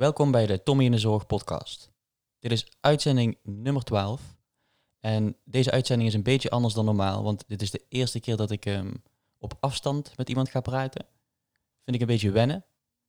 Welkom 0.00 0.30
bij 0.30 0.46
de 0.46 0.62
Tommy 0.62 0.84
in 0.84 0.90
de 0.90 0.98
Zorg 0.98 1.26
podcast. 1.26 1.90
Dit 2.38 2.52
is 2.52 2.66
uitzending 2.80 3.38
nummer 3.42 3.82
12. 3.82 4.36
En 5.00 5.36
deze 5.44 5.70
uitzending 5.70 6.08
is 6.08 6.14
een 6.14 6.22
beetje 6.22 6.50
anders 6.50 6.74
dan 6.74 6.84
normaal, 6.84 7.22
want 7.22 7.44
dit 7.46 7.62
is 7.62 7.70
de 7.70 7.84
eerste 7.88 8.20
keer 8.20 8.36
dat 8.36 8.50
ik 8.50 8.66
ehm, 8.66 8.94
op 9.38 9.54
afstand 9.60 10.16
met 10.16 10.28
iemand 10.28 10.48
ga 10.48 10.60
praten. 10.60 11.06
Vind 11.84 11.96
ik 11.96 12.00
een 12.00 12.06
beetje 12.06 12.30
wennen, 12.30 12.64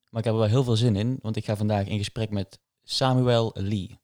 maar 0.10 0.20
ik 0.20 0.26
heb 0.26 0.34
er 0.34 0.40
wel 0.40 0.50
heel 0.50 0.64
veel 0.64 0.76
zin 0.76 0.96
in, 0.96 1.20
want 1.22 1.36
ik 1.36 1.46
ga 1.46 1.56
vandaag 1.56 1.88
in 1.88 1.98
gesprek 1.98 2.30
met 2.30 2.60
Samuel 2.84 3.52
Lee. 3.54 4.00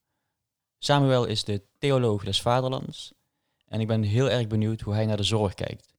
Samuel 0.80 1.26
is 1.26 1.44
de 1.44 1.64
theoloog 1.78 2.24
des 2.24 2.42
vaderlands 2.42 3.14
en 3.66 3.80
ik 3.80 3.88
ben 3.88 4.02
heel 4.02 4.30
erg 4.30 4.48
benieuwd 4.48 4.82
hoe 4.82 4.94
hij 4.94 5.06
naar 5.06 5.18
de 5.18 5.24
zorg 5.24 5.54
kijkt. 5.54 5.94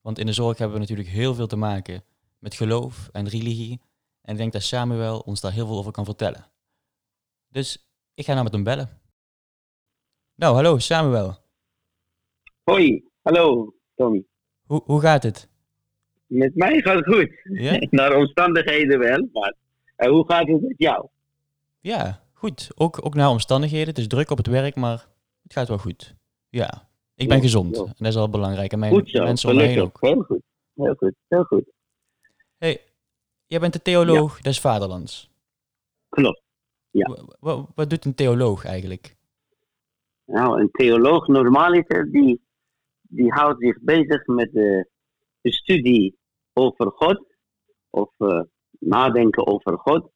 Want 0.00 0.18
in 0.18 0.26
de 0.26 0.32
zorg 0.32 0.58
hebben 0.58 0.74
we 0.74 0.82
natuurlijk 0.82 1.08
heel 1.08 1.34
veel 1.34 1.46
te 1.46 1.56
maken 1.56 2.04
met 2.38 2.54
geloof 2.54 3.08
en 3.12 3.28
religie. 3.28 3.80
En 4.22 4.32
ik 4.32 4.36
denk 4.36 4.52
dat 4.52 4.62
Samuel 4.62 5.18
ons 5.18 5.40
daar 5.40 5.52
heel 5.52 5.66
veel 5.66 5.76
over 5.78 5.92
kan 5.92 6.04
vertellen. 6.04 6.46
Dus 7.48 7.88
ik 8.14 8.24
ga 8.24 8.32
nou 8.32 8.44
met 8.44 8.52
hem 8.52 8.64
bellen. 8.64 9.00
Nou, 10.34 10.54
hallo 10.54 10.78
Samuel. 10.78 11.36
Hoi, 12.62 13.04
hallo 13.22 13.74
Tommy. 13.96 14.24
Hoe, 14.66 14.82
hoe 14.84 15.00
gaat 15.00 15.22
het? 15.22 15.48
Met 16.26 16.54
mij 16.56 16.80
gaat 16.80 16.94
het 16.94 17.14
goed. 17.14 17.30
Ja? 17.44 17.86
Naar 17.90 18.16
omstandigheden 18.16 18.98
wel, 18.98 19.28
maar 19.32 19.54
eh, 19.96 20.10
hoe 20.10 20.24
gaat 20.28 20.48
het 20.48 20.60
met 20.62 20.74
jou? 20.78 21.06
Ja, 21.80 22.22
goed. 22.32 22.68
Ook, 22.74 23.04
ook 23.06 23.14
naar 23.14 23.28
omstandigheden. 23.28 23.88
Het 23.88 23.98
is 23.98 24.06
druk 24.06 24.30
op 24.30 24.36
het 24.36 24.46
werk, 24.46 24.74
maar 24.74 25.06
het 25.42 25.52
gaat 25.52 25.68
wel 25.68 25.78
goed. 25.78 26.14
Ja, 26.48 26.88
ik 27.14 27.28
ben 27.28 27.36
Ja, 27.36 27.42
gezond. 27.42 27.76
ja. 27.76 27.82
En 27.82 27.94
dat 27.96 28.06
is 28.06 28.16
al 28.16 28.28
belangrijk. 28.30 28.72
En 28.72 28.78
mijn 28.78 28.92
Goed 28.92 29.10
zo, 29.10 29.22
mensen 29.22 29.48
om 29.50 29.56
me 29.56 29.62
heen 29.62 29.80
ook. 29.80 29.96
Heel 30.00 30.22
goed, 30.22 30.42
heel 30.74 30.94
goed, 30.94 31.14
heel 31.28 31.44
goed. 31.44 31.64
Hey, 32.58 32.80
jij 33.50 33.60
bent 33.60 33.72
de 33.72 33.82
theoloog 33.82 34.40
des 34.40 34.60
vaderlands. 34.60 35.30
Klopt. 36.08 36.42
Ja. 36.90 37.08
Wa- 37.08 37.36
wa- 37.40 37.66
wat 37.74 37.90
doet 37.90 38.04
een 38.04 38.14
theoloog 38.14 38.64
eigenlijk? 38.64 39.16
Nou, 40.24 40.60
een 40.60 40.70
theoloog 40.70 41.26
normaliter 41.26 42.10
die, 42.12 42.42
die 43.00 43.32
houdt 43.32 43.60
zich 43.60 43.80
bezig 43.80 44.26
met 44.26 44.52
de, 44.52 44.88
de 45.40 45.52
studie 45.52 46.18
over 46.52 46.90
God 46.90 47.26
of 47.90 48.10
eh, 48.18 48.42
nadenken 48.78 49.46
over 49.46 49.78
God 49.78 50.10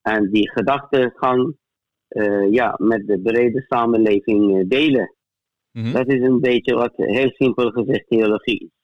en 0.00 0.30
die 0.30 0.50
gedachtegang 0.50 1.56
eh, 2.08 2.52
ja, 2.52 2.74
met 2.78 3.06
de 3.06 3.20
brede 3.20 3.64
samenleving 3.68 4.58
eh, 4.58 4.68
delen. 4.68 5.14
Mhm. 5.70 5.92
Dat 5.92 6.06
is 6.08 6.20
een 6.20 6.40
beetje 6.40 6.74
wat 6.74 6.92
heel 6.96 7.30
simpel 7.30 7.70
gezegd 7.70 8.08
theologie 8.08 8.60
is. 8.60 8.77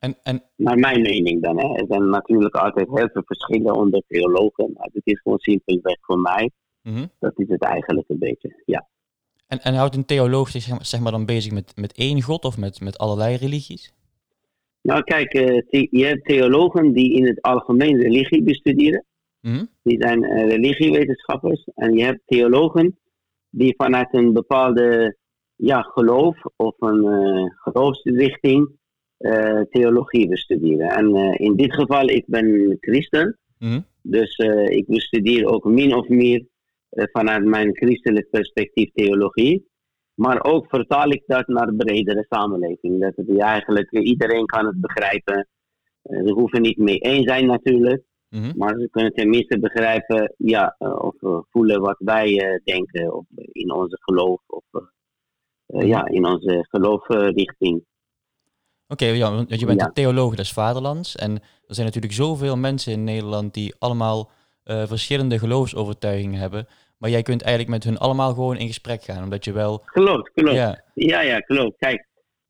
En, 0.00 0.16
en 0.22 0.42
Naar 0.56 0.78
mijn 0.78 1.02
mening 1.02 1.42
dan. 1.42 1.58
Hè. 1.58 1.74
Er 1.74 1.86
zijn 1.88 2.10
natuurlijk 2.10 2.54
altijd 2.54 2.88
heel 2.88 3.08
veel 3.12 3.22
verschillen 3.24 3.74
onder 3.74 4.02
theologen. 4.08 4.70
Maar 4.74 4.88
het 4.92 5.06
is 5.06 5.20
gewoon 5.20 5.38
simpelweg 5.38 5.96
voor 6.00 6.18
mij. 6.18 6.50
mhm. 6.82 7.06
Dat 7.18 7.32
is 7.38 7.48
het 7.48 7.62
eigenlijk 7.62 8.08
een 8.08 8.18
beetje. 8.18 8.62
Ja. 8.64 8.88
En, 9.46 9.60
en 9.60 9.74
houdt 9.74 9.96
een 9.96 10.04
theoloog 10.04 10.48
zich 10.48 10.62
zeg 10.80 11.00
maar, 11.00 11.12
dan 11.12 11.26
bezig 11.26 11.52
met, 11.52 11.72
met 11.76 11.92
één 11.92 12.22
god 12.22 12.44
of 12.44 12.58
met, 12.58 12.80
met 12.80 12.98
allerlei 12.98 13.36
religies? 13.36 13.92
Nou 14.82 15.02
kijk, 15.02 15.32
eh, 15.32 15.86
je 15.90 16.04
hebt 16.04 16.24
theologen 16.24 16.92
die 16.92 17.14
in 17.14 17.26
het 17.26 17.42
algemeen 17.42 18.00
religie 18.00 18.42
bestuderen. 18.42 19.04
Mhm. 19.40 19.64
Die 19.82 20.02
zijn 20.02 20.24
eh, 20.24 20.48
religiewetenschappers. 20.48 21.64
En 21.74 21.96
je 21.96 22.04
hebt 22.04 22.20
theologen 22.26 22.98
die 23.50 23.74
vanuit 23.76 24.14
een 24.14 24.32
bepaalde 24.32 25.16
ja, 25.56 25.82
geloof 25.82 26.36
of 26.56 26.74
een 26.78 27.06
eh, 27.06 27.44
geloofsrichting 27.54 28.78
theologie 29.70 30.28
bestuderen. 30.28 30.88
En 30.88 31.14
eh, 31.16 31.46
in 31.46 31.56
dit 31.56 31.74
geval, 31.74 32.08
ik 32.08 32.24
ben 32.26 32.76
christen. 32.80 33.38
Mhm. 33.58 33.80
Dus 34.02 34.36
eh, 34.36 34.76
ik 34.76 34.86
bestudeer 34.86 35.46
ook 35.46 35.64
min 35.64 35.94
of 35.94 36.08
meer 36.08 36.46
eh, 36.88 37.04
vanuit 37.12 37.44
mijn 37.44 37.76
christelijk 37.76 38.30
perspectief 38.30 38.90
theologie. 38.92 39.68
Maar 40.14 40.44
ook 40.44 40.66
vertaal 40.68 41.10
ik 41.10 41.22
dat 41.26 41.46
naar 41.46 41.66
de 41.66 41.76
bredere 41.76 42.26
samenleving. 42.28 43.00
Dat 43.00 43.16
het 43.16 43.38
eigenlijk 43.38 43.92
eh, 43.92 44.04
iedereen 44.04 44.46
kan 44.46 44.66
het 44.66 44.80
begrijpen. 44.80 45.48
Eh, 46.02 46.26
ze 46.26 46.32
hoeven 46.32 46.62
niet 46.62 46.76
mee 46.76 46.98
eens 46.98 47.24
zijn 47.24 47.46
natuurlijk. 47.46 48.02
Mhm. 48.28 48.52
Maar 48.56 48.78
ze 48.78 48.88
kunnen 48.90 49.12
tenminste 49.12 49.58
begrijpen 49.58 50.34
ja, 50.36 50.74
eh, 50.78 50.94
of 50.94 51.22
eh, 51.22 51.38
voelen 51.50 51.80
wat 51.80 51.96
wij 51.98 52.38
eh, 52.38 52.60
denken 52.64 53.14
of 53.14 53.24
in 53.34 53.72
onze 53.72 53.98
geloof. 54.00 54.40
Of 54.46 54.64
eh, 54.70 54.82
eh, 55.66 55.88
ja, 55.88 56.06
in 56.06 56.26
onze 56.26 56.66
geloofrichting. 56.68 57.84
Oké, 58.92 59.04
ja, 59.06 59.34
want 59.34 59.60
je 59.60 59.66
bent 59.66 59.80
Ja. 59.80 59.86
de 59.86 59.92
theoloog 59.92 60.34
des 60.34 60.52
vaderlands. 60.52 61.16
En 61.16 61.32
er 61.66 61.74
zijn 61.74 61.86
natuurlijk 61.86 62.14
zoveel 62.14 62.56
mensen 62.56 62.92
in 62.92 63.04
Nederland 63.04 63.54
die 63.54 63.74
allemaal 63.78 64.30
eh, 64.64 64.86
verschillende 64.86 65.38
geloofsovertuigingen 65.38 66.40
hebben. 66.40 66.66
Maar 66.98 67.10
jij 67.10 67.22
kunt 67.22 67.42
eigenlijk 67.42 67.74
met 67.74 67.84
hun 67.84 67.98
allemaal 67.98 68.34
gewoon 68.34 68.56
in 68.56 68.66
gesprek 68.66 69.02
gaan. 69.02 69.22
Omdat 69.22 69.44
je 69.44 69.52
wel. 69.52 69.82
Klopt, 69.84 70.30
klopt. 70.32 70.56
Ja, 70.56 70.82
Ja, 70.94 71.20
ja, 71.20 71.38
klopt. 71.38 71.76
Kijk, 71.78 72.06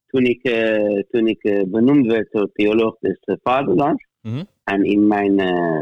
toen 0.07 0.25
ik, 0.25 0.43
eh, 0.43 1.03
toen 1.11 1.27
ik 1.27 1.43
eh, 1.43 1.63
benoemd 1.67 2.07
werd 2.07 2.31
tot 2.31 2.55
theoloog 2.55 2.97
des 3.01 3.19
vaderlands, 3.43 4.07
mhm, 4.21 4.43
en 4.65 4.85
in 4.85 5.07
mijn 5.07 5.37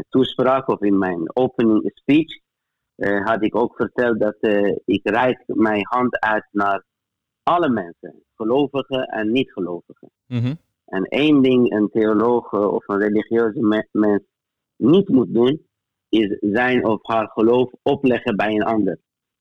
toespraak 0.09 0.67
of 0.67 0.81
in 0.81 0.97
mijn 0.97 1.35
opening 1.35 1.91
speech, 1.93 2.39
had 3.23 3.43
ik 3.43 3.55
ook 3.55 3.75
verteld 3.75 4.19
dat 4.19 4.37
ik 4.85 4.99
reik 5.03 5.43
mijn 5.45 5.81
hand 5.89 6.19
uit 6.19 6.47
naar 6.51 6.83
alle 7.49 7.69
mensen, 7.69 8.23
gelovigen 8.35 9.03
en 9.05 9.31
niet-gelovigen. 9.31 10.09
mhm, 10.27 10.53
En 10.85 11.03
één 11.03 11.41
ding 11.41 11.71
een 11.71 11.89
theoloog 11.89 12.53
eh, 12.53 12.73
of 12.73 12.87
een 12.87 12.99
religieuze 12.99 13.61
me- 13.61 13.87
mens 13.91 14.23
niet 14.75 15.07
moet 15.09 15.33
doen, 15.33 15.61
is 16.09 16.37
zijn 16.39 16.85
of 16.85 16.99
haar 17.01 17.27
geloof 17.27 17.71
opleggen 17.81 18.35
bij 18.35 18.51
een 18.53 18.63
ander. 18.63 18.97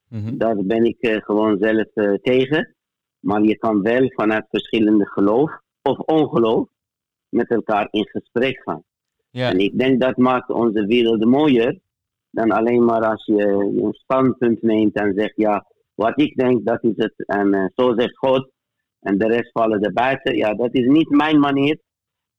mhm. 0.08 0.36
Daar 0.36 0.56
ben 0.64 0.84
ik 0.84 1.00
eh, 1.00 1.16
gewoon 1.22 1.58
zelf 1.60 1.86
eh, 1.94 2.12
tegen. 2.14 2.74
Maar 3.20 3.42
je 3.42 3.56
kan 3.58 3.82
wel 3.82 4.08
vanuit 4.14 4.46
verschillende 4.50 5.06
geloof 5.06 5.50
of 5.82 5.98
ongeloof 5.98 6.68
met 7.28 7.50
elkaar 7.50 7.88
in 7.90 8.08
gesprek 8.08 8.60
gaan. 8.64 8.82
En 9.50 9.58
ik 9.58 9.78
denk 9.78 10.00
dat 10.00 10.16
maakt 10.16 10.50
onze 10.50 10.86
wereld 10.86 11.24
mooier 11.24 11.78
dan 12.30 12.50
alleen 12.50 12.84
maar 12.84 13.04
als 13.04 13.24
je 13.24 13.42
een 13.82 13.92
standpunt 13.92 14.62
neemt 14.62 14.94
en 14.94 15.12
zegt 15.16 15.36
ja, 15.36 15.66
wat 15.98 16.20
ik 16.20 16.36
denk 16.36 16.64
dat 16.64 16.84
is 16.84 16.96
het 16.96 17.14
en 17.26 17.54
eh, 17.54 17.64
zo 17.74 17.94
zegt 17.96 18.16
God 18.16 18.50
en 19.00 19.18
de 19.18 19.26
rest 19.26 19.50
vallen 19.52 19.80
er 19.80 19.92
buiten. 19.92 20.36
Ja, 20.36 20.54
dat 20.54 20.74
is 20.74 20.86
niet 20.86 21.10
mijn 21.10 21.38
manier. 21.38 21.78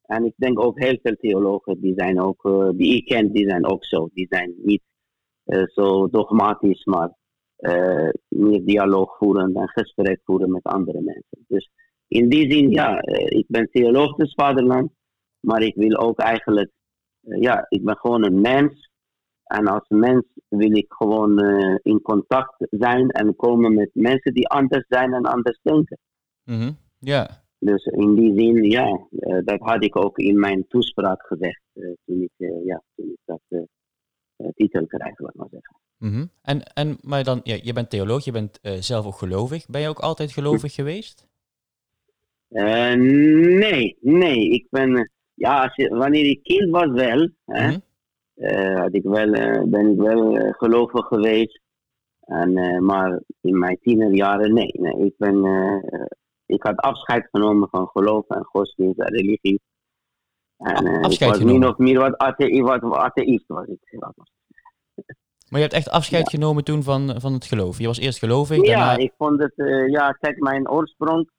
En 0.01 0.25
ik 0.25 0.33
denk 0.35 0.59
ook 0.59 0.79
heel 0.79 0.97
veel 1.01 1.15
theologen 1.15 1.81
die 1.81 1.93
zijn 1.95 2.21
ook, 2.21 2.45
eh, 2.45 2.69
die 2.73 2.95
ik 2.95 3.05
ken, 3.05 3.31
die 3.31 3.49
zijn 3.49 3.65
ook 3.65 3.85
zo. 3.85 4.09
Die 4.13 4.27
zijn 4.29 4.53
niet 4.63 4.81
eh, 5.43 5.63
zo 5.65 6.07
dogmatisch, 6.09 6.85
maar 6.85 7.17
meer 8.27 8.65
dialoog 8.65 9.17
voeren 9.17 9.53
en 9.53 9.69
gesprek 9.69 10.19
voeren 10.23 10.51
met 10.51 10.63
andere 10.63 11.01
mensen. 11.01 11.45
Dus 11.47 11.69
in 12.07 12.29
die 12.29 12.51
zin, 12.51 12.69
ja, 12.69 13.01
ik 13.25 13.45
ben 13.47 13.69
theoloog 13.71 14.15
des 14.15 14.33
vaderland, 14.33 14.91
maar 15.39 15.61
ik 15.61 15.75
wil 15.75 15.97
ook 15.97 16.19
eigenlijk, 16.19 16.71
ja, 17.21 17.65
ik 17.69 17.83
ben 17.83 17.97
gewoon 17.97 18.23
een 18.23 18.41
mens. 18.41 18.88
En 19.49 19.67
als 19.67 19.87
mens 19.87 20.23
wil 20.47 20.75
ik 20.77 20.85
gewoon 20.89 21.39
eh, 21.39 21.75
in 21.81 22.01
contact 22.01 22.55
zijn 22.69 23.09
en 23.09 23.35
komen 23.35 23.73
met 23.73 23.89
mensen 23.93 24.33
die 24.33 24.47
anders 24.47 24.85
zijn 24.87 25.13
en 25.13 25.25
anders 25.25 25.59
denken. 25.61 25.97
mhm, 26.43 26.71
ja. 26.99 27.43
Dus 27.59 27.85
in 27.85 28.15
die 28.15 28.33
zin, 28.39 28.63
ja, 28.63 29.07
eh, 29.19 29.37
dat 29.45 29.59
had 29.59 29.83
ik 29.83 29.95
ook 29.95 30.17
in 30.17 30.39
mijn 30.39 30.67
toespraak 30.67 31.21
gezegd 31.25 31.61
eh, 31.73 31.83
toen, 32.05 32.21
ik, 32.21 32.31
ja, 32.65 32.83
toen 32.95 33.05
ik 33.05 33.19
dat 33.25 33.67
titel 34.55 34.85
kreeg, 34.87 35.19
laat 35.19 35.35
maar 35.35 35.47
zeggen. 35.51 35.75
mhm. 35.97 36.25
En, 36.41 36.63
en, 36.73 36.97
maar 37.01 37.23
dan, 37.23 37.39
ja, 37.43 37.57
je 37.61 37.73
bent 37.73 37.89
theoloog, 37.89 38.25
je 38.25 38.31
bent 38.31 38.59
zelf 38.79 39.05
ook 39.05 39.17
gelovig. 39.17 39.65
Ben 39.67 39.81
je 39.81 39.87
ook 39.87 39.99
altijd 39.99 40.31
gelovig 40.31 40.73
geweest? 40.73 41.27
Nee, 42.47 43.97
nee, 44.01 44.49
ik 44.49 44.67
ben, 44.69 45.11
ja, 45.33 45.63
als 45.63 45.75
je, 45.75 45.89
wanneer 45.89 46.25
ik 46.25 46.43
kind 46.43 46.69
was 46.69 46.91
wel, 46.91 47.29
hè, 47.45 47.67
Mhm, 47.67 47.79
had 48.75 48.93
ik 48.93 49.03
wel, 49.03 49.33
eh, 49.33 49.63
ben 49.63 49.91
ik 49.91 49.97
wel 49.97 50.37
eh, 50.37 50.53
gelovig 50.53 51.05
geweest. 51.05 51.61
En, 52.19 52.57
eh, 52.57 52.79
maar 52.79 53.19
in 53.41 53.59
mijn 53.59 53.77
tienerjaren, 53.81 54.53
nee, 54.53 54.71
nee. 54.79 55.05
Ik, 55.05 55.13
ben, 55.17 55.45
eh, 55.45 55.93
eh, 55.93 56.05
ik 56.45 56.63
had 56.63 56.77
afscheid 56.77 57.27
genomen 57.31 57.69
van 57.69 57.87
geloof 57.87 58.27
en 58.27 58.43
godsdienst 58.43 58.99
en 58.99 59.13
religie. 59.15 59.61
En, 60.57 60.85
eh, 60.85 60.93
ik 60.93 61.01
was 61.01 61.17
genomen? 61.17 61.59
min 61.59 61.67
of 61.67 61.77
meer 61.77 61.99
wat, 61.99 62.17
athe 62.17 62.61
wat 62.61 62.83
atheïst 62.83 63.47
was 63.47 63.65
ik. 63.65 63.79
maar 65.49 65.59
je 65.59 65.65
hebt 65.67 65.73
echt 65.73 65.89
afscheid 65.89 66.29
genomen 66.29 66.63
toen 66.63 66.83
van, 66.83 67.21
van 67.21 67.33
het 67.33 67.45
geloof. 67.45 67.77
Je 67.77 67.87
was 67.87 67.99
eerst 67.99 68.19
gelovig, 68.19 68.57
Ja, 68.57 68.63
daarna... 68.63 68.97
ik 68.97 69.13
vond 69.17 69.39
het, 69.39 69.53
eh, 69.55 69.87
ja, 69.87 70.11
kijk, 70.11 70.39
mijn 70.39 70.69
oorsprong. 70.69 71.29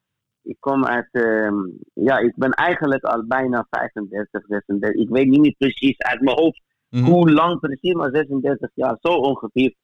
Ik 0.42 0.56
kom 0.60 0.84
uit, 0.84 1.08
ehm, 1.10 1.54
ja, 1.94 2.18
ik 2.18 2.32
ben 2.36 2.50
eigenlijk 2.50 3.04
al 3.04 3.26
bijna 3.26 3.66
35, 3.70 4.44
36. 4.46 5.02
Ik 5.02 5.08
weet 5.08 5.26
niet 5.26 5.40
meer 5.40 5.54
precies 5.58 5.98
uit 5.98 6.20
mijn 6.20 6.38
hoofd 6.38 6.62
Mhm, 6.90 7.04
hoe 7.04 7.30
lang 7.32 7.60
precies, 7.60 7.92
maar 7.94 8.10
36 8.12 8.70
jaar, 8.74 8.96
zo 9.00 9.08
ongeveer, 9.12 9.74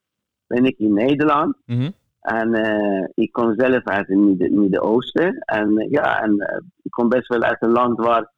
ben 0.46 0.64
ik 0.64 0.78
in 0.78 0.92
Nederland. 0.92 1.56
mhm, 1.66 1.90
En 2.20 2.54
eh, 2.54 3.08
ik 3.14 3.32
kom 3.32 3.54
zelf 3.56 3.84
uit 3.84 4.08
het 4.08 4.18
Midden- 4.18 4.60
Midden-Oosten. 4.60 5.38
En 5.38 5.78
eh, 5.78 5.90
ja, 5.90 6.22
en 6.22 6.38
eh, 6.38 6.58
ik 6.82 6.90
kom 6.90 7.08
best 7.08 7.26
wel 7.28 7.42
uit 7.42 7.62
een 7.62 7.70
land 7.72 7.98
waar 7.98 8.34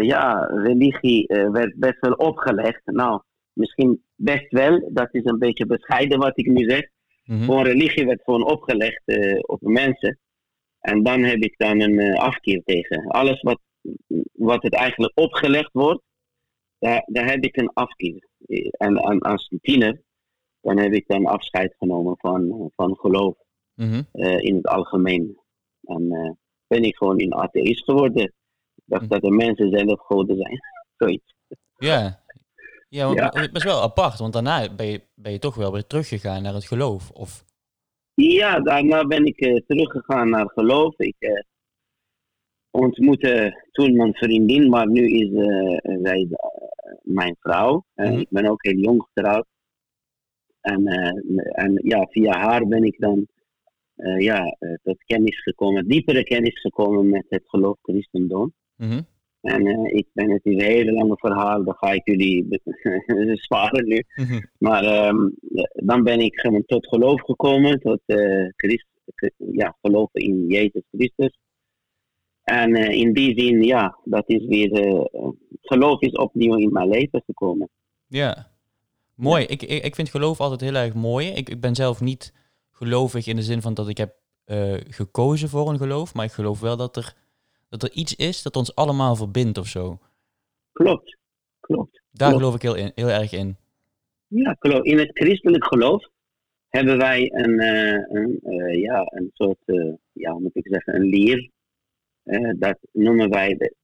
ja, 0.00 0.44
religie 0.44 1.26
werd 1.52 1.74
best 1.76 2.00
wel 2.00 2.12
opgelegd. 2.12 2.80
Nou, 2.84 3.22
misschien 3.52 4.02
best 4.14 4.50
wel, 4.52 4.88
dat 4.92 5.08
is 5.12 5.24
een 5.24 5.38
beetje 5.38 5.66
bescheiden 5.66 6.18
wat 6.18 6.38
ik 6.38 6.46
nu 6.46 6.68
zeg. 6.70 6.88
Mhm. 7.24 7.44
Gewoon 7.44 7.64
religie 7.64 8.06
werd 8.06 8.22
gewoon 8.24 8.44
opgelegd 8.44 9.02
op 9.46 9.60
mensen. 9.60 10.18
En 10.80 11.02
dan 11.02 11.22
heb 11.22 11.42
ik 11.42 11.54
dan 11.56 11.80
een 11.80 12.16
afkeer 12.16 12.62
tegen. 12.64 13.06
Alles 13.06 13.42
wat, 13.42 13.60
wat 14.32 14.62
het 14.62 14.74
eigenlijk 14.74 15.12
opgelegd 15.14 15.70
wordt, 15.72 16.02
daar, 16.78 17.02
daar 17.06 17.26
heb 17.30 17.44
ik 17.44 17.56
een 17.56 17.70
afkeer. 17.72 18.28
En, 18.70 18.96
en 18.96 19.18
als 19.20 19.50
tiener, 19.60 20.02
dan 20.60 20.78
heb 20.78 20.92
ik 20.92 21.06
dan 21.06 21.26
afscheid 21.26 21.74
genomen 21.78 22.14
van, 22.18 22.70
van 22.76 22.96
geloof 22.96 23.34
Mhm. 23.74 24.02
eh, 24.12 24.38
in 24.38 24.54
het 24.56 24.66
algemeen. 24.66 25.38
En 25.82 26.12
eh, 26.12 26.30
ben 26.66 26.82
ik 26.82 26.96
gewoon 26.96 27.20
een 27.20 27.34
atheïst 27.34 27.84
geworden. 27.84 28.22
Ik 28.74 28.82
dacht 28.84 29.02
Hm. 29.02 29.08
dat 29.08 29.22
de 29.22 29.30
mensen 29.30 29.70
zelf 29.70 30.00
goden 30.00 30.36
zijn. 30.36 30.58
Zoiets. 30.98 31.34
Ja. 31.76 32.22
Ja, 32.88 33.06
maar 33.06 33.16
Ja. 33.16 33.40
het 33.40 33.56
is 33.56 33.64
wel 33.64 33.82
apart, 33.82 34.18
want 34.18 34.32
daarna 34.32 34.74
ben 34.74 34.86
je, 34.86 35.00
ben 35.14 35.32
je 35.32 35.38
toch 35.38 35.54
wel 35.54 35.72
weer 35.72 35.86
teruggegaan 35.86 36.42
naar 36.42 36.54
het 36.54 36.66
geloof. 36.66 37.10
Of, 37.10 37.44
Ja, 38.14 38.60
daarna 38.60 39.06
ben 39.06 39.24
ik 39.26 39.40
eh, 39.40 39.56
teruggegaan 39.66 40.28
naar 40.30 40.50
geloof. 40.50 40.98
Ik 40.98 41.44
ontmoette 42.70 43.64
toen 43.72 43.96
mijn 43.96 44.14
vriendin, 44.14 44.68
maar 44.70 44.88
nu 44.88 45.08
is 45.08 45.28
zij 46.02 46.28
mijn 47.02 47.36
vrouw. 47.40 47.84
Eh, 47.94 48.10
Mhm. 48.10 48.18
Ik 48.18 48.26
ben 48.30 48.46
ook 48.46 48.64
heel 48.64 48.76
jong 48.78 49.02
getrouwd. 49.12 49.46
En, 50.60 50.86
eh, 50.86 51.64
en 51.64 51.80
ja, 51.82 52.06
via 52.10 52.38
haar 52.38 52.66
ben 52.66 52.82
ik 52.84 52.98
dan 53.00 53.26
eh, 53.94 54.18
ja, 54.20 54.56
tot 54.82 55.04
kennis 55.04 55.42
gekomen, 55.42 55.88
diepere 55.88 56.24
kennis 56.24 56.60
gekomen 56.60 57.08
met 57.08 57.24
het 57.28 57.42
geloof 57.46 57.78
christendom. 57.82 58.52
Mhm. 58.76 59.00
En 59.44 59.66
eh, 59.66 59.96
ik 59.96 60.06
ben 60.12 60.30
het 60.30 60.44
is 60.44 60.52
een 60.52 60.60
hele 60.60 60.92
lange 60.92 61.16
verhaal, 61.16 61.64
dat 61.64 61.76
ga 61.78 61.92
ik 61.92 62.06
jullie 62.06 62.46
sparen 63.46 63.86
nu. 63.86 64.02
Mhm. 64.14 64.40
Maar 64.58 64.84
ehm, 64.84 65.28
dan 65.72 66.02
ben 66.02 66.20
ik 66.20 66.48
tot 66.66 66.88
geloof 66.88 67.20
gekomen, 67.20 67.80
tot 67.80 68.00
eh, 68.06 68.48
Christ, 68.56 68.86
ja, 69.36 69.76
geloven 69.82 70.20
in 70.20 70.46
Jezus 70.46 70.82
Christus. 70.90 71.38
En 72.44 72.74
eh, 72.74 72.98
in 72.98 73.12
die 73.12 73.40
zin, 73.40 73.62
ja, 73.62 73.98
dat 74.04 74.28
is 74.28 74.46
weer, 74.46 74.72
eh, 74.72 75.28
geloof 75.60 76.00
is 76.00 76.12
opnieuw 76.12 76.56
in 76.56 76.72
mijn 76.72 76.88
leven 76.88 77.22
gekomen. 77.26 77.68
Ja, 78.06 78.50
mooi. 79.14 79.44
Ik, 79.44 79.62
ik, 79.62 79.84
ik 79.84 79.94
vind 79.94 80.08
geloof 80.08 80.40
altijd 80.40 80.60
heel 80.60 80.74
erg 80.74 80.94
mooi. 80.94 81.26
Ik, 81.28 81.48
ik 81.48 81.60
ben 81.60 81.74
zelf 81.74 82.00
niet 82.00 82.34
gelovig 82.70 83.26
in 83.26 83.36
de 83.36 83.42
zin 83.42 83.62
van 83.62 83.74
dat 83.74 83.88
ik 83.88 83.96
heb 83.96 84.14
eh, 84.44 84.74
gekozen 84.88 85.48
voor 85.48 85.68
een 85.68 85.78
geloof, 85.78 86.14
maar 86.14 86.24
ik 86.24 86.32
geloof 86.32 86.60
wel 86.60 86.76
dat 86.76 86.96
er, 86.96 87.14
dat 87.68 87.82
er 87.82 87.92
iets 87.92 88.16
is 88.16 88.42
dat 88.42 88.56
ons 88.56 88.74
allemaal 88.74 89.16
verbindt 89.16 89.58
of 89.58 89.66
zo. 89.66 89.98
Klopt, 90.72 91.16
klopt. 91.60 92.02
Daar 92.10 92.28
Klopt. 92.28 92.42
geloof 92.42 92.54
ik 92.54 92.62
heel, 92.62 92.74
in, 92.74 92.92
heel 92.94 93.08
erg 93.10 93.32
in. 93.32 93.56
Ja, 94.26 94.52
klopt. 94.52 94.86
In 94.86 94.98
het 94.98 95.10
christelijk 95.12 95.64
geloof 95.64 96.08
hebben 96.68 96.98
wij 96.98 97.30
een, 97.32 97.60
een, 97.60 98.40
ja, 98.78 99.06
een 99.10 99.30
soort, 99.32 99.58
ja, 100.12 100.32
hoe 100.32 100.40
moet 100.40 100.56
ik 100.56 100.66
zeggen, 100.68 100.94
een 100.94 101.04
leer. 101.04 101.52
Eh, 102.24 102.50
dat 102.58 102.78
noemen 102.92 103.30
wij 103.30 103.54
de 103.54 103.74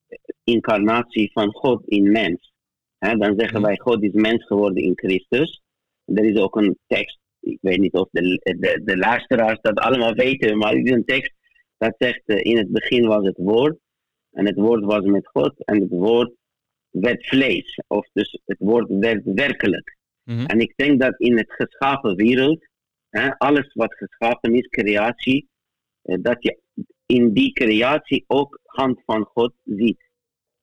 incarnatie 0.44 1.30
van 1.32 1.52
God 1.52 1.86
in 1.86 2.10
mens. 2.12 2.52
Dan 2.98 3.34
zeggen 3.38 3.58
Mhm. 3.58 3.62
wij, 3.62 3.76
God 3.78 4.02
is 4.02 4.12
mens 4.12 4.46
geworden 4.46 4.82
in 4.82 4.92
Christus. 4.94 5.62
Er 6.04 6.24
is 6.24 6.36
ook 6.36 6.56
een 6.56 6.78
tekst, 6.86 7.18
ik 7.40 7.58
weet 7.60 7.78
niet 7.78 7.92
of 7.94 8.08
de, 8.10 8.20
de, 8.58 8.80
de 8.84 8.96
luisteraars 8.96 9.58
dat 9.60 9.78
allemaal 9.78 10.14
weten, 10.14 10.58
maar 10.58 10.72
er 10.72 10.84
is 10.84 10.90
een 10.90 11.04
tekst 11.04 11.32
dat 11.78 11.94
zegt, 11.98 12.22
eh, 12.24 12.52
in 12.52 12.56
het 12.56 12.70
begin 12.70 13.06
was 13.06 13.26
het 13.26 13.36
woord. 13.36 13.78
En 14.30 14.46
het 14.46 14.56
woord 14.56 14.84
was 14.84 15.04
met 15.04 15.26
God 15.28 15.64
en 15.64 15.80
het 15.80 15.90
woord 15.90 16.32
werd 16.90 17.26
vlees. 17.26 17.80
Of 17.86 18.08
dus 18.12 18.40
het 18.44 18.58
woord 18.58 18.86
werd 18.88 19.20
werkelijk. 19.24 19.96
Mhm. 20.24 20.44
En 20.46 20.60
ik 20.60 20.72
denk 20.76 21.00
dat 21.00 21.14
in 21.20 21.36
het 21.36 21.52
geschapen 21.52 22.16
wereld, 22.16 22.66
hè, 23.10 23.38
alles 23.38 23.72
wat 23.74 23.94
geschapen 23.94 24.54
is, 24.54 24.66
creatie, 24.68 25.48
dat 26.02 26.36
je 26.42 26.58
in 27.06 27.32
die 27.32 27.52
creatie 27.52 28.24
ook 28.26 28.60
hand 28.64 29.02
van 29.04 29.24
God 29.24 29.52
ziet. 29.64 30.08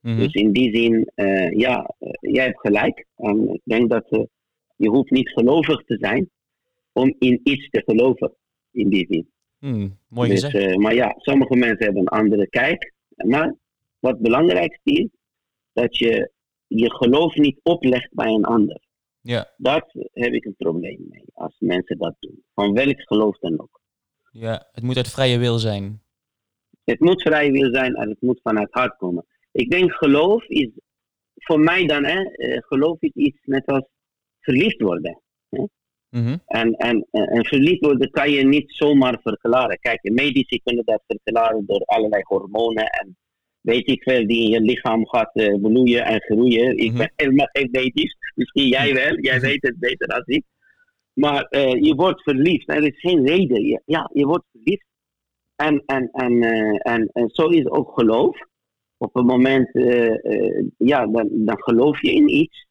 Mhm. 0.02 0.18
Dus 0.18 0.34
in 0.34 0.52
die 0.52 0.76
zin, 0.76 1.12
eh, 1.16 1.52
ja, 1.52 1.94
eh, 2.00 2.10
jij 2.34 2.46
hebt 2.46 2.60
gelijk. 2.60 3.06
En 3.16 3.50
ik 3.54 3.62
denk 3.64 3.90
dat 3.90 4.10
eh, 4.10 4.24
je 4.76 4.90
hoeft 4.90 5.12
niet 5.12 5.30
gelovig 5.30 5.84
te 5.86 5.98
zijn 6.00 6.30
om 6.94 7.16
in 7.20 7.40
iets 7.44 7.70
te 7.70 7.82
geloven. 7.86 8.34
In 8.72 8.90
die 8.90 9.06
zin. 9.10 9.30
Hmm, 9.60 9.98
mooi 10.10 10.30
Dus, 10.30 10.44
gezegd. 10.44 10.66
eh, 10.72 10.76
maar 10.76 10.94
ja, 10.94 11.14
sommige 11.18 11.56
mensen 11.56 11.86
hebben 11.86 12.02
een 12.02 12.20
andere 12.20 12.48
kijk. 12.50 12.94
Maar 13.16 13.56
wat 14.00 14.12
het 14.14 14.22
belangrijkste 14.22 14.92
is, 14.92 15.08
dat 15.74 15.98
je 15.98 16.32
je 16.68 16.92
geloof 16.96 17.36
niet 17.36 17.60
oplegt 17.64 18.14
bij 18.14 18.32
een 18.32 18.46
ander. 18.46 18.82
Ja, 19.22 19.54
Dat 19.58 19.86
heb 20.14 20.34
ik 20.34 20.46
een 20.46 20.56
probleem 20.58 21.06
mee, 21.10 21.24
als 21.34 21.56
mensen 21.60 21.98
dat 21.98 22.16
doen. 22.20 22.44
Van 22.54 22.74
welk 22.74 23.02
geloof 23.02 23.38
dan 23.38 23.60
ook. 23.62 23.77
Ja, 24.40 24.68
het 24.72 24.84
moet 24.84 24.98
uit 24.98 25.08
vrije 25.12 25.38
wil 25.38 25.58
zijn. 25.58 26.02
Het 26.84 27.00
moet 27.00 27.22
vrij 27.22 27.52
wil 27.52 27.74
zijn 27.74 27.96
en 27.96 28.10
het 28.10 28.22
moet 28.22 28.40
vanuit 28.44 28.68
hart 28.72 28.98
komen. 28.98 29.26
Ik 29.52 29.70
denk 29.70 29.92
geloof 29.92 30.44
is, 30.48 30.70
voor 31.36 31.60
mij 31.60 31.86
dan, 31.86 32.04
hè, 32.06 32.22
eh, 32.24 32.58
geloof 32.62 33.02
is 33.02 33.12
iets 33.14 33.40
net 33.42 33.66
als 33.66 33.86
verliefd 34.40 34.82
worden. 34.82 35.22
Mhm. 36.10 36.38
En, 36.46 36.74
en, 36.74 37.08
en 37.12 37.26
en 37.28 37.46
verliefd 37.46 37.86
worden 37.86 38.10
kan 38.12 38.32
je 38.32 38.44
niet 38.44 38.72
zomaar 38.76 39.20
verklaren. 39.22 39.80
Kijk, 39.80 40.00
medici 40.04 40.62
kunnen 40.64 40.86
dat 40.86 41.04
verklaren 41.08 41.66
door 41.66 41.82
allerlei 41.86 42.22
hormonen 42.26 42.86
en 42.86 43.18
weet 43.62 43.88
ik 43.88 44.04
veel, 44.04 44.28
die 44.28 44.44
in 44.44 44.50
je 44.50 44.62
lichaam 44.62 45.08
gaat 45.08 45.30
eh, 45.34 45.62
bloeien 45.62 46.06
en 46.06 46.22
groeien. 46.22 46.78
Ik 46.78 46.90
Mhm. 46.90 46.98
ben 46.98 47.12
helemaal 47.16 47.50
geen 47.52 47.70
medisch, 47.72 48.16
misschien 48.36 48.68
jij 48.68 48.94
wel, 49.04 49.20
jij 49.20 49.40
weet 49.40 49.62
het 49.62 49.80
beter 49.80 50.08
dan 50.08 50.24
ik. 50.26 50.44
Maar 51.18 51.42
eh, 51.42 51.84
je 51.84 51.96
wordt 51.96 52.22
verliefd, 52.22 52.70
er 52.70 52.84
is 52.84 53.00
geen 53.00 53.26
reden. 53.28 53.66
Je- 53.66 53.82
ja, 53.86 54.10
je 54.14 54.26
wordt 54.26 54.46
verliefd. 54.52 54.86
En, 55.56 55.84
en, 55.86 56.10
en, 56.12 56.42
eh, 56.42 56.94
en, 56.94 57.10
en 57.14 57.30
zo 57.30 57.48
is 57.48 57.70
ook 57.70 57.92
geloof. 57.94 58.38
Op 58.98 59.16
een 59.16 59.26
moment, 59.26 59.74
eh, 59.74 60.68
ja, 60.78 61.08
dan, 61.08 61.30
dan 61.32 61.64
geloof 61.64 62.02
je 62.02 62.12
in 62.12 62.30
iets. 62.36 62.66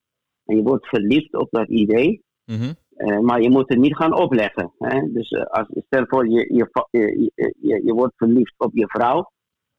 En 0.44 0.56
je 0.56 0.62
wordt 0.62 0.86
verliefd 0.88 1.34
op 1.36 1.48
dat 1.50 1.68
idee. 1.68 2.22
Mhm. 2.44 2.72
Maar 3.24 3.40
je 3.42 3.50
moet 3.50 3.68
het 3.68 3.78
niet 3.78 3.96
gaan 3.96 4.18
opleggen. 4.18 4.72
Hè? 4.78 5.12
Dus 5.12 5.32
als, 5.32 5.68
stel 5.86 6.04
voor 6.06 6.28
je, 6.28 6.54
je, 6.54 6.88
je, 6.90 7.54
je, 7.60 7.80
je 7.84 7.92
wordt 7.92 8.16
verliefd 8.16 8.54
op 8.58 8.70
je 8.74 8.88
vrouw. 8.88 9.30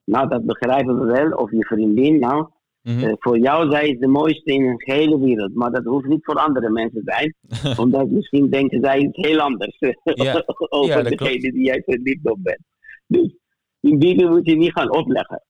Nou, 0.03 0.27
dat 0.27 0.45
begrijpen 0.45 0.99
we 0.99 1.05
wel. 1.05 1.31
Of 1.31 1.51
je 1.51 1.65
vriendin. 1.65 2.19
Nou, 2.19 2.47
Mhm. 2.87 3.03
eh, 3.03 3.13
voor 3.19 3.39
jou 3.39 3.71
zij 3.71 3.87
is 3.89 3.99
de 3.99 4.07
mooiste 4.07 4.53
in 4.53 4.63
de 4.77 4.93
hele 4.93 5.19
wereld. 5.19 5.53
Maar 5.55 5.71
dat 5.71 5.83
hoeft 5.83 6.05
niet 6.05 6.25
voor 6.25 6.35
andere 6.35 6.69
mensen 6.69 7.03
te 7.05 7.11
zijn. 7.15 7.35
omdat 7.83 8.09
misschien 8.09 8.49
denken 8.49 8.79
zij 8.83 8.99
iets 8.99 9.17
heel 9.27 9.39
anders. 9.39 9.75
Ja. 9.79 10.43
over 10.69 10.95
Ja, 10.97 11.01
degene 11.01 11.15
klopt. 11.15 11.41
die 11.41 11.63
jij 11.65 11.81
verliefd 11.85 12.29
op 12.29 12.37
bent. 12.43 12.61
Dus 13.07 13.35
in 13.81 13.99
die 13.99 14.19
zin 14.19 14.29
moet 14.29 14.45
je 14.45 14.55
niet 14.55 14.71
gaan 14.71 14.95
opleggen. 14.95 15.43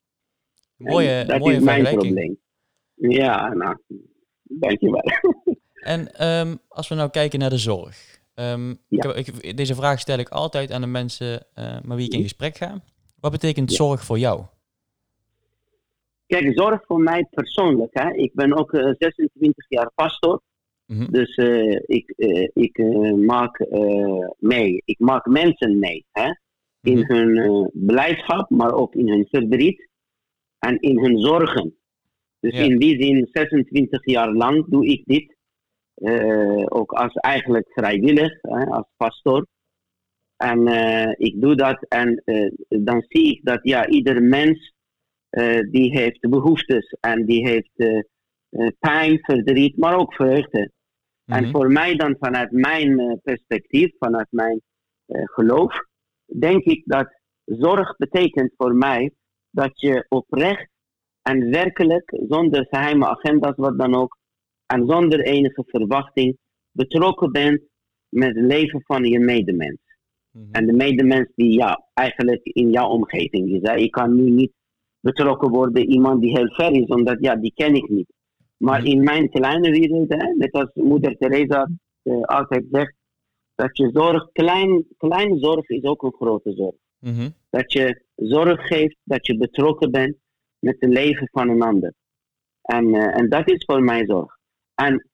mooie 0.77 1.09
En 1.09 1.27
dat 1.27 1.39
mooie 1.39 1.55
is 1.55 1.63
mijn 1.63 1.83
probleem. 1.97 2.37
Ja, 2.93 3.53
nou, 3.53 3.77
dankjewel. 4.43 5.03
En 5.73 6.13
ehm, 6.13 6.55
als 6.67 6.87
we 6.87 6.95
nou 6.95 7.09
kijken 7.09 7.39
naar 7.39 7.49
de 7.49 7.57
zorg. 7.57 8.19
Ehm, 8.33 8.69
ik 8.71 8.77
Ja. 8.89 9.07
heb- 9.07 9.15
ik- 9.15 9.57
deze 9.57 9.75
vraag 9.75 9.99
stel 9.99 10.17
ik 10.17 10.29
altijd 10.29 10.71
aan 10.71 10.81
de 10.81 10.87
mensen 10.87 11.45
eh 11.53 11.77
met 11.85 11.97
wie 11.97 12.05
ik 12.05 12.11
in 12.11 12.19
Mhm. 12.19 12.27
gesprek 12.27 12.57
ga. 12.57 12.81
Wat 13.19 13.31
betekent 13.31 13.71
zorg 13.73 14.03
voor 14.03 14.19
jou? 14.19 14.41
Kijk, 16.27 16.51
zorg 16.59 16.81
voor 16.85 16.99
mij 16.99 17.27
persoonlijk. 17.31 17.89
Hè. 17.93 18.13
Ik 18.13 18.33
ben 18.33 18.53
ook 18.57 18.73
eh, 18.73 18.91
26 18.97 19.65
jaar 19.69 19.91
pastor. 19.95 20.41
Mhm. 20.85 21.11
Dus 21.11 21.35
eh, 21.35 21.79
ik, 21.85 22.09
eh, 22.17 22.47
ik 22.53 22.77
eh, 22.77 23.13
maak 23.13 23.59
eh, 23.59 24.27
mee. 24.39 24.81
Ik 24.85 24.99
maak 24.99 25.25
mensen 25.25 25.79
mee. 25.79 26.05
Hè. 26.11 26.29
In 26.81 26.97
Mhm. 26.99 27.13
hun 27.13 27.37
eh, 27.37 27.65
blijdschap, 27.85 28.49
maar 28.49 28.73
ook 28.73 28.95
in 28.95 29.07
hun 29.09 29.27
verdriet. 29.29 29.87
En 30.59 30.79
in 30.79 30.99
hun 30.99 31.17
zorgen. 31.19 31.75
Dus 32.39 32.57
Ja. 32.57 32.63
in 32.63 32.77
die 32.77 33.01
zin, 33.03 33.27
26 33.31 34.05
jaar 34.05 34.31
lang 34.33 34.65
doe 34.69 34.85
ik 34.85 35.01
dit. 35.05 35.35
Eh, 35.93 36.65
ook 36.69 36.91
als 36.91 37.13
eigenlijk 37.13 37.69
vrijwillig, 37.71 38.37
hè, 38.41 38.65
als 38.65 38.87
pastor. 38.97 39.45
En 40.37 40.67
eh, 40.67 41.13
ik 41.17 41.41
doe 41.41 41.55
dat 41.55 41.85
en 41.89 42.21
eh, 42.25 42.51
dan 42.67 43.03
zie 43.07 43.31
ik 43.35 43.39
dat 43.43 43.59
ja, 43.63 43.87
ieder 43.87 44.23
mens 44.23 44.57
eh, 44.59 44.76
die 45.71 45.91
heeft 45.91 46.19
behoeftes 46.19 46.95
en 46.99 47.25
die 47.25 47.47
heeft 47.47 47.71
eh, 47.75 47.99
eh, 48.49 48.67
pijn, 48.79 49.19
verdriet, 49.21 49.77
maar 49.77 49.97
ook 49.97 50.13
vreugde. 50.13 50.71
En 51.25 51.43
Mhm. 51.43 51.51
voor 51.51 51.71
mij 51.71 51.95
dan 51.95 52.15
vanuit 52.19 52.51
mijn 52.51 52.99
eh, 52.99 53.13
perspectief, 53.23 53.91
vanuit 53.97 54.27
mijn 54.29 54.61
eh, 55.05 55.21
geloof, 55.25 55.73
denk 56.39 56.63
ik 56.63 56.81
dat 56.85 57.07
zorg 57.45 57.97
betekent 57.97 58.53
voor 58.57 58.75
mij 58.75 59.11
dat 59.51 59.79
je 59.81 60.05
oprecht 60.09 60.69
en 61.21 61.49
werkelijk, 61.49 62.17
zonder 62.27 62.67
geheime 62.69 63.07
agenda's, 63.07 63.55
wat 63.55 63.77
dan 63.77 63.95
ook, 63.95 64.17
en 64.65 64.85
zonder 64.85 65.19
enige 65.19 65.63
verwachting, 65.67 66.37
betrokken 66.71 67.31
bent 67.31 67.61
met 68.09 68.35
het 68.35 68.45
leven 68.45 68.81
van 68.85 69.03
je 69.03 69.19
medemens. 69.19 69.79
Mhm. 70.31 70.51
En 70.51 70.65
de 70.65 70.73
medemens 70.73 71.31
die 71.35 71.57
ja, 71.57 71.87
eigenlijk 71.93 72.43
in 72.43 72.71
jouw 72.71 72.87
omgeving 72.87 73.49
is. 73.49 73.61
Hè. 73.61 73.75
Ik 73.75 73.91
kan 73.91 74.15
nu 74.15 74.29
niet 74.29 74.51
betrokken 75.09 75.49
worden 75.49 75.89
iemand 75.89 76.21
die 76.21 76.37
heel 76.37 76.53
ver 76.53 76.71
is, 76.71 76.87
omdat 76.87 77.17
ja, 77.19 77.35
die 77.35 77.53
ken 77.55 77.75
ik 77.75 77.89
niet. 77.89 78.09
Maar 78.57 78.85
in 78.85 79.03
mijn 79.03 79.29
kleine 79.29 79.71
wereld, 79.71 80.09
hè, 80.09 80.33
net 80.35 80.51
als 80.51 80.69
moeder 80.73 81.17
Teresa 81.17 81.69
eh, 82.01 82.21
altijd 82.21 82.65
zegt, 82.71 82.93
dat 83.55 83.77
je 83.77 83.89
zorg, 83.93 84.29
klein, 84.31 84.85
kleine 84.97 85.39
zorg 85.39 85.69
is 85.69 85.83
ook 85.83 86.03
een 86.03 86.13
grote 86.13 86.51
zorg. 86.53 86.75
Mhm. 86.99 87.29
Dat 87.49 87.73
je 87.73 88.03
zorg 88.15 88.67
geeft, 88.67 88.97
dat 89.03 89.25
je 89.25 89.37
betrokken 89.37 89.91
bent 89.91 90.15
met 90.59 90.75
het 90.79 90.89
leven 90.89 91.29
van 91.31 91.49
een 91.49 91.61
ander. 91.61 91.93
En, 92.61 92.93
eh, 92.93 93.19
en 93.19 93.29
dat 93.29 93.51
is 93.51 93.65
voor 93.65 93.83
mij 93.83 94.05
zorg. 94.05 94.37
En 94.75 95.09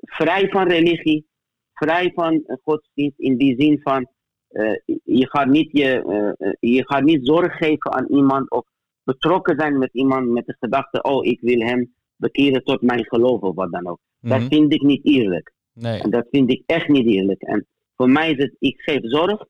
vrij 0.00 0.48
van 0.48 0.68
religie, 0.68 1.26
vrij 1.72 2.10
van 2.14 2.44
godsdienst 2.62 3.18
in 3.18 3.36
die 3.36 3.54
zin 3.58 3.80
van 3.82 4.06
eh, 4.48 4.76
je, 5.04 5.28
gaat 5.28 5.48
niet 5.48 5.68
je, 5.72 6.56
je 6.60 6.86
gaat 6.86 7.02
niet 7.02 7.26
zorg 7.26 7.56
geven 7.56 7.92
aan 7.92 8.06
iemand 8.06 8.50
of 8.50 8.64
betrokken 9.04 9.56
zijn 9.58 9.78
met 9.78 9.90
iemand 9.92 10.28
met 10.28 10.46
de 10.46 10.56
gedachte, 10.60 11.02
oh 11.02 11.24
ik 11.26 11.40
wil 11.40 11.60
hem 11.60 11.94
bekeren 12.16 12.64
tot 12.64 12.82
mijn 12.82 13.04
geloof 13.04 13.40
of 13.40 13.54
wat 13.54 13.72
dan 13.72 13.86
ook. 13.88 13.98
Dat 14.20 14.38
Mhm. 14.38 14.48
vind 14.48 14.72
ik 14.72 14.82
niet 14.82 15.04
eerlijk. 15.06 15.52
Nee. 15.72 16.00
En 16.00 16.10
dat 16.10 16.26
vind 16.30 16.50
ik 16.50 16.62
echt 16.66 16.88
niet 16.88 17.06
eerlijk. 17.06 17.42
En 17.42 17.66
voor 17.96 18.10
mij 18.10 18.30
is 18.30 18.42
het, 18.42 18.56
ik 18.58 18.80
geef 18.80 19.00
zorg 19.02 19.44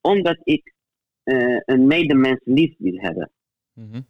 omdat 0.00 0.38
ik 0.42 0.74
eh, 1.22 1.60
een 1.64 1.86
medemens 1.86 2.40
lief 2.44 2.74
wil 2.78 2.96
hebben. 2.96 3.30
Mhm. 3.72 4.00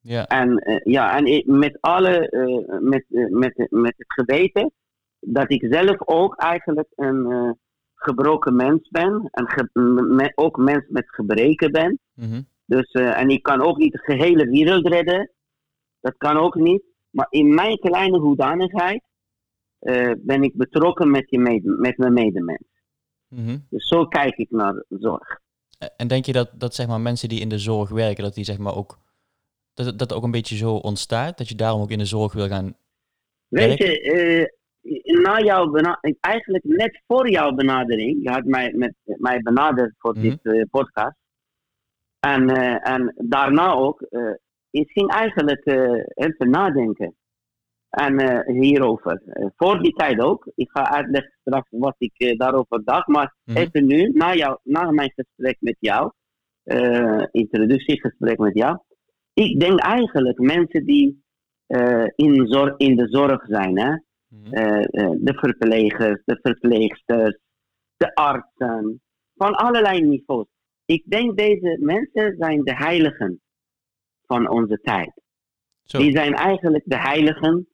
Ja. 0.00 0.26
En 0.26 0.56
eh, 0.58 0.80
ja, 0.84 1.16
en 1.16 1.26
ik- 1.26 1.46
met 1.46 1.78
alle, 1.80 2.28
eh, 2.28 2.78
met, 2.80 3.04
eh, 3.10 3.26
met, 3.28 3.66
met 3.70 3.94
het 3.96 4.12
geweten 4.12 4.72
dat 5.20 5.50
ik 5.50 5.66
zelf 5.70 5.96
ook 6.08 6.36
eigenlijk 6.36 6.88
een 6.96 7.30
eh, 7.30 7.50
gebroken 7.94 8.56
mens 8.56 8.88
ben. 8.88 9.28
En 9.30 9.48
ge- 9.48 9.68
me- 10.14 10.32
ook 10.34 10.56
mens 10.56 10.84
met 10.88 11.04
gebreken 11.10 11.72
ben. 11.72 11.98
Mhm. 12.14 12.40
Dus, 12.64 12.90
eh, 12.90 13.18
en 13.20 13.28
ik 13.28 13.42
kan 13.42 13.62
ook 13.62 13.76
niet 13.76 13.92
de 13.92 13.98
gehele 13.98 14.44
wereld 14.46 14.86
redden. 14.88 15.30
Dat 16.00 16.14
kan 16.16 16.36
ook 16.36 16.54
niet. 16.54 16.82
Maar 17.10 17.26
in 17.30 17.54
mijn 17.54 17.78
kleine 17.78 18.18
hoedanigheid 18.18 19.02
eh, 19.78 20.10
ben 20.18 20.42
ik 20.42 20.56
betrokken 20.56 21.10
met, 21.10 21.30
je 21.30 21.38
mede, 21.38 21.68
met 21.78 21.96
mijn 21.98 22.12
medemens. 22.12 22.66
Mhm. 23.28 23.58
Dus 23.70 23.88
zo 23.88 24.06
kijk 24.06 24.36
ik 24.36 24.50
naar 24.50 24.84
zorg. 24.88 25.40
En 25.96 26.08
denk 26.08 26.24
je 26.24 26.32
dat, 26.32 26.50
dat 26.54 26.74
zeg 26.74 26.86
maar, 26.86 27.00
mensen 27.00 27.28
die 27.28 27.40
in 27.40 27.48
de 27.48 27.58
zorg 27.58 27.90
werken, 27.90 28.24
dat 28.24 28.34
die 28.34 28.44
zeg 28.44 28.58
maar 28.58 28.76
ook 28.76 28.98
dat 29.74 29.98
dat 29.98 30.12
ook 30.12 30.22
een 30.22 30.30
beetje 30.30 30.56
zo 30.56 30.74
ontstaat? 30.74 31.38
Dat 31.38 31.48
je 31.48 31.54
daarom 31.54 31.80
ook 31.80 31.90
in 31.90 31.98
de 31.98 32.04
zorg 32.04 32.32
wil 32.32 32.48
gaan 32.48 32.76
Weet 33.48 33.66
werken? 33.78 33.86
je, 33.90 34.48
eh, 34.82 35.22
na 35.22 35.40
jouw 35.40 35.74
eigenlijk 36.20 36.64
net 36.64 37.02
voor 37.06 37.30
jouw 37.30 37.52
benadering, 37.52 38.22
je 38.22 38.30
had 38.30 38.44
mij, 38.44 38.72
met, 38.72 38.94
mij 39.04 39.40
benaderd 39.42 39.94
voor 39.98 40.16
Mhm. 40.18 40.36
dit 40.42 40.70
podcast. 40.70 41.16
En, 42.26 42.48
eh, 42.50 42.92
en 42.92 43.14
daarna 43.16 43.72
ook, 43.72 44.00
eh, 44.00 44.34
ik 44.70 44.90
ging 44.90 45.10
eigenlijk 45.10 45.64
eh, 45.64 46.02
even 46.14 46.50
nadenken. 46.50 47.14
En 47.90 48.44
hierover. 48.52 49.22
Voor 49.56 49.82
die 49.82 49.92
tijd 49.92 50.20
ook. 50.20 50.50
Ik 50.54 50.70
ga 50.70 50.90
uitleggen 50.90 51.32
straks 51.40 51.68
wat 51.70 51.94
ik 51.98 52.38
daarover 52.38 52.84
dacht. 52.84 53.06
Maar 53.06 53.34
Mhm. 53.44 53.58
even 53.58 53.86
nu, 53.86 54.10
na, 54.12 54.34
jou, 54.34 54.58
na 54.62 54.90
mijn 54.90 55.12
gesprek 55.14 55.56
met 55.60 55.76
jou, 55.78 56.12
introductiegesprek 57.30 58.38
met 58.38 58.54
jou. 58.54 58.78
Ik 59.34 59.60
denk 59.60 59.80
eigenlijk 59.80 60.38
mensen 60.38 60.84
die 60.84 61.24
in, 62.14 62.46
zorg, 62.46 62.74
in 62.76 62.96
de 62.96 63.08
zorg 63.08 63.44
zijn. 63.46 63.78
Hè? 63.78 63.96
Mhm. 64.28 64.50
De 65.24 65.34
verplegers, 65.34 66.22
de 66.24 66.38
verpleegsters, 66.42 67.38
de 67.96 68.14
artsen, 68.14 69.00
van 69.34 69.54
allerlei 69.54 70.00
niveaus. 70.00 70.46
Ik 70.84 71.10
denk 71.10 71.36
deze 71.36 71.76
mensen 71.80 72.36
zijn 72.38 72.62
de 72.62 72.74
heiligen 72.74 73.40
van 74.26 74.48
onze 74.48 74.80
tijd. 74.82 75.12
Zo. 75.82 75.98
Die 75.98 76.12
zijn 76.12 76.34
eigenlijk 76.34 76.84
de 76.86 76.98
heiligen 76.98 77.68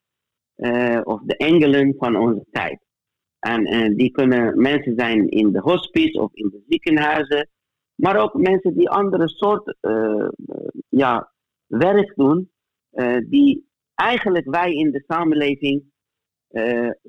eh, 0.55 1.01
of 1.05 1.21
de 1.23 1.37
engelen 1.37 1.95
van 1.99 2.17
onze 2.17 2.47
tijd. 2.51 2.81
En 3.39 3.65
eh, 3.65 3.97
die 3.97 4.11
kunnen 4.11 4.61
mensen 4.61 4.95
zijn 4.97 5.29
in 5.29 5.53
de 5.53 5.61
hospice 5.61 6.21
of 6.21 6.35
in 6.35 6.49
de 6.49 6.65
ziekenhuizen, 6.69 7.49
maar 7.95 8.17
ook 8.17 8.35
mensen 8.35 8.75
die 8.75 8.91
andere 8.91 9.29
soort 9.29 9.77
eh, 9.81 10.29
ja, 10.89 11.33
werk 11.67 12.13
doen, 12.17 12.51
die 13.29 13.69
eigenlijk 13.95 14.51
wij 14.51 14.73
in 14.73 14.91
de 14.91 15.05
samenleving 15.07 15.83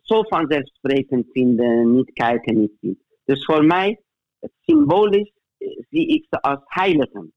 zo 0.01 0.23
vanzelfsprekend 0.23 1.25
vinden, 1.31 1.95
niet 1.95 2.11
kijken, 2.13 2.59
niet 2.59 2.77
zien. 2.81 3.01
Dus 3.23 3.45
voor 3.45 3.65
mij, 3.65 4.01
het 4.39 4.51
symbolisch, 4.61 5.38
zie 5.89 6.07
ik 6.07 6.25
ze 6.29 6.41
als 6.41 6.59
heiligen. 6.63 7.33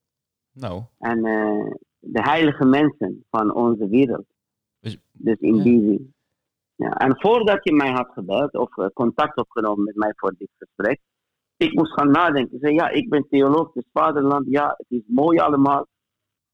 Nou, 0.52 0.82
En 0.98 1.24
eh, 1.24 1.72
de 1.98 2.22
heilige 2.22 2.64
mensen 2.64 3.24
van 3.30 3.54
onze 3.54 3.88
wereld. 3.88 4.24
Dus- 4.80 4.98
Dus 5.12 5.36
in 5.38 5.56
ja. 5.56 5.62
die 5.62 5.80
zin. 5.80 6.14
Ja, 6.74 6.90
en 6.90 7.20
voordat 7.20 7.64
je 7.64 7.72
mij 7.72 7.90
had 7.90 8.10
gebeld 8.12 8.54
of 8.54 8.76
eh, 8.76 8.86
contact 8.94 9.36
opgenomen 9.36 9.84
met 9.84 9.96
mij 9.96 10.12
voor 10.16 10.34
dit 10.38 10.50
gesprek, 10.58 11.00
ik 11.56 11.74
moest 11.74 11.92
gaan 11.92 12.10
nadenken. 12.10 12.54
Ik 12.54 12.60
zei, 12.62 12.74
ja, 12.74 12.88
ik 12.88 13.08
ben 13.08 13.26
theoloog, 13.30 13.74
is 13.74 13.88
vaderland, 13.92 14.46
ja, 14.48 14.74
het 14.76 14.86
is 14.88 15.02
mooi 15.06 15.38
allemaal. 15.38 15.86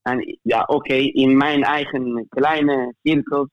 En 0.01 0.39
ja, 0.41 0.63
oké, 0.63 0.93
in 0.93 1.37
mijn 1.37 1.63
eigen 1.63 2.25
kleine 2.29 2.93
cirkels 3.01 3.47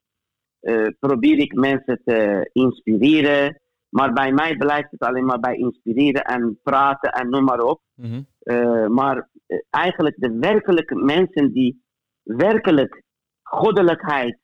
eh, 0.60 0.86
probeer 0.98 1.38
ik 1.38 1.54
mensen 1.54 2.00
te 2.04 2.50
inspireren. 2.52 3.60
Maar 3.88 4.12
bij 4.12 4.32
mij 4.32 4.56
blijft 4.56 4.90
het 4.90 5.00
alleen 5.00 5.24
maar 5.24 5.40
bij 5.40 5.56
inspireren 5.56 6.24
en 6.24 6.58
praten 6.62 7.12
en 7.12 7.28
noem 7.28 7.44
maar 7.44 7.60
op. 7.60 7.80
mhm. 7.94 8.22
Eh, 8.38 8.86
maar 8.86 9.28
eh, 9.46 9.58
eigenlijk 9.70 10.16
de 10.18 10.38
werkelijke 10.38 10.94
mensen 10.94 11.52
die 11.52 11.84
werkelijk 12.22 13.02
goddelijkheid 13.42 14.38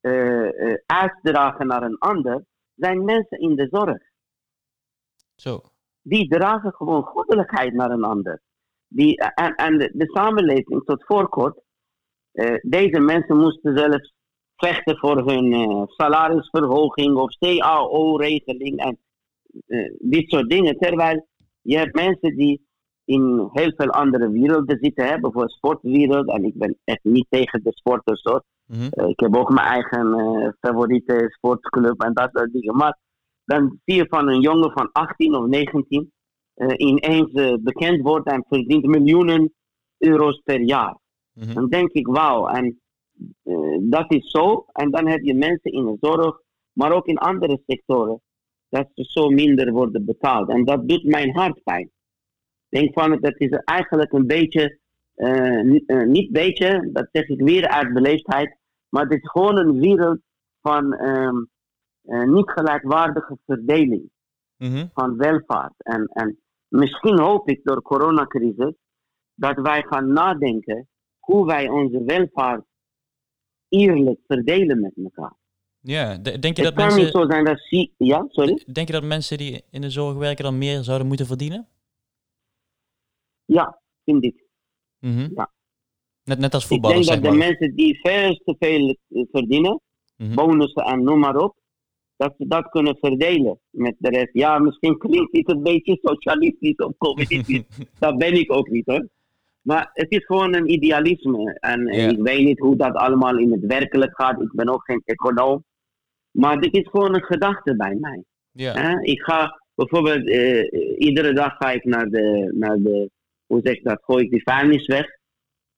eh, 0.00 0.74
uitdragen 0.86 1.66
naar 1.66 1.82
een 1.82 1.98
ander, 1.98 2.44
zijn 2.74 3.04
mensen 3.04 3.38
in 3.38 3.56
de 3.56 3.68
zorg. 3.70 4.02
zo. 5.34 5.60
Die 6.02 6.28
dragen 6.28 6.72
gewoon 6.72 7.02
goddelijkheid 7.02 7.72
naar 7.72 7.90
een 7.90 8.04
ander. 8.04 8.40
Die, 8.88 9.16
en 9.18 9.54
en 9.54 9.78
de, 9.78 9.90
de 9.94 10.10
samenleving 10.10 10.84
tot 10.84 11.04
voor 11.04 11.28
kort, 11.28 11.60
deze 12.62 13.00
mensen 13.00 13.36
moesten 13.36 13.78
zelfs 13.78 14.12
vechten 14.66 14.96
voor 14.96 15.26
hun 15.26 15.52
eh, 15.52 15.82
salarisverhoging 15.86 17.16
of 17.16 17.36
CAO-regeling 17.38 18.78
en 18.78 18.98
eh, 19.66 19.92
dit 19.98 20.30
soort 20.30 20.50
dingen. 20.50 20.78
Terwijl 20.78 21.26
je 21.62 21.76
hebt 21.78 21.94
mensen 21.94 22.36
die 22.36 22.66
in 23.04 23.48
heel 23.52 23.72
veel 23.76 23.90
andere 23.90 24.30
werelden 24.30 24.78
zitten, 24.80 25.06
hè, 25.06 25.18
bijvoorbeeld 25.18 25.52
sportwereld. 25.52 26.28
En 26.28 26.44
ik 26.44 26.54
ben 26.54 26.78
echt 26.84 27.04
niet 27.04 27.26
tegen 27.28 27.62
de 27.62 27.72
sporters 27.72 28.22
hoor. 28.22 28.42
Mhm. 28.66 28.88
Eh, 28.90 29.08
ik 29.08 29.20
heb 29.20 29.36
ook 29.36 29.52
mijn 29.52 29.66
eigen 29.66 30.56
favoriete 30.60 31.26
sportclub 31.28 32.02
en 32.02 32.12
dat 32.12 32.30
soort 32.32 32.52
dingen. 32.52 32.76
Maar 32.76 32.98
dan 33.44 33.78
zie 33.84 33.96
je 33.96 34.06
van 34.08 34.28
een 34.28 34.40
jongen 34.40 34.70
van 34.70 34.88
18 34.92 35.34
of 35.34 35.46
19 35.46 36.12
eh, 36.54 36.74
ineens 36.76 37.60
bekend 37.60 38.02
wordt 38.02 38.26
en 38.26 38.44
verdient 38.48 38.86
miljoenen 38.86 39.52
euro's 39.98 40.40
per 40.44 40.60
jaar. 40.60 40.98
Mhm. 41.32 41.54
Dan 41.54 41.68
denk 41.68 41.90
ik, 41.90 42.06
wauw, 42.06 42.46
en 42.46 42.81
dat 43.80 44.12
is 44.12 44.30
zo. 44.30 44.66
En 44.72 44.90
dan 44.90 45.08
heb 45.08 45.20
je 45.22 45.34
mensen 45.34 45.72
in 45.72 45.84
de 45.84 45.96
zorg, 46.00 46.40
maar 46.72 46.92
ook 46.92 47.06
in 47.06 47.18
andere 47.18 47.62
sectoren, 47.66 48.20
dat 48.68 48.88
ze 48.94 49.04
zo 49.04 49.28
minder 49.28 49.72
worden 49.72 50.04
betaald. 50.04 50.48
En 50.48 50.64
dat 50.64 50.88
doet 50.88 51.04
mijn 51.04 51.36
hart 51.36 51.62
pijn. 51.62 51.90
Ik 52.68 52.80
denk 52.80 52.92
van, 52.92 53.20
dat 53.20 53.34
is 53.40 53.50
eigenlijk 53.50 54.12
een 54.12 54.26
beetje, 54.26 54.78
eh, 55.14 55.76
eh, 55.86 56.06
niet 56.06 56.30
beetje, 56.30 56.90
dat 56.92 57.08
zeg 57.12 57.28
ik 57.28 57.40
weer 57.40 57.68
uit 57.68 57.92
beleefdheid, 57.92 58.56
maar 58.88 59.02
het 59.02 59.12
is 59.12 59.30
gewoon 59.30 59.58
een 59.58 59.80
wereld 59.80 60.20
van 60.60 60.92
ehm, 60.94 61.36
eh, 62.02 62.22
niet 62.24 62.50
gelijkwaardige 62.50 63.38
verdeling 63.46 64.10
Mhm. 64.56 64.86
van 64.94 65.16
welvaart. 65.16 65.74
En, 65.76 66.06
en 66.12 66.38
misschien 66.68 67.18
hoop 67.18 67.48
ik 67.48 67.60
door 67.64 67.76
de 67.76 67.82
coronacrisis 67.82 68.74
dat 69.34 69.58
wij 69.58 69.82
gaan 69.82 70.12
nadenken 70.12 70.88
hoe 71.18 71.46
wij 71.46 71.68
onze 71.68 72.04
welvaart 72.04 72.64
eerlijk 73.72 74.20
verdelen 74.26 74.80
met 74.80 74.92
elkaar. 75.04 75.34
Ja, 75.80 76.16
de- 76.18 76.38
denk 76.38 76.56
je 76.56 76.64
Het 76.64 76.76
dat 76.76 76.86
kan 76.88 76.98
niet 76.98 77.10
zo 77.10 77.26
zijn 77.30 77.44
dat. 77.44 77.60
Ja, 77.96 78.24
sorry? 78.28 78.62
denk 78.72 78.86
je 78.86 78.92
dat 78.92 79.04
mensen 79.04 79.38
die 79.38 79.62
in 79.70 79.80
de 79.80 79.90
zorg 79.90 80.16
werken 80.16 80.44
dan 80.44 80.58
meer 80.58 80.82
zouden 80.82 81.06
moeten 81.06 81.26
verdienen? 81.26 81.68
Ja, 83.44 83.80
vind 84.04 84.24
ik. 84.24 84.44
Mhm. 84.98 85.28
Ja. 85.34 85.52
Net, 86.24 86.38
net 86.38 86.54
als 86.54 86.62
Ik 86.62 86.68
voetballers, 86.68 87.06
denk 87.06 87.22
zeg 87.22 87.30
dat 87.32 87.40
de 87.40 87.46
mensen 87.48 87.76
die 87.76 87.98
veel 88.00 88.34
te 88.44 88.56
veel 88.58 88.96
eh, 89.08 89.24
verdienen, 89.30 89.80
Mhm. 90.16 90.34
bonussen 90.34 90.84
en 90.84 91.02
noem 91.02 91.18
maar 91.18 91.36
op, 91.36 91.56
dat 92.16 92.34
ze 92.38 92.46
dat 92.46 92.68
kunnen 92.68 92.96
verdelen 92.96 93.60
met 93.70 93.94
de 93.98 94.08
rest. 94.08 94.30
Ja, 94.32 94.58
misschien 94.58 94.98
klinkt 94.98 95.36
het 95.36 95.48
een 95.50 95.62
beetje 95.62 95.98
socialistisch 96.02 96.76
of 96.76 96.92
communistisch. 97.06 97.64
dat 97.98 98.16
ben 98.18 98.32
ik 98.34 98.52
ook 98.52 98.68
niet 98.68 98.86
hoor. 98.86 99.08
Maar 99.62 99.90
het 99.92 100.10
is 100.10 100.24
gewoon 100.24 100.54
een 100.54 100.70
idealisme. 100.72 101.52
En 101.60 101.86
eh, 101.86 102.02
Ja. 102.04 102.10
ik 102.10 102.22
weet 102.22 102.44
niet 102.44 102.58
hoe 102.58 102.76
dat 102.76 102.94
allemaal 102.94 103.38
in 103.38 103.52
het 103.52 103.64
werkelijk 103.66 104.14
gaat. 104.14 104.40
Ik 104.42 104.52
ben 104.52 104.68
ook 104.68 104.84
geen 104.84 105.02
econoom. 105.04 105.64
Maar 106.30 106.60
dit 106.60 106.74
is 106.74 106.88
gewoon 106.90 107.14
een 107.14 107.22
gedachte 107.24 107.76
bij 107.76 107.96
mij. 108.00 108.24
Ja. 108.50 108.72
Hè? 108.72 109.00
Ik 109.00 109.22
ga 109.22 109.60
bijvoorbeeld, 109.74 110.28
eh, 110.28 110.98
iedere 110.98 111.32
dag 111.32 111.56
ga 111.56 111.70
ik 111.70 111.84
naar 111.84 112.06
de, 112.08 112.52
naar 112.54 112.76
de, 112.76 113.10
hoe 113.46 113.60
zeg 113.64 113.74
ik 113.76 113.84
dat, 113.84 114.02
gooi 114.04 114.24
ik 114.24 114.30
die 114.30 114.42
vuilnis 114.42 114.86
weg. 114.86 115.06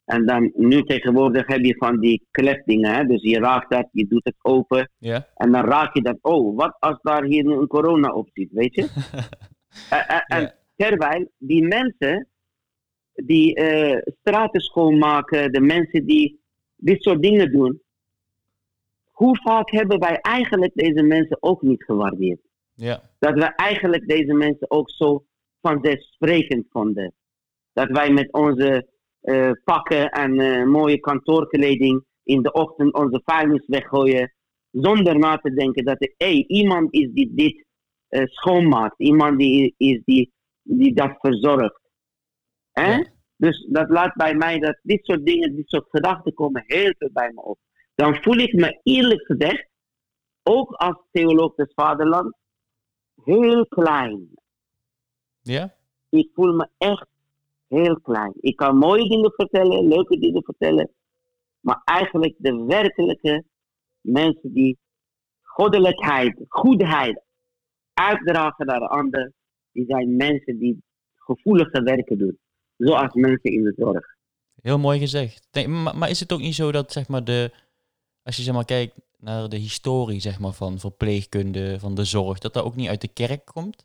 En 0.04 0.26
dan 0.26 0.52
nu 0.54 0.82
tegenwoordig 0.82 1.46
heb 1.46 1.60
je 1.64 1.76
van 1.76 2.00
die 2.00 2.26
klepdingen. 2.30 2.94
Hè? 2.94 3.04
Dus 3.04 3.22
je 3.22 3.38
raakt 3.38 3.70
dat, 3.70 3.88
je 3.92 4.06
doet 4.06 4.24
het 4.24 4.34
open. 4.42 4.90
Ja. 4.98 5.26
En 5.36 5.52
dan 5.52 5.64
raak 5.64 5.94
je 5.94 6.02
dat. 6.02 6.18
Oh, 6.20 6.56
wat 6.56 6.76
als 6.78 6.98
daar 7.02 7.24
hier 7.24 7.46
een 7.46 7.66
corona 7.66 8.12
op 8.12 8.28
zit, 8.32 8.48
weet 8.52 8.74
je? 8.74 8.88
Eh, 9.90 10.10
eh, 10.10 10.20
en 10.26 10.40
Ja. 10.42 10.54
terwijl 10.76 11.30
die 11.38 11.66
mensen 11.66 12.28
die 13.14 13.54
eh, 13.54 14.02
straten 14.21 14.61
schoonmaken, 14.61 15.52
de 15.52 15.61
mensen 15.61 16.06
die 16.06 16.40
dit 16.76 17.02
soort 17.02 17.23
dingen 17.23 17.52
doen. 17.52 17.83
Hoe 19.11 19.37
vaak 19.37 19.71
hebben 19.71 19.99
wij 19.99 20.18
eigenlijk 20.21 20.75
deze 20.75 21.02
mensen 21.02 21.37
ook 21.40 21.62
niet 21.62 21.85
gewaardeerd? 21.85 22.40
Ja. 22.76 23.11
dat 23.18 23.35
we 23.35 23.44
eigenlijk 23.44 24.09
deze 24.09 24.33
mensen 24.33 24.71
ook 24.71 24.90
zo 24.90 25.25
vanzelfsprekend 25.61 26.66
vonden. 26.71 27.14
Dat 27.73 27.88
wij 27.88 28.11
met 28.11 28.33
onze 28.33 28.88
eh, 29.21 29.50
pakken 29.64 30.11
en 30.11 30.40
eh, 30.40 30.64
mooie 30.64 31.00
kantoorkleding 31.00 32.04
in 32.23 32.42
de 32.42 32.52
ochtend 32.52 32.94
onze 32.94 33.21
vuilnis 33.25 33.66
weggooien. 33.66 34.35
Zonder 34.71 35.18
na 35.18 35.37
te 35.37 35.54
denken 35.54 35.85
dat 35.85 36.02
er 36.02 36.14
hey, 36.16 36.44
iemand 36.47 36.92
is 36.92 37.09
die 37.12 37.35
dit 37.35 37.64
schoonmaakt. 38.25 39.00
Iemand 39.00 39.38
die 39.38 39.75
is 39.76 40.00
die, 40.04 40.33
die 40.62 40.94
dat 40.94 41.14
verzorgt. 41.18 41.83
Hè? 42.75 42.95
Ja. 42.95 43.04
Dus 43.37 43.66
dat 43.71 43.88
laat 43.88 44.14
bij 44.14 44.35
mij 44.35 44.59
dat 44.59 44.78
dit 44.83 45.04
soort 45.04 45.26
dingen, 45.26 45.57
dit 45.57 45.69
soort 45.69 45.87
gedachten 45.90 46.35
komen 46.35 46.64
heel 46.66 46.95
veel 46.99 47.11
bij 47.12 47.33
me 47.33 47.43
op. 47.43 47.59
Dan 47.95 48.14
voel 48.14 48.37
ik 48.37 48.52
me 48.52 48.81
eerlijk 48.83 49.26
gezegd, 49.26 49.69
ook 50.43 50.73
als 50.73 50.97
theoloog 51.11 51.54
des 51.54 51.73
vaderlands, 51.75 52.37
heel 53.25 53.66
klein. 53.66 54.28
Ja? 55.43 55.75
Ik 56.09 56.31
voel 56.35 56.54
me 56.54 56.69
echt 56.78 57.07
heel 57.69 58.00
klein. 58.00 58.33
Ik 58.40 58.57
kan 58.57 58.76
mooie 58.76 59.09
dingen 59.09 59.33
vertellen, 59.37 59.88
leuke 59.88 60.19
dingen 60.19 60.43
vertellen. 60.43 60.90
Maar 61.61 61.83
eigenlijk 61.85 62.35
de 62.38 62.64
werkelijke 62.64 63.45
mensen 64.00 64.52
die 64.52 64.78
goddelijkheid, 65.43 66.45
goedheid 66.49 67.23
uitdragen 67.95 68.66
naar 68.66 68.78
de 68.78 68.88
ander, 68.88 69.33
die 69.73 69.85
zijn 69.87 70.16
mensen 70.16 70.59
die 70.59 70.83
gevoelige 71.14 71.83
werken 71.83 72.19
doen. 72.19 72.38
Zoals 72.84 73.14
mensen 73.14 73.50
in 73.50 73.62
de 73.62 73.74
zorg. 73.76 74.16
Heel 74.62 74.78
mooi 74.78 74.98
gezegd. 74.98 75.48
Denk- 75.50 75.68
maar, 75.68 75.96
maar 75.96 76.10
is 76.10 76.20
het 76.20 76.32
ook 76.32 76.40
niet 76.40 76.54
zo 76.54 76.72
dat, 76.72 76.92
zeg 76.92 77.08
maar, 77.08 77.24
de, 77.24 77.50
als 78.22 78.36
je 78.36 78.42
zeg 78.42 78.54
maar 78.54 78.64
kijkt 78.64 78.94
naar 79.18 79.48
de 79.48 79.56
historie, 79.56 80.20
zeg 80.20 80.38
maar, 80.38 80.52
van 80.52 80.78
verpleegkunde, 80.78 81.78
van 81.78 81.94
de 81.94 82.04
zorg, 82.04 82.38
dat 82.38 82.54
dat 82.54 82.64
ook 82.64 82.76
niet 82.76 82.88
uit 82.88 83.00
de 83.00 83.12
kerk 83.12 83.44
komt? 83.44 83.84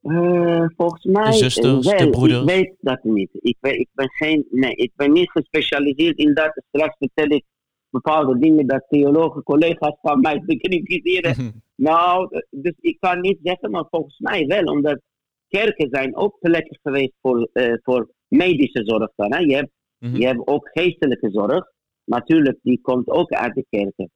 Eh, 0.00 0.64
volgens 0.76 1.04
mij. 1.04 1.32
zusters, 1.32 1.86
eh, 1.86 1.98
de 1.98 2.10
broeders. 2.10 2.40
Ik 2.40 2.46
weet 2.46 2.74
dat 2.80 3.04
niet. 3.04 3.30
Ik, 3.32 3.56
weet, 3.60 3.78
ik 3.78 3.88
ben 3.92 4.10
geen. 4.10 4.46
Nee, 4.50 4.74
ik 4.74 4.92
ben 4.96 5.12
niet 5.12 5.30
gespecialiseerd 5.30 6.18
in 6.18 6.34
dat. 6.34 6.62
Straks 6.68 6.96
vertel 6.98 7.36
ik 7.36 7.44
bepaalde 7.90 8.38
dingen 8.38 8.66
dat 8.66 8.84
theologen, 8.88 9.42
collega's 9.42 9.96
van 10.02 10.20
mij 10.20 10.42
bekritiseren. 10.46 11.62
nou, 11.74 12.42
dus 12.50 12.74
ik 12.80 12.96
kan 13.00 13.20
niet 13.20 13.38
zeggen, 13.42 13.70
maar 13.70 13.84
volgens 13.90 14.18
mij 14.18 14.46
wel, 14.46 14.64
omdat 14.64 15.00
kerken 15.48 15.88
zijn 15.90 16.16
ook 16.16 16.36
plekken 16.40 16.78
geweest 16.82 17.12
voor, 17.20 17.48
eh, 17.52 17.72
voor 17.82 18.10
medische 18.28 18.82
zorg 18.84 19.10
dan. 19.16 19.32
Hè? 19.32 19.38
Je, 19.38 19.54
hebt, 19.54 19.70
Mhm. 19.98 20.16
je 20.16 20.26
hebt 20.26 20.46
ook 20.46 20.68
geestelijke 20.72 21.30
zorg. 21.30 21.66
Natuurlijk, 22.04 22.58
die 22.62 22.80
komt 22.80 23.08
ook 23.08 23.30
uit 23.32 23.54
de 23.54 23.64
kerken 23.70 24.10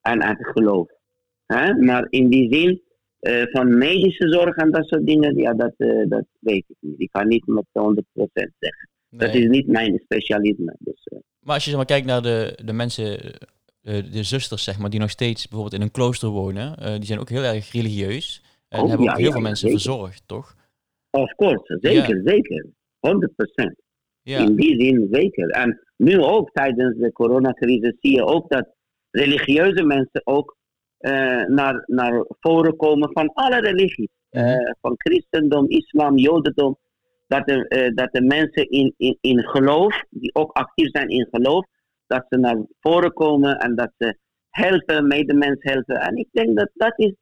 en 0.00 0.22
uit 0.22 0.38
het 0.38 0.46
geloof. 0.46 0.88
Hè? 1.46 1.74
Maar 1.74 2.06
in 2.10 2.28
die 2.28 2.54
zin 2.54 2.82
eh, 3.18 3.42
van 3.52 3.78
medische 3.78 4.28
zorg 4.28 4.56
en 4.56 4.70
dat 4.70 4.86
soort 4.88 5.06
dingen, 5.06 5.36
ja, 5.36 5.54
dat, 5.54 5.74
eh, 5.76 6.08
dat 6.08 6.24
weet 6.40 6.64
ik 6.68 6.76
niet. 6.80 7.00
Ik 7.00 7.08
kan 7.12 7.28
niet 7.28 7.46
met 7.46 7.64
100% 7.72 8.52
zeggen. 8.58 8.88
Dat 9.08 9.34
is 9.34 9.46
niet 9.48 9.66
mijn 9.66 10.00
specialisme. 10.04 10.76
Dus, 10.78 11.08
Maar 11.40 11.54
als 11.54 11.64
je 11.64 11.68
zeg 11.70 11.78
maar, 11.78 11.88
kijkt 11.88 12.06
naar 12.06 12.22
de, 12.22 12.58
de 12.64 12.72
mensen, 12.72 13.18
de 13.82 14.22
zusters, 14.22 14.64
zeg 14.64 14.78
maar, 14.78 14.90
die 14.90 15.00
nog 15.00 15.10
steeds 15.10 15.48
bijvoorbeeld 15.48 15.80
in 15.80 15.86
een 15.86 15.90
klooster 15.92 16.28
wonen, 16.28 16.76
die 16.98 17.04
zijn 17.06 17.18
ook 17.18 17.28
heel 17.28 17.42
erg 17.42 17.72
religieus. 17.72 18.42
En 18.68 18.80
Oh, 18.80 18.88
hebben 18.88 19.04
ja, 19.06 19.12
ook 19.12 19.18
heel 19.18 19.26
ja, 19.26 19.32
veel 19.32 19.40
mensen 19.42 19.68
zeker. 19.68 19.82
verzorgd, 19.82 20.22
toch? 20.26 20.54
Of 21.14 21.34
course, 21.34 21.78
zeker, 21.80 22.20
zeker. 22.24 22.66
100%. 23.00 23.74
Ja. 24.22 24.38
In 24.38 24.54
die 24.56 24.80
zin 24.80 25.08
zeker. 25.10 25.48
En 25.48 25.80
nu 25.96 26.22
ook 26.22 26.50
tijdens 26.52 26.98
de 26.98 27.12
coronacrisis 27.12 27.96
zie 28.00 28.14
je 28.14 28.24
ook 28.24 28.50
dat 28.50 28.68
religieuze 29.10 29.84
mensen 29.84 30.20
ook 30.24 30.56
eh, 30.98 31.44
naar, 31.44 31.82
naar 31.86 32.24
voren 32.40 32.76
komen 32.76 33.12
van 33.12 33.32
alle 33.32 33.60
religies. 33.60 34.08
Mhm. 34.30 34.44
Eh, 34.44 34.72
van 34.80 34.94
christendom, 34.96 35.68
islam, 35.68 36.16
jodendom. 36.16 36.78
Dat 37.26 37.50
er, 37.50 37.66
eh, 37.66 37.94
dat 37.94 38.12
de 38.12 38.22
mensen 38.22 38.70
in, 38.70 38.94
in, 38.96 39.18
in 39.20 39.42
geloof, 39.42 40.04
die 40.10 40.34
ook 40.34 40.52
actief 40.52 40.90
zijn 40.90 41.08
in 41.08 41.28
geloof, 41.30 41.66
dat 42.06 42.26
ze 42.28 42.38
naar 42.38 42.56
voren 42.80 43.12
komen 43.12 43.58
en 43.58 43.74
dat 43.74 43.92
ze 43.98 44.18
helpen, 44.50 45.06
medemens 45.06 45.62
helpen. 45.62 46.00
En 46.00 46.16
ik 46.16 46.28
denk 46.32 46.56
dat 46.56 46.70
dat 46.74 46.98
is 46.98 47.14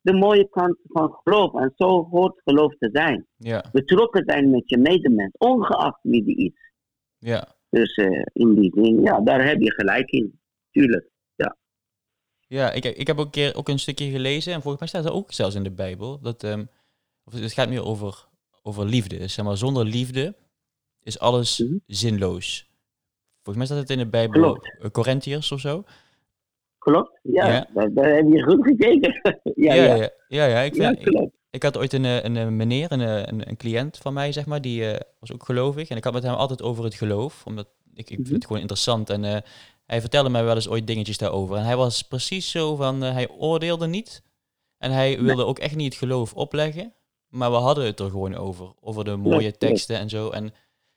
de 0.00 0.12
mooie 0.12 0.48
kant 0.48 0.76
van 0.84 1.18
geloof. 1.22 1.54
En 1.54 1.72
zo 1.76 2.08
hoort 2.10 2.40
geloof 2.44 2.74
te 2.78 2.88
zijn. 2.92 3.26
Ja, 3.36 3.64
Betrokken 3.72 4.22
zijn 4.26 4.50
met 4.50 4.62
je 4.68 4.78
medemens, 4.78 5.32
ongeacht 5.38 5.98
wie 6.02 6.24
die 6.24 6.36
is. 6.36 6.72
ja. 7.18 7.56
Dus 7.70 7.94
eh, 7.94 8.22
in 8.32 8.54
die 8.54 8.72
zin, 8.74 9.02
ja, 9.02 9.20
daar 9.20 9.46
heb 9.46 9.60
je 9.60 9.72
gelijk 9.72 10.10
in. 10.10 10.40
Tuurlijk. 10.70 11.08
Ja, 12.50 12.72
ik, 12.72 12.84
ik 12.84 13.06
heb 13.06 13.18
ook 13.18 13.24
een 13.24 13.30
keer 13.30 13.54
ook 13.56 13.68
een 13.68 13.78
stukje 13.78 14.10
gelezen 14.10 14.52
en 14.52 14.62
volgens 14.62 14.78
mij 14.80 14.88
staat 14.88 15.04
er 15.12 15.16
ook 15.18 15.32
zelfs 15.32 15.54
in 15.54 15.62
de 15.62 15.70
Bijbel 15.70 16.20
dat 16.20 16.44
ehm, 16.44 16.64
of 17.24 17.32
het 17.32 17.52
gaat 17.52 17.68
meer 17.68 17.84
over, 17.84 18.26
over 18.62 18.84
liefde. 18.84 19.18
Dus 19.18 19.32
zeg 19.34 19.44
maar, 19.44 19.56
zonder 19.56 19.84
liefde 19.84 20.36
is 21.02 21.18
alles 21.18 21.58
Mhm. 21.58 21.76
zinloos. 21.86 22.70
Volgens 23.42 23.56
mij 23.56 23.66
staat 23.66 23.78
het 23.88 23.90
in 23.98 24.04
de 24.04 24.10
Bijbel, 24.10 24.40
Klopt. 24.42 24.76
eh, 24.80 24.90
Corinthiërs 24.90 25.52
of 25.52 25.60
zo. 25.60 25.84
Klopt? 26.90 27.18
Ja, 27.22 27.46
Ja. 27.48 27.66
Daar, 27.74 27.92
daar 27.92 28.14
heb 28.14 28.26
je 28.32 28.42
goed 28.42 28.64
gekeken. 28.66 29.20
ja, 29.66 29.74
ja, 29.74 29.94
ja. 30.28 30.44
ja, 30.46 30.60
ik, 30.60 30.74
vind, 30.74 31.00
ik, 31.06 31.30
ik 31.50 31.62
had 31.62 31.76
ooit 31.78 31.92
een, 31.92 32.04
eh, 32.04 32.22
een, 32.22 32.36
eh, 32.36 32.46
meneer, 32.46 32.92
een, 32.92 33.00
eh, 33.00 33.22
een, 33.24 33.48
een 33.48 33.56
cliënt 33.56 33.98
van 33.98 34.12
mij, 34.12 34.32
zeg 34.32 34.46
maar, 34.46 34.60
die 34.60 34.84
was 35.20 35.32
ook 35.32 35.44
gelovig. 35.44 35.88
En 35.88 35.96
ik 35.96 36.04
had 36.04 36.12
met 36.12 36.22
hem 36.22 36.34
altijd 36.34 36.62
over 36.62 36.84
het 36.84 36.94
geloof, 36.94 37.42
omdat 37.46 37.66
ik, 37.94 38.10
ik 38.10 38.14
vind 38.14 38.24
Mhm. 38.26 38.34
het 38.34 38.44
gewoon 38.46 38.60
interessant. 38.60 39.10
En 39.10 39.22
hij 39.86 40.00
vertelde 40.00 40.28
mij 40.28 40.44
wel 40.44 40.54
eens 40.54 40.68
ooit 40.68 40.86
dingetjes 40.86 41.18
daarover. 41.18 41.56
En 41.56 41.64
hij 41.64 41.76
was 41.76 42.02
precies 42.02 42.50
zo 42.50 42.76
van, 42.76 43.00
hij 43.00 43.28
oordeelde 43.28 43.86
niet. 43.86 44.22
En 44.78 44.90
hij 44.90 45.22
wilde 45.22 45.44
ook 45.44 45.58
echt 45.58 45.76
niet 45.76 45.92
het 45.94 46.02
geloof 46.02 46.34
opleggen. 46.34 46.92
Maar 47.28 47.50
we 47.50 47.56
hadden 47.56 47.84
het 47.84 48.00
er 48.00 48.10
gewoon 48.10 48.34
over. 48.34 48.72
Over 48.80 49.04
de 49.04 49.16
mooie 49.16 49.56
teksten 49.56 49.98
en 49.98 50.08
zo. 50.08 50.30
En 50.30 50.52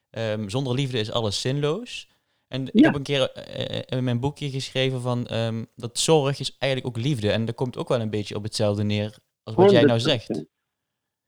ehm, 0.09 0.49
zonder 0.49 0.73
liefde 0.73 0.99
is 0.99 1.11
alles 1.11 1.41
zinloos. 1.41 2.07
En 2.51 2.61
ik 2.67 2.69
Ja. 2.73 2.85
heb 2.85 2.95
een 2.95 3.03
keer 3.03 3.31
eh, 3.31 3.77
eh, 3.77 3.97
in 3.97 4.03
mijn 4.03 4.19
boekje 4.19 4.49
geschreven 4.49 5.01
van 5.01 5.25
ehm, 5.25 5.63
dat 5.75 5.97
zorg 5.97 6.39
is 6.39 6.55
eigenlijk 6.57 6.97
ook 6.97 7.03
liefde. 7.03 7.31
En 7.31 7.45
dat 7.45 7.55
komt 7.55 7.77
ook 7.77 7.87
wel 7.89 8.01
een 8.01 8.09
beetje 8.09 8.35
op 8.35 8.43
hetzelfde 8.43 8.83
neer 8.83 9.17
als 9.43 9.55
wat 9.55 9.71
jij 9.71 9.83
nou 9.83 9.99
zegt. 9.99 10.45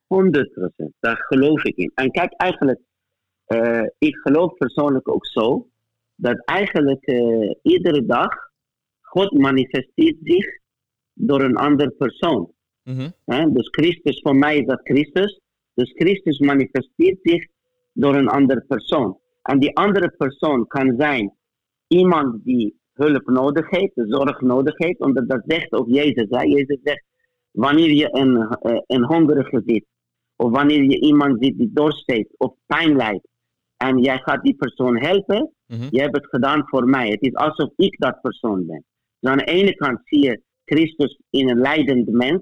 100 0.08 0.52
procent. 0.52 0.94
Daar 1.00 1.18
geloof 1.18 1.64
ik 1.64 1.76
in. 1.76 1.92
En 1.96 2.12
kijk, 2.12 2.34
eigenlijk, 2.34 2.80
eh, 3.46 3.84
ik 3.98 4.16
geloof 4.16 4.54
persoonlijk 4.54 5.10
ook 5.10 5.26
zo, 5.26 5.68
dat 6.16 6.46
eigenlijk 6.46 7.06
iedere 7.62 8.06
dag 8.06 8.30
God 9.02 9.32
manifesteert 9.32 10.18
zich 10.24 10.46
door 11.14 11.42
een 11.42 11.56
andere 11.56 11.90
persoon. 11.92 12.52
Mhm. 12.84 13.10
Dus 13.54 13.68
Christus, 13.70 14.22
voor 14.22 14.36
mij 14.36 14.58
is 14.58 14.66
dat 14.66 14.80
Christus. 14.84 15.42
Dus 15.74 15.92
Christus 15.92 16.40
manifesteert 16.40 17.20
zich 17.22 17.48
door 17.94 18.16
een 18.16 18.28
andere 18.28 18.62
persoon. 18.68 19.22
En 19.44 19.60
die 19.60 19.76
andere 19.76 20.14
persoon 20.18 20.68
kan 20.68 20.96
zijn 20.98 21.34
iemand 21.88 22.44
die 22.44 22.80
hulp 22.94 23.26
nodig 23.30 23.70
heeft, 23.70 23.92
zorg 23.96 24.42
nodig 24.42 24.78
heeft, 24.78 25.00
omdat 25.00 25.30
dat 25.30 25.42
zegt 25.46 25.72
ook 25.72 25.88
Jezus. 25.90 26.28
Hè? 26.30 26.42
Jezus 26.42 26.80
zegt, 26.84 27.04
wanneer 27.52 27.92
je 27.92 28.08
een, 28.12 28.38
eh, 28.38 28.82
een 28.88 29.04
hongerige 29.06 29.62
ziet, 29.66 29.86
of 30.36 30.52
wanneer 30.52 30.84
je 30.84 31.00
iemand 31.00 31.44
ziet 31.44 31.58
die 31.58 31.70
dorst 31.74 32.04
heeft 32.06 32.30
of 32.38 32.54
pijn 32.66 32.96
lijdt, 32.96 33.28
en 33.78 33.98
jij 33.98 34.18
gaat 34.18 34.44
die 34.44 34.56
persoon 34.56 34.98
helpen, 34.98 35.52
Mhm. 35.68 35.88
je 35.90 36.02
hebt 36.02 36.16
het 36.16 36.28
gedaan 36.28 36.68
voor 36.68 36.86
mij. 36.90 37.10
Het 37.10 37.22
is 37.22 37.34
alsof 37.34 37.70
ik 37.76 38.00
dat 38.00 38.22
persoon 38.22 38.66
ben. 38.66 38.84
Dus 39.20 39.32
aan 39.32 39.38
de 39.38 39.44
ene 39.44 39.76
kant 39.76 40.00
zie 40.04 40.20
je 40.24 40.42
Christus 40.66 41.20
in 41.30 41.50
een 41.50 41.60
leidend 41.60 42.12
mens, 42.12 42.42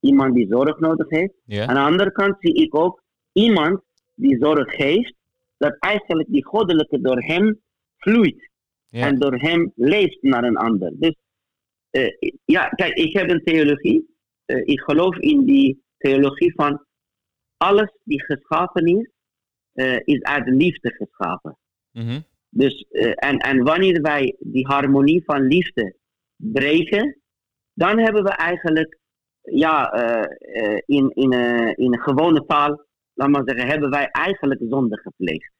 iemand 0.00 0.34
die 0.34 0.46
zorg 0.50 0.78
nodig 0.78 1.08
heeft. 1.10 1.34
Aan 1.68 1.74
de 1.74 1.80
andere 1.80 2.12
kant 2.12 2.36
zie 2.38 2.54
ik 2.54 2.74
ook 2.76 3.02
iemand 3.32 3.80
die 4.14 4.36
zorg 4.40 4.74
geeft, 4.74 5.14
dat 5.56 5.76
eigenlijk 5.78 6.28
die 6.28 6.44
goddelijke 6.44 7.00
door 7.00 7.22
hem 7.22 7.60
vloeit 7.96 8.50
Ja. 8.86 9.06
en 9.06 9.18
door 9.18 9.34
hem 9.34 9.72
leeft 9.74 10.22
naar 10.22 10.44
een 10.44 10.56
ander. 10.56 10.92
Dus 10.94 11.14
eh, 11.96 12.30
ja, 12.44 12.68
kijk, 12.68 12.94
ik 12.94 13.12
heb 13.12 13.30
een 13.30 13.44
theologie. 13.44 14.16
Eh, 14.44 14.62
ik 14.64 14.80
geloof 14.80 15.16
in 15.16 15.44
die 15.44 15.84
theologie 15.98 16.54
van 16.54 16.86
alles 17.56 17.92
die 18.02 18.22
geschapen 18.22 18.86
is, 18.86 19.10
eh, 19.72 19.98
is 20.04 20.22
uit 20.22 20.46
liefde 20.46 20.90
geschapen. 20.90 21.58
Mhm. 21.92 22.20
Dus, 22.48 22.86
en, 23.14 23.38
en 23.38 23.64
wanneer 23.64 24.02
wij 24.02 24.36
die 24.38 24.66
harmonie 24.66 25.22
van 25.24 25.46
liefde 25.46 25.96
breken, 26.36 27.20
dan 27.72 27.98
hebben 27.98 28.22
we 28.22 28.30
eigenlijk, 28.30 28.98
ja, 29.40 29.92
in, 30.86 31.10
in, 31.14 31.32
in 31.76 31.92
een 31.92 32.00
gewone 32.00 32.44
taal, 32.46 32.85
laat 33.16 33.28
maar 33.28 33.42
zeggen, 33.44 33.66
hebben 33.66 33.90
wij 33.90 34.06
eigenlijk 34.06 34.60
zonde 34.68 34.96
gepleegd. 34.96 35.52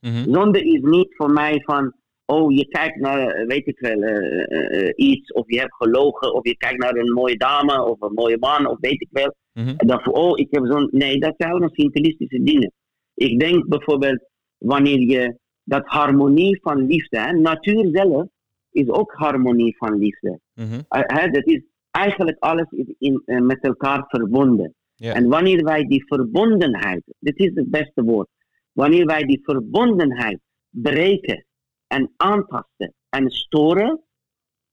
Mhm. 0.00 0.32
Zonde 0.32 0.62
is 0.62 0.80
niet 0.80 1.14
voor 1.16 1.30
mij 1.30 1.60
van, 1.64 1.94
oh 2.24 2.52
je 2.52 2.68
kijkt 2.68 2.96
naar, 2.96 3.46
weet 3.46 3.66
ik 3.66 3.78
wel, 3.78 4.02
eh, 4.02 4.86
eh, 4.86 4.92
iets, 4.96 5.32
of 5.32 5.50
je 5.50 5.58
hebt 5.58 5.74
gelogen, 5.74 6.34
of 6.34 6.44
je 6.44 6.56
kijkt 6.56 6.78
naar 6.78 6.94
een 6.94 7.12
mooie 7.12 7.36
dame, 7.36 7.82
of 7.82 8.00
een 8.00 8.14
mooie 8.14 8.38
man, 8.38 8.66
of 8.66 8.76
weet 8.80 9.00
ik 9.00 9.08
wel. 9.10 9.34
Mhm. 9.52 9.74
En 9.76 9.86
dan 9.86 10.00
van, 10.00 10.12
oh 10.12 10.38
ik 10.38 10.46
heb 10.50 10.66
zo'n, 10.66 10.88
nee, 10.90 11.18
dat 11.18 11.34
zijn 11.36 11.50
allemaal 11.50 11.70
symbolistische 11.72 12.42
dingen. 12.42 12.72
Ik 13.14 13.40
denk 13.40 13.68
bijvoorbeeld, 13.68 14.24
wanneer 14.58 15.00
je, 15.00 15.40
dat 15.64 15.86
harmonie 15.86 16.60
van 16.62 16.86
liefde, 16.86 17.20
hè, 17.20 17.32
natuur 17.32 17.88
zelf 17.92 18.26
is 18.70 18.88
ook 18.88 19.12
harmonie 19.12 19.76
van 19.76 19.98
liefde. 19.98 20.40
Mhm. 20.54 20.80
Eh, 20.88 21.00
hè, 21.18 21.30
dat 21.30 21.46
is 21.46 21.62
eigenlijk 21.90 22.38
alles 22.38 22.70
is 22.70 22.94
in, 22.98 23.22
met 23.24 23.60
elkaar 23.60 24.04
verbonden. 24.08 24.74
Ja. 25.02 25.14
En 25.14 25.28
wanneer 25.28 25.64
wij 25.64 25.84
die 25.84 26.06
verbondenheid, 26.06 27.02
dit 27.18 27.38
is 27.38 27.50
het 27.54 27.70
beste 27.70 28.02
woord, 28.02 28.28
wanneer 28.72 29.06
wij 29.06 29.24
die 29.24 29.40
verbondenheid 29.42 30.40
breken 30.68 31.44
en 31.86 32.12
aantasten 32.16 32.94
en 33.08 33.30
storen, 33.30 34.00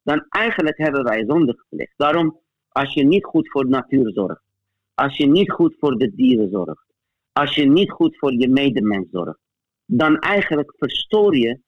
dan 0.04 0.26
eigenlijk 0.30 0.78
hebben 0.78 1.04
wij 1.04 1.24
zonde 1.28 1.54
gepleegd. 1.58 1.94
Daarom, 1.96 2.40
als 2.68 2.94
je 2.94 3.04
niet 3.04 3.24
goed 3.24 3.50
voor 3.50 3.64
de 3.64 3.70
natuur 3.70 4.12
zorgt, 4.14 4.42
als 4.94 5.18
je 5.18 5.28
niet 5.28 5.52
goed 5.52 5.76
voor 5.80 5.98
de 5.98 6.16
dieren 6.16 6.50
zorgt, 6.50 6.86
als 7.32 7.56
je 7.56 7.66
niet 7.66 7.92
goed 7.92 8.18
voor 8.18 8.34
je 8.34 8.50
medemens 8.50 9.08
zorgt, 9.12 9.40
dan 9.86 10.18
eigenlijk 10.20 10.74
verstoor 10.78 11.36
je 11.38 11.60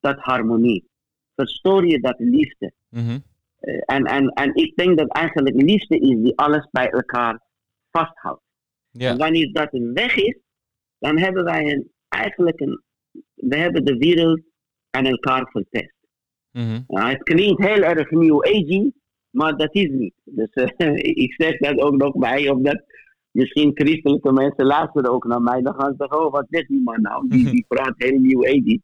dat 0.00 0.18
harmonie, 0.18 0.88
verstoor 1.34 1.86
je 1.86 2.00
dat 2.00 2.16
liefde. 2.18 2.72
Mhm. 2.88 3.18
Eh, 3.58 3.82
en, 3.84 4.04
en, 4.04 4.28
en 4.28 4.54
ik 4.54 4.76
denk 4.76 4.98
dat 4.98 5.08
eigenlijk 5.08 5.62
liefde 5.62 5.98
is 5.98 6.16
die 6.22 6.36
alles 6.36 6.68
bij 6.70 6.90
elkaar 6.90 7.46
vasthoudt. 7.90 8.42
Ja. 8.90 9.10
En 9.10 9.18
wanneer 9.18 9.52
dat 9.52 9.72
een 9.72 9.92
weg 9.92 10.16
is, 10.16 10.38
dan 10.98 11.18
hebben 11.18 11.44
wij 11.44 11.72
een, 11.72 11.92
eigenlijk 12.08 12.60
een, 12.60 12.82
we 13.34 13.56
hebben 13.56 13.84
de 13.84 13.96
wereld 13.96 14.40
aan 14.90 15.06
elkaar 15.06 15.48
verpest. 15.50 15.96
Ja, 16.88 17.08
het 17.08 17.22
klinkt 17.22 17.64
heel 17.64 17.82
erg 17.82 18.10
new 18.10 18.44
agey, 18.44 18.92
maar 19.30 19.56
dat 19.56 19.74
is 19.74 19.88
niet. 19.90 20.14
Dus 20.24 20.50
eh, 20.50 20.94
ik 21.24 21.34
zeg 21.36 21.58
dat 21.58 21.78
ook 21.78 21.96
nog 21.96 22.16
bij, 22.16 22.48
omdat 22.48 22.82
misschien 23.30 23.70
christelijke 23.74 24.32
mensen 24.32 24.66
luisteren 24.66 25.10
ook 25.10 25.24
naar 25.24 25.42
mij. 25.42 25.62
Dan 25.62 25.74
gaan 25.74 25.90
ze 25.90 25.96
zeggen, 25.98 26.24
oh 26.24 26.32
wat 26.32 26.46
zegt 26.50 26.68
die 26.68 26.82
man 26.82 27.00
nou? 27.00 27.28
Die, 27.28 27.50
die 27.54 27.64
praat 27.68 27.94
heel 27.96 28.18
new 28.18 28.44
agey. 28.44 28.80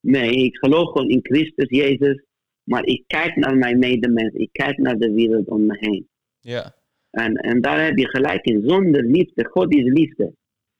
Nee, 0.00 0.30
ik 0.30 0.56
geloof 0.56 0.92
gewoon 0.92 1.08
in 1.08 1.20
Christus 1.22 1.68
Jezus. 1.68 2.24
Maar 2.62 2.84
ik 2.84 3.04
kijk 3.06 3.36
naar 3.36 3.56
mijn 3.56 3.78
medemens. 3.78 4.34
Ik 4.34 4.48
kijk 4.52 4.78
naar 4.78 4.98
de 4.98 5.12
wereld 5.12 5.48
om 5.48 5.66
me 5.66 5.76
heen. 5.78 6.08
Ja. 6.40 6.74
En, 7.16 7.34
en 7.34 7.60
daar 7.60 7.84
heb 7.84 7.96
je 7.98 8.08
gelijk 8.08 8.44
in. 8.44 8.62
Zonder 8.68 9.04
liefde. 9.04 9.48
God 9.50 9.74
is 9.74 9.84
liefde. 9.92 10.34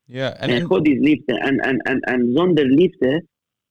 Ja. 0.04 0.36
En, 0.38 0.62
God 0.62 0.88
is 0.88 0.98
liefde. 0.98 1.38
En, 1.38 1.58
en, 1.58 1.78
en, 1.78 2.00
en 2.00 2.32
zonder 2.34 2.64
liefde, 2.66 3.26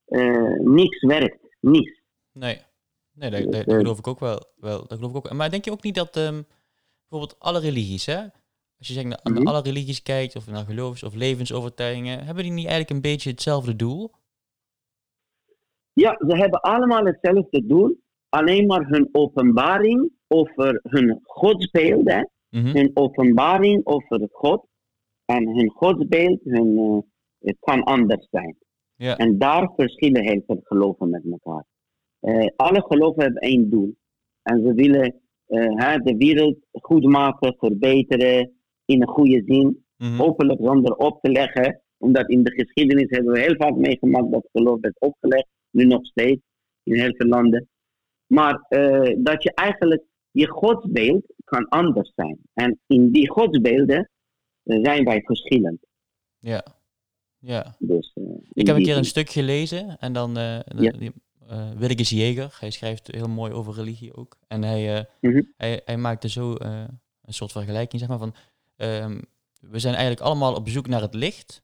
eh, 0.05 0.53
niks 0.59 1.01
werkt. 1.01 1.57
Niks. 1.59 2.01
nee. 2.31 2.57
Nee, 3.13 3.29
dat, 3.29 3.41
Dus, 3.43 3.51
dat, 3.51 3.65
dat 3.65 3.73
eh, 3.73 3.79
geloof 3.79 3.97
ik 3.97 4.07
ook 4.07 4.19
wel. 4.19 4.39
wel. 4.55 4.77
Dat 4.87 4.97
geloof 4.97 5.09
ik 5.11 5.17
ook. 5.17 5.33
Maar 5.33 5.49
denk 5.49 5.65
je 5.65 5.71
ook 5.71 5.83
niet 5.83 5.95
dat 5.95 6.15
ehm, 6.17 6.41
bijvoorbeeld 7.09 7.39
alle 7.39 7.59
religies, 7.59 8.05
hè? 8.05 8.19
Als 8.77 8.87
je 8.87 8.93
zegt 8.93 9.05
naar, 9.07 9.19
naar 9.23 9.33
Mhm. 9.33 9.47
alle 9.47 9.61
religies 9.61 10.01
kijkt, 10.03 10.35
of 10.35 10.47
naar 10.47 10.65
geloofs- 10.65 11.03
of 11.03 11.13
levensovertuigingen, 11.15 12.25
hebben 12.25 12.43
die 12.43 12.51
niet 12.51 12.65
eigenlijk 12.67 12.89
een 12.95 13.11
beetje 13.11 13.29
hetzelfde 13.29 13.75
doel? 13.75 14.11
Ja, 15.93 16.17
ze 16.27 16.35
hebben 16.37 16.61
allemaal 16.61 17.05
hetzelfde 17.05 17.65
doel. 17.65 18.03
Alleen 18.29 18.65
maar 18.65 18.87
hun 18.87 19.09
openbaring 19.11 20.11
over 20.27 20.79
hun 20.83 21.19
godsbeeld. 21.23 22.09
Hè? 22.11 22.21
Mhm. 22.55 22.77
Hun 22.77 22.91
openbaring 22.93 23.85
over 23.85 24.27
God. 24.31 24.65
En 25.25 25.47
hun 25.47 25.69
godsbeeld 25.69 26.39
hun, 26.43 26.77
eh, 26.77 26.97
het 27.47 27.57
kan 27.59 27.83
anders 27.83 28.27
zijn. 28.31 28.55
En 28.97 29.37
daar 29.37 29.71
verschillen 29.75 30.23
heel 30.23 30.43
veel 30.45 30.59
geloven 30.63 31.09
met 31.09 31.23
elkaar. 31.31 31.65
Eh, 32.19 32.47
alle 32.55 32.81
geloven 32.81 33.23
hebben 33.23 33.41
één 33.41 33.69
doel. 33.69 33.95
En 34.41 34.61
ze 34.61 34.73
willen 34.73 35.19
eh, 35.45 35.95
de 36.03 36.15
wereld 36.17 36.57
goed 36.71 37.03
maken, 37.03 37.55
verbeteren, 37.57 38.51
in 38.85 39.01
een 39.01 39.07
goede 39.07 39.43
zin. 39.45 39.85
Mhm. 39.97 40.17
Hopelijk 40.17 40.59
zonder 40.63 40.95
op 40.95 41.21
te 41.21 41.31
leggen. 41.31 41.81
Omdat 41.97 42.29
in 42.29 42.43
de 42.43 42.51
geschiedenis 42.51 43.09
hebben 43.09 43.33
we 43.33 43.39
heel 43.39 43.55
vaak 43.55 43.75
meegemaakt 43.75 44.31
dat 44.31 44.49
geloof 44.51 44.79
werd 44.79 44.99
opgelegd. 44.99 45.47
Nu 45.71 45.85
nog 45.85 46.05
steeds, 46.05 46.41
in 46.83 46.99
heel 46.99 47.15
veel 47.15 47.27
landen. 47.27 47.67
Maar 48.27 48.65
dat 49.17 49.43
je 49.43 49.51
eigenlijk, 49.53 50.03
je 50.35 50.47
godsbeeld 50.47 51.25
kan 51.43 51.67
anders 51.69 52.11
zijn. 52.15 52.39
En 52.53 52.79
in 52.87 53.11
die 53.11 53.29
godsbeelden 53.29 54.09
eh, 54.63 54.79
zijn 54.83 55.03
wij 55.03 55.21
verschillend. 55.21 55.79
Ja. 56.39 56.65
Ja. 57.39 57.75
Dus, 57.79 58.11
eh, 58.13 58.23
Ik 58.53 58.67
heb 58.67 58.75
een 58.75 58.83
keer 58.83 58.97
een 58.97 59.05
stuk 59.05 59.29
gelezen 59.29 59.99
en 59.99 60.13
dan 60.13 60.37
eh 60.37 60.59
Ja. 60.77 60.93
Jeger, 61.95 62.57
hij 62.59 62.71
schrijft 62.71 63.07
heel 63.11 63.27
mooi 63.29 63.51
over 63.53 63.73
religie 63.73 64.15
ook. 64.15 64.37
En 64.47 64.63
hij, 64.63 65.07
Mhm. 65.21 65.41
hij, 65.57 65.81
hij 65.85 65.97
maakte 65.97 66.29
zo 66.29 66.55
een 66.59 67.33
soort 67.33 67.51
vergelijking, 67.51 67.99
zeg 68.01 68.09
maar, 68.09 68.17
van 68.19 68.35
ehm, 68.75 69.21
we 69.59 69.79
zijn 69.79 69.93
eigenlijk 69.93 70.25
allemaal 70.25 70.55
op 70.55 70.69
zoek 70.69 70.87
naar 70.87 71.01
het 71.01 71.13
licht. 71.13 71.63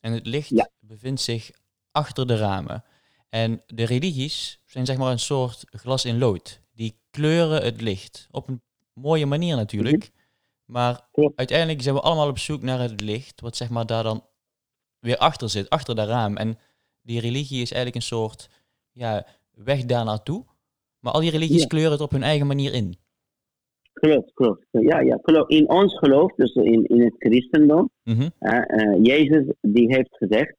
En 0.00 0.12
het 0.12 0.26
licht 0.26 0.48
Ja. 0.48 0.68
bevindt 0.80 1.20
zich 1.20 1.50
achter 1.90 2.26
de 2.26 2.36
ramen. 2.36 2.84
En 3.28 3.62
de 3.66 3.84
religies 3.84 4.60
zijn 4.66 4.86
zeg 4.86 4.96
maar 4.96 5.10
een 5.12 5.18
soort 5.18 5.64
glas 5.70 6.04
in 6.04 6.18
lood. 6.18 6.61
Die 6.82 6.94
kleuren 7.10 7.62
het 7.62 7.80
licht. 7.80 8.28
Op 8.30 8.48
een 8.48 8.60
mooie 8.92 9.26
manier 9.26 9.56
natuurlijk. 9.56 10.10
Maar 10.64 11.08
uiteindelijk 11.34 11.82
zijn 11.82 11.94
we 11.94 12.00
allemaal 12.00 12.28
op 12.28 12.38
zoek 12.38 12.62
naar 12.62 12.80
het 12.80 13.00
licht. 13.00 13.40
Wat 13.40 13.56
zeg 13.56 13.70
maar 13.70 13.86
daar 13.86 14.02
dan 14.02 14.24
weer 14.98 15.16
achter 15.16 15.48
zit, 15.50 15.70
achter 15.70 15.94
dat 15.94 16.08
raam. 16.08 16.36
En 16.36 16.58
die 17.02 17.20
religie 17.20 17.62
is 17.62 17.72
eigenlijk 17.72 17.94
een 17.94 18.16
soort 18.16 18.48
ja, 18.92 19.26
weg 19.54 19.84
daar 19.84 20.04
naartoe. 20.04 20.44
Maar 21.00 21.12
al 21.12 21.20
die 21.20 21.30
religies 21.30 21.60
Ja. 21.60 21.66
kleuren 21.66 21.92
het 21.92 22.00
op 22.00 22.10
hun 22.10 22.22
eigen 22.22 22.46
manier 22.46 22.72
in. 22.74 22.96
Klopt, 23.92 24.32
klopt. 24.32 24.66
Ja, 24.70 25.00
ja, 25.00 25.16
klopt. 25.16 25.50
In 25.50 25.68
ons 25.70 25.98
geloof, 25.98 26.32
dus 26.34 26.54
in, 26.54 26.84
in 26.86 27.00
het 27.00 27.14
christendom, 27.18 27.90
eh, 28.38 28.60
Jezus 29.02 29.44
die 29.60 29.94
heeft 29.94 30.16
gezegd, 30.16 30.54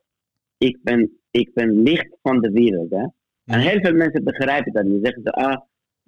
ik 0.57 0.79
ben, 0.83 1.11
ik 1.31 1.53
ben 1.53 1.81
licht 1.81 2.15
van 2.21 2.39
de 2.41 2.51
wereld. 2.51 2.89
Hè. 2.89 3.01
En 3.01 3.11
Mhm. 3.43 3.59
heel 3.59 3.79
veel 3.79 3.93
mensen 3.93 4.23
begrijpen 4.23 4.73
dat 4.73 4.83
niet. 4.83 4.99
Zeggen 5.05 5.23
ze, 5.23 5.31
ah, 5.31 5.61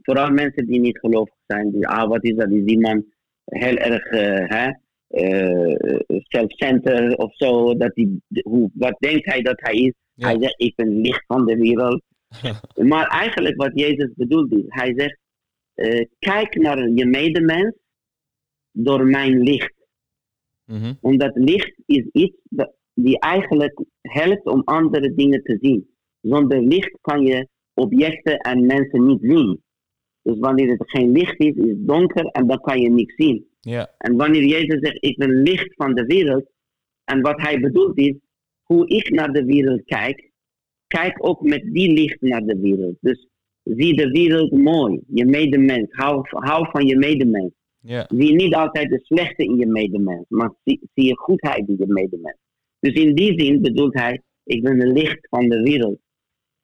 vooral 0.05 0.29
mensen 0.29 0.65
die 0.65 0.79
niet 0.79 0.99
gelovig 0.99 1.35
zijn, 1.47 1.71
die, 1.71 1.87
ah, 1.87 2.09
wat 2.09 2.23
is 2.23 2.35
dat, 2.35 2.51
is 2.51 2.63
die 2.63 2.79
man 2.79 3.05
heel 3.45 3.75
erg 3.75 4.03
eh, 4.03 4.49
hè, 4.49 4.71
eh, 5.07 5.99
self-centered 6.07 7.17
of 7.17 7.35
zo, 7.35 7.77
dat 7.77 7.93
die, 7.93 8.21
hoe, 8.43 8.69
wat 8.73 8.95
denkt 8.99 9.25
hij 9.25 9.41
dat 9.41 9.59
hij 9.59 9.75
is? 9.75 9.93
Ja. 10.13 10.27
Hij 10.27 10.37
zegt, 10.39 10.61
ik 10.61 10.75
ben 10.75 11.01
licht 11.01 11.23
van 11.27 11.45
de 11.45 11.55
wereld. 11.55 12.01
maar 12.91 13.07
eigenlijk 13.07 13.55
wat 13.55 13.71
Jezus 13.73 14.11
bedoelt 14.15 14.51
is, 14.51 14.63
hij 14.67 14.93
zegt, 14.97 15.17
eh, 15.73 16.05
kijk 16.19 16.55
naar 16.55 16.89
je 16.89 17.05
medemens 17.05 17.75
door 18.71 19.05
mijn 19.05 19.39
licht. 19.39 19.73
Mhm. 20.65 20.93
Omdat 21.01 21.35
licht 21.35 21.73
is 21.85 22.07
iets 22.11 22.37
dat, 22.43 22.73
die 22.93 23.19
eigenlijk 23.19 23.83
helpt 24.01 24.45
om 24.45 24.61
andere 24.65 25.13
dingen 25.13 25.43
te 25.43 25.57
zien. 25.61 25.89
Zonder 26.21 26.61
licht 26.61 26.97
kan 27.01 27.21
je 27.21 27.47
objecten 27.73 28.37
en 28.37 28.65
mensen 28.65 29.05
niet 29.05 29.21
zien. 29.21 29.63
Dus 30.25 30.39
wanneer 30.39 30.69
het 30.69 30.89
geen 30.89 31.11
licht 31.11 31.39
is, 31.39 31.55
is 31.55 31.69
het 31.69 31.87
donker 31.87 32.25
en 32.25 32.47
dan 32.47 32.61
kan 32.61 32.81
je 32.81 32.89
niks 32.89 33.15
zien. 33.15 33.47
Ja. 33.59 33.93
En 33.97 34.15
wanneer 34.15 34.43
Jezus 34.43 34.79
zegt, 34.79 35.03
ik 35.03 35.17
ben 35.17 35.41
licht 35.41 35.73
van 35.75 35.93
de 35.93 36.05
wereld, 36.05 36.45
en 37.03 37.21
wat 37.21 37.41
hij 37.41 37.59
bedoelt 37.59 37.97
is, 37.97 38.15
hoe 38.63 38.87
ik 38.87 39.09
naar 39.09 39.33
de 39.33 39.45
wereld 39.45 39.83
kijk, 39.83 40.31
kijk 40.87 41.27
ook 41.27 41.41
met 41.41 41.63
die 41.71 41.91
licht 41.91 42.21
naar 42.21 42.41
de 42.41 42.59
wereld. 42.59 42.97
Dus 42.99 43.27
zie 43.63 43.95
de 43.95 44.09
wereld 44.09 44.51
mooi, 44.51 45.01
je 45.07 45.25
medemens, 45.25 45.87
hou, 45.89 46.21
hou 46.29 46.69
van 46.71 46.85
je 46.85 46.97
medemens. 46.97 47.53
Ja. 47.79 48.05
Zie 48.07 48.35
niet 48.35 48.55
altijd 48.55 48.89
de 48.89 48.99
slechte 49.03 49.43
in 49.43 49.55
je 49.55 49.67
medemens, 49.67 50.25
maar 50.27 50.53
zie, 50.63 50.79
zie 50.93 51.05
je 51.05 51.17
goedheid 51.17 51.67
in 51.67 51.75
je 51.77 51.87
medemens. 51.87 52.37
Dus 52.79 52.93
in 52.93 53.15
die 53.15 53.39
zin 53.41 53.61
bedoelt 53.61 53.93
hij, 53.93 54.21
ik 54.43 54.63
ben 54.63 54.81
een 54.81 54.93
licht 54.93 55.27
van 55.29 55.49
de 55.49 55.61
wereld. 55.61 55.99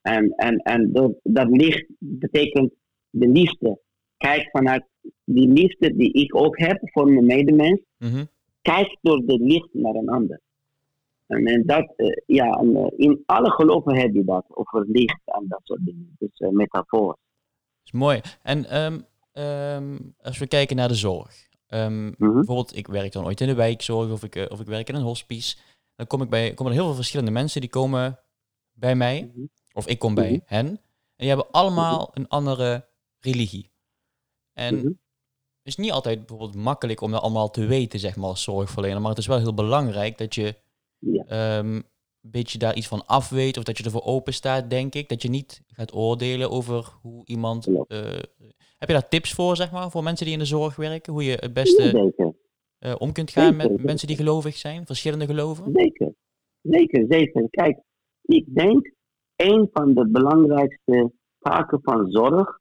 En, 0.00 0.30
en, 0.36 0.56
en 0.56 0.92
dat 1.22 1.48
licht 1.50 1.86
betekent 1.98 2.72
de 3.12 3.28
liefde. 3.28 3.78
Kijk 4.16 4.48
vanuit 4.50 4.84
die 5.24 5.48
liefde 5.48 5.96
die 5.96 6.12
ik 6.12 6.36
ook 6.36 6.58
heb 6.58 6.78
voor 6.82 7.08
mijn 7.12 7.26
medemens, 7.26 7.80
Mhm. 7.98 8.24
kijk 8.62 8.98
door 9.02 9.22
de 9.26 9.38
licht 9.38 9.68
naar 9.72 9.94
een 9.94 10.08
ander. 10.08 10.40
En, 11.26 11.46
en 11.46 11.62
dat, 11.66 11.92
eh, 11.96 12.06
ja, 12.26 12.46
en, 12.58 12.76
eh, 12.76 12.86
in 12.96 13.22
alle 13.26 13.50
geloven 13.50 13.96
heb 13.96 14.14
je 14.14 14.24
dat, 14.24 14.44
over 14.48 14.84
licht 14.88 15.20
en 15.24 15.44
dat 15.48 15.60
soort 15.64 15.84
dingen. 15.84 16.16
Dus 16.18 16.38
uh, 16.40 16.48
metafoor. 16.48 17.16
is 17.84 17.92
mooi. 17.92 18.20
En 18.42 18.64
ehm, 18.68 19.00
ehm, 19.32 19.98
als 20.20 20.38
we 20.38 20.46
kijken 20.46 20.76
naar 20.76 20.88
de 20.88 20.94
zorg. 20.94 21.48
Ehm, 21.66 22.04
Mhm. 22.06 22.14
Bijvoorbeeld, 22.18 22.76
ik 22.76 22.86
werk 22.86 23.12
dan 23.12 23.24
ooit 23.24 23.40
in 23.40 23.46
de 23.46 23.54
wijkzorg 23.54 24.10
of 24.12 24.22
ik, 24.24 24.36
eh, 24.36 24.44
of 24.48 24.60
ik 24.60 24.66
werk 24.66 24.88
in 24.88 24.94
een 24.94 25.02
hospice. 25.02 25.56
Dan 25.96 26.06
kom 26.06 26.22
ik 26.22 26.28
bij, 26.30 26.54
komen 26.54 26.72
er 26.72 26.78
heel 26.78 26.86
veel 26.86 26.96
verschillende 26.96 27.30
mensen 27.30 27.60
die 27.60 27.70
komen 27.70 28.18
bij 28.72 28.94
mij. 28.94 29.30
Mhm. 29.34 29.46
Of 29.72 29.86
ik 29.86 29.98
kom 29.98 30.14
bij 30.14 30.40
hen. 30.44 30.66
En 30.68 30.80
die 31.16 31.28
hebben 31.28 31.50
allemaal 31.50 32.10
een 32.14 32.28
andere 32.28 32.84
religie. 33.24 33.70
En 34.52 34.74
Mhm. 34.74 34.86
het 34.86 34.96
is 35.62 35.76
niet 35.76 35.92
altijd 35.92 36.18
bijvoorbeeld 36.18 36.54
makkelijk 36.54 37.00
om 37.00 37.10
dat 37.10 37.22
allemaal 37.22 37.50
te 37.50 37.66
weten, 37.66 37.98
zeg 37.98 38.16
maar, 38.16 38.28
als 38.28 38.42
zorgverlener. 38.42 39.00
Maar 39.00 39.10
het 39.10 39.18
is 39.18 39.26
wel 39.26 39.38
heel 39.38 39.54
belangrijk 39.54 40.18
dat 40.18 40.34
je 40.34 40.54
Ja. 40.98 41.24
ehm, 41.24 41.80
beetje 42.20 42.58
daar 42.58 42.76
iets 42.76 42.88
van 42.88 43.06
af 43.06 43.28
weet 43.28 43.56
of 43.56 43.64
dat 43.64 43.78
je 43.78 43.84
ervoor 43.84 44.02
open 44.04 44.32
staat, 44.34 44.70
denk 44.70 44.94
ik. 44.94 45.08
Dat 45.08 45.22
je 45.22 45.28
niet 45.28 45.62
gaat 45.66 45.94
oordelen 45.94 46.50
over 46.50 46.92
hoe 47.00 47.26
iemand. 47.26 47.66
Eh, 47.66 48.18
heb 48.78 48.88
je 48.88 48.92
daar 48.94 49.08
tips 49.08 49.32
voor, 49.32 49.56
zeg 49.56 49.70
maar, 49.72 49.90
voor 49.90 50.02
mensen 50.02 50.24
die 50.24 50.34
in 50.34 50.40
de 50.40 50.44
zorg 50.44 50.76
werken? 50.76 51.12
Hoe 51.12 51.24
je 51.24 51.36
het 51.40 51.52
beste 51.52 52.12
eh, 52.78 52.94
om 52.98 53.12
kunt 53.12 53.30
gaan 53.30 53.56
met 53.56 53.82
mensen 53.82 54.06
die 54.08 54.16
gelovig 54.16 54.56
zijn, 54.56 54.86
verschillende 54.86 55.26
geloven? 55.26 55.72
zeker. 55.72 56.14
Zeker, 56.62 57.06
zeker. 57.08 57.48
Kijk, 57.50 57.78
ik 58.22 58.54
denk 58.54 58.92
een 59.36 59.68
van 59.72 59.94
de 59.94 60.08
belangrijkste 60.08 61.12
taken 61.38 61.80
van 61.82 62.10
zorg, 62.10 62.58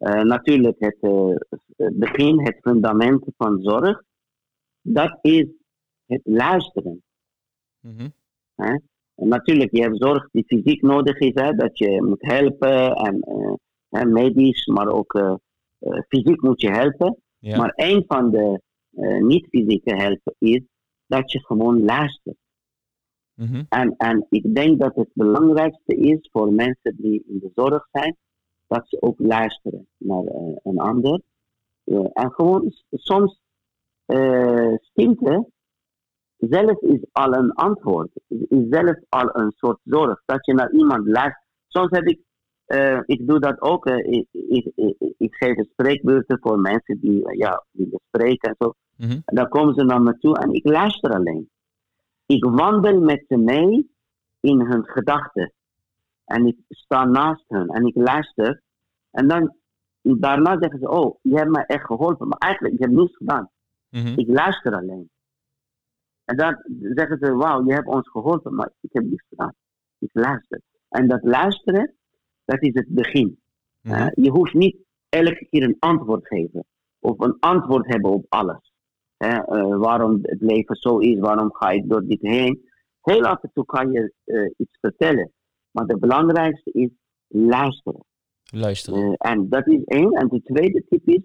natuurlijk 0.00 0.76
het 0.78 0.96
eh, 1.00 1.34
het 1.76 1.98
begin, 1.98 2.40
het 2.40 2.58
fundament 2.60 3.24
van 3.36 3.60
zorg, 3.62 4.02
dat 4.80 5.18
is 5.22 5.46
het 6.06 6.20
luisteren. 6.24 7.02
Mhm. 7.80 8.08
Natuurlijk, 9.14 9.76
je 9.76 9.82
hebt 9.82 10.02
zorg 10.02 10.28
die 10.30 10.44
fysiek 10.46 10.82
nodig 10.82 11.18
is, 11.18 11.34
hè, 11.34 11.52
dat 11.52 11.78
je 11.78 12.02
moet 12.02 12.22
helpen 12.26 12.92
en 12.92 13.20
eh, 13.20 14.04
medisch, 14.04 14.66
maar 14.66 14.88
ook 14.88 15.14
eh, 15.14 15.34
eh, 15.78 16.02
fysiek 16.08 16.42
moet 16.42 16.60
je 16.60 16.70
helpen. 16.70 17.16
Ja. 17.38 17.56
Maar 17.56 17.72
een 17.74 18.04
van 18.06 18.30
de 18.30 18.60
eh, 18.90 19.20
niet-fysieke 19.20 19.94
helpen 19.94 20.34
is 20.38 20.62
dat 21.06 21.32
je 21.32 21.44
gewoon 21.44 21.84
luistert. 21.84 22.36
Mhm. 23.34 23.62
En, 23.68 23.94
en 23.96 24.26
ik 24.28 24.54
denk 24.54 24.80
dat 24.80 24.94
het 24.94 25.10
belangrijkste 25.12 25.96
is 25.96 26.28
voor 26.32 26.52
mensen 26.52 26.96
die 26.96 27.24
in 27.26 27.38
de 27.38 27.50
zorg 27.54 27.88
zijn, 27.92 28.16
dat 28.70 28.88
ze 28.88 29.02
ook 29.02 29.18
luisteren 29.18 29.86
naar 29.96 30.24
eh, 30.24 30.56
een 30.62 30.78
ander. 30.78 31.20
Eh, 31.84 32.06
en 32.12 32.32
gewoon 32.32 32.72
soms 32.90 33.40
eh 34.06 34.74
stilte 34.80 35.48
zelf 36.36 36.80
is 36.80 37.00
al 37.12 37.34
een 37.34 37.52
antwoord, 37.52 38.10
is 38.28 38.66
zelf 38.70 38.96
al 39.08 39.36
een 39.36 39.52
soort 39.56 39.78
zorg. 39.84 40.22
Dat 40.26 40.46
je 40.46 40.54
naar 40.54 40.72
iemand 40.72 41.06
luistert. 41.06 41.44
Soms 41.68 41.90
heb 41.90 42.06
ik, 42.06 42.20
ik 43.06 43.26
doe 43.26 43.40
dat 43.40 43.60
ook, 43.60 43.86
ik, 43.86 44.26
ik, 44.32 44.72
ik, 44.74 45.14
ik 45.18 45.34
geef 45.34 45.66
spreekbeurten 45.72 46.38
voor 46.40 46.58
mensen 46.58 47.00
die 47.00 47.36
ja, 47.36 47.64
willen 47.70 48.00
spreken 48.08 48.48
en 48.48 48.56
zo. 48.58 48.74
Mhm. 48.96 49.20
En 49.24 49.34
dan 49.34 49.48
komen 49.48 49.74
ze 49.74 49.84
naar 49.84 50.02
me 50.02 50.18
toe 50.18 50.38
en 50.38 50.52
ik 50.52 50.64
luister 50.64 51.10
alleen. 51.14 51.50
Ik 52.26 52.44
wandel 52.44 53.00
met 53.00 53.24
ze 53.28 53.36
mee 53.36 53.90
in 54.40 54.60
hun 54.60 54.84
gedachten. 54.84 55.52
En 56.30 56.46
ik 56.46 56.56
sta 56.68 57.04
naast 57.04 57.44
hen 57.46 57.68
en 57.68 57.86
ik 57.86 57.96
luister. 57.96 58.62
En 59.10 59.28
dan 59.28 59.54
daarna 60.02 60.58
zeggen 60.60 60.78
ze, 60.78 60.88
oh, 60.88 61.18
je 61.22 61.36
hebt 61.36 61.50
me 61.50 61.64
echt 61.66 61.84
geholpen. 61.84 62.28
Maar 62.28 62.38
eigenlijk, 62.38 62.74
ik 62.74 62.80
heb 62.80 62.90
niets 62.90 63.16
gedaan. 63.16 63.50
Mhm. 63.88 64.18
Ik 64.18 64.28
luister 64.28 64.74
alleen. 64.74 65.10
En 66.24 66.36
dan 66.36 66.62
zeggen 66.94 67.18
ze, 67.20 67.32
wauw, 67.32 67.64
je 67.64 67.72
hebt 67.72 67.86
ons 67.86 68.08
geholpen. 68.08 68.54
Maar 68.54 68.70
ik 68.80 68.92
heb 68.92 69.04
niets 69.04 69.24
gedaan. 69.28 69.54
Ik 69.98 70.10
luister. 70.12 70.60
En 70.88 71.08
dat 71.08 71.22
luisteren, 71.22 71.94
dat 72.44 72.62
is 72.62 72.74
het 72.74 72.88
begin. 72.88 73.40
Mhm. 73.80 73.94
Eh, 73.94 74.08
je 74.14 74.30
hoeft 74.30 74.54
niet 74.54 74.76
elke 75.08 75.46
keer 75.50 75.62
een 75.62 75.76
antwoord 75.78 76.22
te 76.22 76.36
geven. 76.36 76.64
Of 76.98 77.18
een 77.18 77.36
antwoord 77.40 77.86
hebben 77.86 78.10
op 78.10 78.26
alles. 78.28 78.72
Hè, 79.16 79.36
eh, 79.36 79.76
waarom 79.76 80.18
het 80.22 80.40
leven 80.40 80.76
zo 80.76 80.98
is, 80.98 81.18
waarom 81.18 81.54
ga 81.54 81.70
ik 81.70 81.88
door 81.88 82.06
dit 82.06 82.20
heen. 82.20 82.68
Heel 83.00 83.24
af 83.24 83.42
en 83.42 83.50
toe 83.52 83.64
kan 83.64 83.92
je 83.92 84.12
eh, 84.24 84.50
iets 84.56 84.78
vertellen. 84.80 85.32
Maar 85.70 85.84
het 85.86 86.00
belangrijkste 86.00 86.70
is 86.72 86.90
luisteren. 87.28 88.04
Luisteren. 88.52 89.16
Eh, 89.16 89.30
en 89.30 89.48
dat 89.48 89.66
is 89.66 89.84
één. 89.84 90.12
En 90.12 90.28
de 90.28 90.42
tweede 90.42 90.84
tip 90.88 91.08
is 91.08 91.22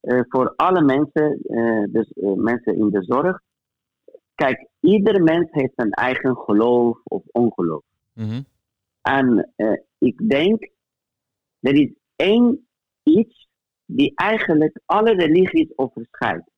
eh, 0.00 0.20
voor 0.28 0.52
alle 0.56 0.82
mensen, 0.82 1.38
eh, 1.42 1.84
dus 1.88 2.10
mensen 2.36 2.76
in 2.76 2.90
de 2.90 3.02
zorg. 3.02 3.40
Kijk, 4.34 4.68
ieder 4.80 5.22
mens 5.22 5.48
heeft 5.50 5.72
zijn 5.76 5.90
eigen 5.90 6.36
geloof 6.36 7.00
of 7.04 7.22
ongeloof. 7.26 7.82
Mhm. 8.12 8.42
En 9.02 9.52
ik 9.98 10.28
denk, 10.28 10.70
er 11.60 11.74
is 11.74 11.92
één 12.16 12.66
iets 13.02 13.48
die 13.84 14.12
eigenlijk 14.14 14.80
alle 14.84 15.14
religies 15.14 15.72
overschrijdt. 15.76 16.50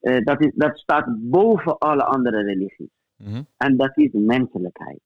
Dat, 0.00 0.40
is, 0.44 0.52
dat 0.54 0.78
staat 0.78 1.06
boven 1.18 1.78
alle 1.78 2.04
andere 2.04 2.42
religies. 2.42 2.90
Mhm. 3.16 3.42
En 3.56 3.76
dat 3.76 3.96
is 3.96 4.10
menselijkheid, 4.12 5.00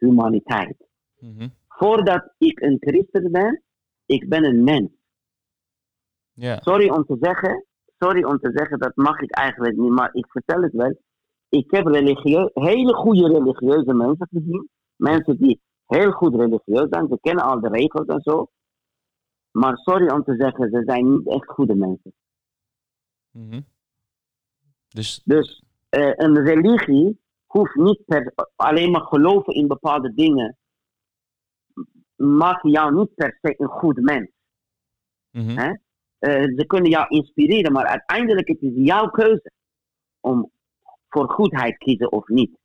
humaniteit. 0.00 0.76
Mhm. 1.18 1.48
Voordat 1.68 2.34
ik 2.38 2.60
een 2.60 2.76
christen 2.80 3.32
ben, 3.32 3.62
ik 4.06 4.28
ben 4.28 4.44
een 4.44 4.64
mens. 4.64 4.90
Sorry 6.60 6.88
om 6.88 7.04
te 7.04 7.16
zeggen, 7.20 7.64
sorry 7.98 8.24
om 8.24 8.38
te 8.38 8.50
zeggen, 8.54 8.78
dat 8.78 8.96
mag 8.96 9.20
ik 9.20 9.30
eigenlijk 9.30 9.76
niet, 9.76 9.90
maar 9.90 10.14
ik 10.14 10.26
vertel 10.30 10.62
het 10.62 10.72
wel. 10.72 11.00
Ik 11.48 11.70
heb 11.70 11.86
religieus, 11.86 12.50
hele 12.52 12.94
goede 12.94 13.28
religieuze 13.28 13.94
mensen 13.94 14.28
gezien. 14.30 14.68
Mensen 14.96 15.36
die 15.36 15.60
heel 15.86 16.10
goed 16.10 16.34
religieus 16.34 16.86
zijn, 16.90 17.08
ze 17.08 17.18
kennen 17.20 17.44
al 17.44 17.60
de 17.60 17.68
regels 17.68 18.06
en 18.06 18.20
zo. 18.20 18.50
Maar 19.50 19.76
sorry 19.76 20.10
om 20.10 20.24
te 20.24 20.34
zeggen, 20.38 20.70
ze 20.70 20.82
zijn 20.86 21.10
niet 21.10 21.28
echt 21.28 21.48
goede 21.48 21.74
mensen. 21.74 22.12
Mhm. 23.30 23.60
Dus 24.88 25.22
Dus 25.24 25.62
eh, 25.88 26.12
een 26.14 26.44
religie 26.44 27.20
hoeft 27.50 27.74
niet 27.74 28.04
per, 28.04 28.32
alleen 28.56 28.90
maar 28.90 29.04
geloven 29.04 29.54
in 29.54 29.66
bepaalde 29.66 30.14
dingen. 30.14 30.56
Maakt 32.16 32.68
jou 32.68 32.94
niet 32.94 33.14
per 33.14 33.38
se 33.42 33.54
een 33.58 33.68
goed 33.68 34.00
mens. 34.00 34.30
mhm. 35.30 35.58
Hè? 35.58 35.74
Eh, 36.18 36.42
ze 36.56 36.64
kunnen 36.66 36.90
jou 36.90 37.08
inspireren, 37.08 37.72
maar 37.72 37.86
uiteindelijk 37.86 38.48
het 38.48 38.60
is 38.60 38.72
jouw 38.74 39.10
keuze 39.10 39.50
om 40.20 40.50
voor 41.08 41.30
goedheid 41.30 41.76
kiezen 41.76 42.12
of 42.12 42.28
niet. 42.28 42.58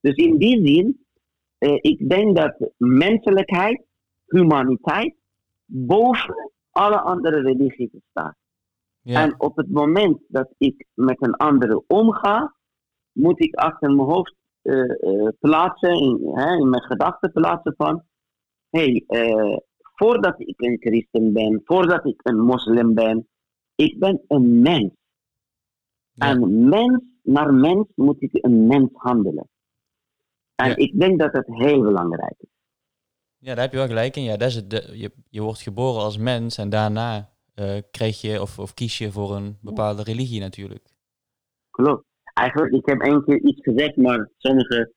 Dus 0.00 0.14
in 0.14 0.36
die 0.38 0.66
zin, 0.66 1.06
eh, 1.58 1.78
ik 1.80 2.08
denk 2.08 2.36
dat 2.36 2.70
menselijkheid, 2.76 3.84
humaniteit, 4.26 5.14
boven 5.64 6.52
alle 6.70 7.00
andere 7.00 7.40
religies 7.40 7.90
staat. 8.10 8.36
ja. 9.00 9.22
En 9.22 9.40
op 9.40 9.56
het 9.56 9.70
moment 9.70 10.20
dat 10.28 10.54
ik 10.58 10.86
met 10.94 11.22
een 11.22 11.34
andere 11.34 11.84
omga, 11.86 12.54
moet 13.12 13.40
ik 13.40 13.54
achter 13.54 13.90
mijn 13.90 14.08
hoofd 14.08 14.34
eh, 14.62 14.80
eh, 14.80 15.28
plaatsen, 15.38 15.94
in, 15.94 16.30
hè, 16.34 16.56
in 16.56 16.68
mijn 16.68 16.82
gedachten 16.82 17.32
plaatsen 17.32 17.74
van, 17.76 18.02
hé, 18.70 18.80
hey, 18.80 19.04
eh, 19.06 19.56
voordat 19.80 20.34
ik 20.40 20.60
een 20.60 20.76
christen 20.80 21.32
ben, 21.32 21.60
voordat 21.64 22.06
ik 22.06 22.20
een 22.22 22.40
moslim 22.40 22.94
ben, 22.94 23.28
ik 23.74 23.98
ben 23.98 24.24
een 24.28 24.60
mens. 24.60 24.90
Ja. 26.12 26.30
En 26.30 26.68
mens 26.68 27.02
naar 27.22 27.54
mens 27.54 27.86
moet 27.94 28.22
ik 28.22 28.30
een 28.32 28.66
mens 28.66 28.88
handelen. 28.92 29.48
En 30.54 30.68
Ja. 30.68 30.76
ik 30.76 31.00
denk 31.00 31.18
dat 31.18 31.32
dat 31.32 31.46
heel 31.46 31.80
belangrijk 31.80 32.34
is. 32.38 32.50
Ja, 33.38 33.54
daar 33.54 33.62
heb 33.62 33.72
je 33.72 33.78
wel 33.78 33.86
gelijk 33.86 34.16
in. 34.16 34.22
Ja, 34.22 34.36
dat 34.36 34.48
is 34.48 34.54
het, 34.54 34.70
de, 34.70 34.98
je, 34.98 35.12
je 35.30 35.42
wordt 35.42 35.60
geboren 35.60 36.02
als 36.02 36.18
mens 36.18 36.58
en 36.58 36.68
daarna 36.68 37.30
eh 37.54 37.78
krijg 37.90 38.20
je 38.20 38.40
of, 38.40 38.58
of 38.58 38.74
kies 38.74 38.98
je 38.98 39.12
voor 39.12 39.36
een 39.36 39.58
bepaalde 39.60 40.02
religie 40.02 40.40
natuurlijk. 40.40 40.88
Klopt. 41.70 42.11
Eigenlijk, 42.34 42.72
ik 42.74 42.86
heb 42.86 43.00
één 43.00 43.24
keer 43.24 43.40
iets 43.40 43.60
gezegd, 43.62 43.96
maar 43.96 44.30
sommige 44.38 44.92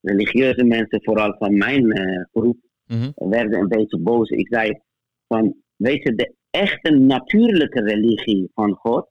religieuze 0.00 0.64
mensen, 0.64 1.02
vooral 1.02 1.34
van 1.38 1.56
mijn 1.56 1.92
eh, 1.92 2.24
groep, 2.32 2.56
Mhm. 2.86 3.10
werden 3.14 3.60
een 3.60 3.68
beetje 3.68 3.98
boos. 3.98 4.30
Ik 4.30 4.46
zei 4.50 4.80
van, 5.28 5.54
weet 5.76 6.02
je, 6.02 6.14
de 6.14 6.34
echte 6.50 6.90
natuurlijke 6.90 7.80
religie 7.80 8.50
van 8.54 8.72
God, 8.74 9.08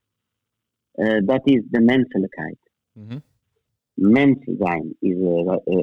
eh, 0.91 1.17
dat 1.25 1.47
is 1.47 1.61
de 1.69 1.81
menselijkheid. 1.81 2.57
Mhm. 2.93 3.17
Mens 3.93 4.37
zijn 4.57 4.95
is 4.99 5.13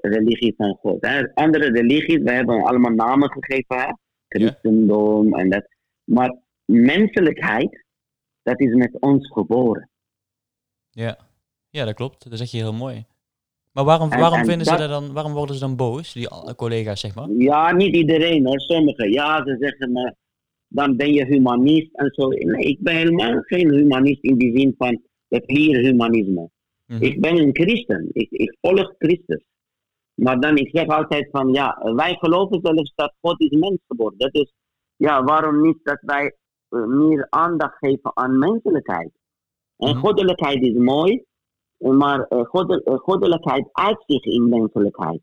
religie 0.00 0.54
van 0.56 0.76
God. 0.80 0.96
Hè. 1.06 1.34
Andere 1.34 1.70
religies, 1.70 2.22
we 2.22 2.30
hebben 2.30 2.62
allemaal 2.64 2.92
namen 2.92 3.30
gegeven, 3.30 3.76
hè? 3.76 3.92
christendom 4.28 5.34
en 5.34 5.50
dat. 5.50 5.66
Maar 6.04 6.36
menselijkheid, 6.64 7.84
dat 8.46 8.60
is 8.60 8.74
met 8.74 9.00
ons 9.00 9.30
geboren. 9.32 9.88
Ja. 10.90 11.18
ja, 11.70 11.84
dat 11.84 11.94
klopt. 11.94 12.30
Dat 12.30 12.38
zeg 12.38 12.50
je 12.50 12.56
heel 12.56 12.72
mooi. 12.72 13.04
Maar 13.72 13.84
waarom, 13.84 14.10
En- 14.12 14.20
waarom 14.20 14.38
en 14.38 14.44
vinden 14.46 14.66
ze 14.66 14.70
dat- 14.70 14.80
dat 14.80 14.88
dan, 14.88 15.12
waarom 15.12 15.32
worden 15.32 15.54
ze 15.54 15.60
dan 15.60 15.76
boos, 15.76 16.12
die 16.12 16.28
collega's, 16.56 17.00
zeg 17.00 17.14
maar? 17.14 17.28
Ja, 17.30 17.72
niet 17.72 17.94
iedereen 17.94 18.46
hoor, 18.46 18.60
sommigen. 18.60 19.12
Ja, 19.12 19.44
ze 19.44 19.56
zeggen 19.60 19.92
maar, 19.92 20.14
dan 20.68 20.96
ben 20.96 21.12
je 21.12 21.24
humanist 21.24 21.88
en 21.92 22.10
zo. 22.14 22.28
Nee, 22.28 22.64
ik 22.64 22.80
ben 22.80 22.96
helemaal 22.96 23.40
geen 23.40 23.74
humanist 23.74 24.22
in 24.22 24.36
die 24.38 24.58
zin 24.58 24.74
van 24.78 25.02
het 25.28 25.44
humanisme. 25.46 26.50
Mhm. 26.86 27.02
Ik 27.02 27.20
ben 27.20 27.36
een 27.38 27.54
christen, 27.54 28.08
ik, 28.12 28.30
ik 28.30 28.56
volg 28.60 28.94
Christus. 28.98 29.44
Maar 30.14 30.40
dan, 30.40 30.56
ik 30.56 30.68
zeg 30.72 30.86
altijd 30.86 31.28
van, 31.30 31.52
ja, 31.52 31.92
wij 31.94 32.14
geloven 32.14 32.60
zelfs 32.62 32.92
dat 32.94 33.14
God 33.20 33.40
is 33.40 33.58
mens 33.58 33.78
geworden. 33.88 34.30
Dus, 34.32 34.52
ja, 34.96 35.24
waarom 35.24 35.62
niet 35.62 35.78
dat 35.82 35.98
wij 36.00 36.36
meer 36.68 37.26
aandacht 37.30 37.76
geven 37.78 38.16
aan 38.16 38.38
menselijkheid? 38.38 39.10
En 39.76 39.88
Mhm. 39.88 39.98
goddelijkheid 39.98 40.62
is 40.62 40.74
mooi, 40.74 41.24
maar 41.78 42.26
eh, 42.28 42.38
eh, 42.38 42.98
goddelijkheid 42.98 43.68
uit 43.72 44.02
zich 44.06 44.24
in 44.24 44.48
menselijkheid. 44.48 45.20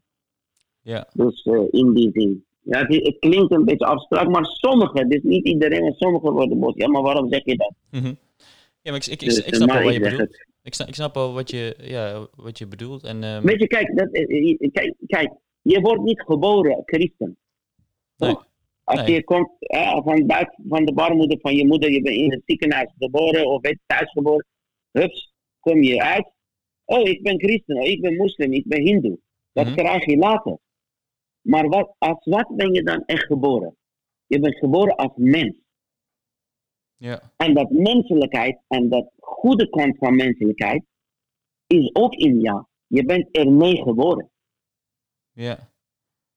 Ja. 0.81 1.07
Dus 1.13 1.41
eh, 1.43 1.61
in 1.69 1.93
die 1.93 2.09
zin. 2.13 2.45
Ja, 2.61 2.79
het, 2.79 3.05
het 3.05 3.19
klinkt 3.19 3.51
een 3.51 3.65
beetje 3.65 3.85
abstract, 3.85 4.29
maar 4.29 4.45
sommigen, 4.45 5.09
dus 5.09 5.21
niet 5.23 5.47
iedereen, 5.47 5.93
sommigen 5.93 6.31
worden 6.31 6.59
boos. 6.59 6.73
Ja, 6.75 6.87
maar 6.87 7.01
waarom 7.01 7.29
zeg 7.29 7.45
je 7.45 7.57
dat? 7.57 7.73
Mhm. 7.91 8.13
Ja, 8.81 8.91
maar 8.91 8.95
ik, 8.95 9.05
ik, 9.05 9.21
ik, 9.21 9.27
Dus, 9.27 9.43
ik 9.43 9.55
snap 9.55 9.69
wel 9.69 9.83
wat 9.83 9.93
je 9.93 9.99
bedoelt. 9.99 10.45
Ik 10.63 10.73
snap, 10.73 10.87
ik 10.87 10.95
snap 10.95 11.13
wel 11.15 11.33
wat 11.33 11.49
je, 11.51 11.75
ja, 11.81 12.27
wat 12.35 12.57
je 12.57 12.67
bedoelt. 12.67 13.03
En, 13.03 13.23
ehm, 13.23 13.45
Weet 13.45 13.59
je, 13.59 13.67
kijk, 13.67 13.97
dat, 13.97 14.11
eh, 14.11 14.51
eh, 14.59 14.71
kijk, 14.71 14.93
kijk, 15.07 15.31
je 15.61 15.81
wordt 15.81 16.01
niet 16.03 16.21
geboren 16.21 16.81
christen. 16.85 17.37
Nee. 18.17 18.35
Als 18.83 19.01
Nee. 19.01 19.11
je 19.13 19.23
komt 19.23 19.49
eh, 19.59 20.01
van, 20.03 20.25
buit- 20.25 20.59
van 20.67 20.85
de 20.85 20.93
baarmoeder 20.93 21.39
van 21.39 21.55
je 21.55 21.67
moeder, 21.67 21.91
je 21.91 22.01
bent 22.01 22.15
in 22.15 22.31
het 22.31 22.41
ziekenhuis 22.45 22.91
geboren 22.97 23.47
of 23.47 23.61
weet 23.61 23.79
thuis 23.85 24.11
geboren, 24.11 24.45
hups, 24.91 25.33
kom 25.59 25.83
je 25.83 26.01
uit. 26.03 26.31
Oh, 26.85 27.07
ik 27.09 27.23
ben 27.23 27.39
christen, 27.39 27.77
oh, 27.77 27.87
ik 27.87 28.01
ben 28.01 28.15
moslim, 28.15 28.51
ik 28.53 28.67
ben 28.67 28.81
hindoe. 28.81 29.19
Dat 29.53 29.65
Mhm. 29.65 29.75
krijg 29.75 30.05
je 30.05 30.17
later. 30.17 30.57
Maar 31.41 31.67
wat, 31.67 31.95
als 31.97 32.25
wat 32.25 32.55
ben 32.55 32.73
je 32.73 32.83
dan 32.83 33.03
echt 33.05 33.25
geboren? 33.25 33.75
Je 34.27 34.39
bent 34.39 34.55
geboren 34.57 34.95
als 34.95 35.11
mens. 35.15 35.55
ja, 36.97 37.31
En 37.37 37.53
dat 37.53 37.69
menselijkheid 37.69 38.59
en 38.67 38.89
dat 38.89 39.11
goede 39.19 39.69
kant 39.69 39.97
van 39.97 40.15
menselijkheid 40.15 40.83
is 41.67 41.89
ook 41.95 42.13
in 42.13 42.39
jou. 42.39 42.63
Je 42.87 43.05
bent 43.05 43.27
ermee 43.31 43.81
geboren. 43.81 44.29
ja, 45.31 45.71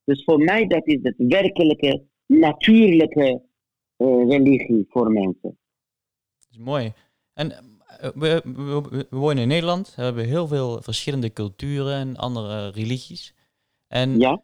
Dus 0.05 0.25
voor 0.25 0.39
mij 0.39 0.67
dat 0.67 0.87
is 0.87 0.99
het 1.03 1.15
werkelijke, 1.17 2.05
natuurlijke 2.27 3.43
eh, 3.97 4.29
religie 4.29 4.87
voor 4.89 5.11
mensen. 5.11 5.59
dat 6.39 6.49
is 6.51 6.59
mooi. 6.59 6.93
En 7.33 7.53
eh, 7.53 8.11
we, 8.15 8.43
we, 8.45 9.07
wonen 9.11 9.43
in 9.43 9.49
Nederland, 9.49 9.95
we 9.95 10.03
hebben 10.03 10.25
heel 10.25 10.47
veel 10.47 10.83
verschillende 10.83 11.33
culturen 11.33 11.95
en 11.95 12.17
andere 12.17 12.69
religies. 12.69 13.35
En 13.89 14.19
Ja? 14.21 14.43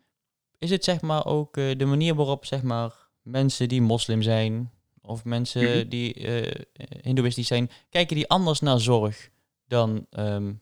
is 0.59 0.71
het 0.71 0.85
zeg 0.85 1.01
maar 1.01 1.27
ook 1.27 1.57
eh, 1.57 1.77
de 1.79 1.85
manier 1.85 2.15
waarop 2.15 2.45
zeg 2.45 2.63
maar 2.63 3.09
mensen 3.23 3.69
die 3.69 3.83
moslim 3.83 4.23
zijn 4.23 4.71
of 5.03 5.25
mensen 5.25 5.79
Mhm. 5.79 5.89
die 5.89 6.15
eh 6.15 6.61
hindoeïstisch 7.03 7.47
zijn, 7.47 7.71
kijken 7.91 8.17
die 8.17 8.29
anders 8.29 8.61
naar 8.61 8.81
zorg 8.81 9.31
dan, 9.67 10.07
ehm, 10.11 10.53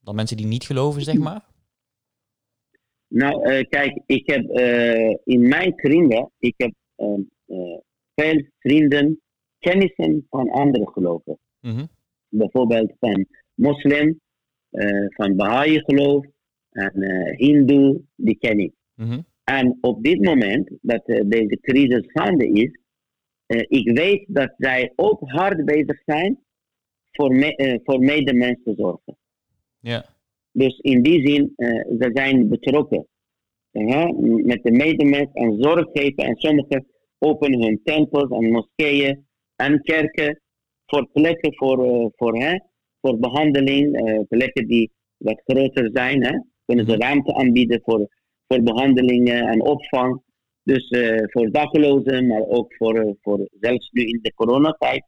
dan 0.00 0.14
mensen 0.14 0.36
die 0.36 0.46
niet 0.46 0.64
geloven, 0.64 1.02
zeg 1.02 1.18
maar? 1.18 1.44
Nou, 3.08 3.42
eh, 3.42 3.68
kijk, 3.68 4.00
ik 4.06 4.30
heb 4.30 4.48
eh, 4.48 5.16
in 5.24 5.48
mijn 5.48 5.74
kringen, 5.74 6.30
ik 6.38 6.54
heb 6.56 6.72
ehm, 6.96 7.20
eh, 7.46 7.78
veel 8.14 8.42
vrienden, 8.58 9.20
kennissen 9.58 10.26
van 10.30 10.50
andere 10.50 10.90
geloven. 10.90 11.38
Mhm. 11.60 11.86
Bijvoorbeeld 12.28 12.92
van 13.00 13.26
moslim, 13.54 14.20
van 15.08 15.36
Baha'i 15.36 15.80
geloof 15.80 16.26
en 16.70 16.92
hindoe, 17.36 18.00
die 18.14 18.38
ken 18.38 18.58
ik. 18.58 18.72
Mhm. 18.94 19.20
En 19.44 19.78
op 19.80 20.02
dit 20.02 20.24
moment 20.24 20.70
dat 20.80 21.04
deze 21.06 21.58
crisis 21.60 22.02
gaande 22.06 22.48
is, 22.48 22.78
ik 23.68 23.96
weet 23.98 24.24
dat 24.28 24.54
zij 24.58 24.92
ook 24.96 25.20
hard 25.30 25.64
bezig 25.64 26.02
zijn 26.06 26.38
voor, 27.12 27.34
me, 27.34 27.80
voor 27.84 27.98
medemens 27.98 28.58
te 28.64 28.74
zorgen. 28.76 29.16
Ja, 29.80 30.04
Dus 30.58 30.78
in 30.78 31.02
die 31.02 31.26
zin, 31.28 31.52
eh, 31.56 31.68
ze 31.98 32.10
zijn 32.12 32.48
betrokken 32.48 33.06
ja, 33.70 34.12
met 34.44 34.62
de 34.62 34.70
medemens 34.70 35.32
en 35.32 35.56
zorg 35.60 35.86
geven. 35.92 36.24
En 36.24 36.36
sommigen 36.36 36.86
openen 37.18 37.62
hun 37.62 37.80
tempels 37.84 38.30
en 38.30 38.50
moskeeën 38.50 39.26
en 39.56 39.82
kerken 39.82 40.40
voor 40.86 41.08
plekken 41.12 41.54
voor, 41.54 41.84
eh, 41.84 42.06
voor, 42.16 42.34
hè, 42.38 42.58
voor 43.00 43.18
behandeling. 43.18 43.96
eh, 43.96 44.20
plekken 44.28 44.66
die 44.66 44.90
wat 45.16 45.40
groter 45.44 45.90
zijn. 45.92 46.24
Hè. 46.24 46.38
Kunnen 46.64 46.84
ze 46.86 46.92
Mhm. 46.92 47.00
ruimte 47.00 47.34
aanbieden 47.34 47.80
voor, 47.84 48.08
voor 48.46 48.62
behandelingen 48.62 49.46
en 49.48 49.62
opvang. 49.62 50.22
Dus 50.62 50.88
eh, 50.88 51.22
voor 51.24 51.50
daklozen, 51.50 52.26
maar 52.26 52.42
ook 52.46 52.74
voor, 52.74 52.94
eh, 52.98 53.10
voor 53.20 53.48
zelfs 53.60 53.90
nu 53.90 54.02
in 54.02 54.18
de 54.22 54.34
coronatijd. 54.34 55.04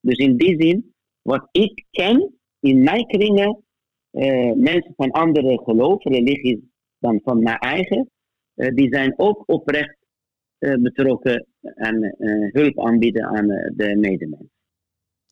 Dus 0.00 0.16
in 0.16 0.36
die 0.36 0.62
zin, 0.62 0.94
wat 1.22 1.48
ik 1.52 1.84
ken 1.90 2.34
in 2.60 2.82
mijn 2.82 3.06
kringen, 3.06 3.64
eh, 4.10 4.52
mensen 4.52 4.92
van 4.96 5.10
andere 5.10 5.62
geloof, 5.62 6.04
religies 6.04 6.58
dan 6.98 7.20
van 7.24 7.42
mijn 7.42 7.58
eigen, 7.58 8.10
eh, 8.54 8.74
die 8.74 8.94
zijn 8.94 9.14
ook 9.16 9.42
oprecht 9.46 9.96
eh, 10.58 10.74
betrokken 10.74 11.46
en 11.60 12.14
hulp 12.52 12.80
aanbieden 12.80 13.24
aan 13.24 13.46
de 13.76 13.96
medemens. 14.00 14.48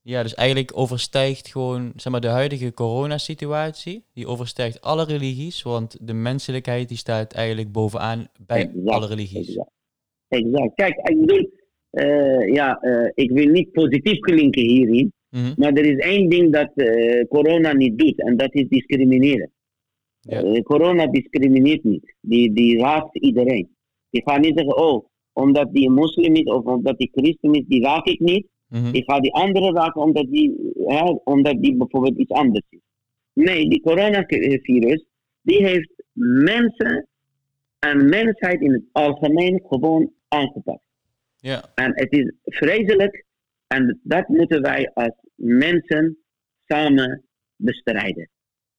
Ja, 0.03 0.23
dus 0.23 0.35
eigenlijk 0.35 0.79
overstijgt 0.79 1.49
gewoon 1.49 1.93
zeg 1.97 2.13
maar, 2.13 2.21
de 2.21 2.29
huidige 2.29 2.73
coronasituatie. 2.73 4.05
Die 4.13 4.27
overstijgt 4.27 4.81
alle 4.81 5.05
religies, 5.05 5.63
want 5.63 6.07
de 6.07 6.13
menselijkheid 6.13 6.89
die 6.89 6.97
staat 6.97 7.33
eigenlijk 7.33 7.73
bovenaan 7.73 8.29
bij 8.47 8.61
Exact, 8.61 8.89
alle 8.89 9.07
religies. 9.07 9.49
Exact. 9.49 9.71
exact. 10.29 10.75
Kijk, 10.75 10.97
ik 10.97 11.21
bedoel, 11.21 11.51
ja, 12.53 12.83
ik 13.15 13.31
wil 13.31 13.47
niet 13.47 13.73
positief 13.73 14.19
klinken 14.19 14.63
hierin, 14.63 15.13
Mhm. 15.31 15.53
maar 15.57 15.73
er 15.73 15.85
is 15.85 15.99
één 15.99 16.29
ding 16.29 16.53
dat 16.53 16.71
eh, 16.75 17.29
corona 17.29 17.73
niet 17.73 17.99
doet 17.99 18.21
en 18.21 18.37
dat 18.37 18.55
is 18.55 18.69
discrimineren. 18.69 19.51
Ja. 20.21 20.43
Eh, 20.43 20.63
corona 20.63 21.07
discrimineert 21.07 21.85
niet, 21.85 22.15
die, 22.21 22.53
die 22.53 22.79
raakt 22.79 23.19
iedereen. 23.19 23.69
Die 24.11 24.23
gaat 24.25 24.41
niet 24.41 24.59
zeggen, 24.59 24.77
oh, 24.77 25.07
omdat 25.33 25.73
die 25.73 25.91
moslim 25.91 26.35
is 26.35 26.45
of 26.45 26.65
omdat 26.65 26.99
die 26.99 27.11
christen 27.15 27.53
is, 27.53 27.65
die 27.67 27.83
raak 27.83 28.07
ik 28.07 28.21
niet. 28.21 28.47
Mhm. 28.69 28.95
Ik 28.95 29.11
ga 29.11 29.21
die 29.21 29.33
andere 29.35 29.73
raken 29.73 30.03
omdat 30.03 30.27
die, 30.31 30.73
hè, 30.87 31.03
omdat 31.25 31.63
die 31.63 31.77
bijvoorbeeld 31.77 32.19
iets 32.19 32.31
anders 32.31 32.65
is. 32.71 32.81
Nee, 33.33 33.69
die 33.69 33.81
coronavirus, 33.81 35.05
die 35.43 35.67
heeft 35.67 36.03
mensen 36.45 37.09
en 37.79 38.09
mensheid 38.09 38.61
in 38.61 38.73
het 38.73 38.85
algemeen 38.93 39.63
gewoon 39.69 40.13
aangepakt. 40.29 40.83
Ja, 41.37 41.73
En 41.75 41.93
het 41.95 42.13
is 42.13 42.33
vreselijk 42.45 43.25
en 43.69 44.01
dat 44.03 44.29
moeten 44.29 44.63
wij 44.63 44.91
als 44.95 45.15
mensen 45.35 46.19
samen 46.65 47.25
bestrijden. 47.57 48.31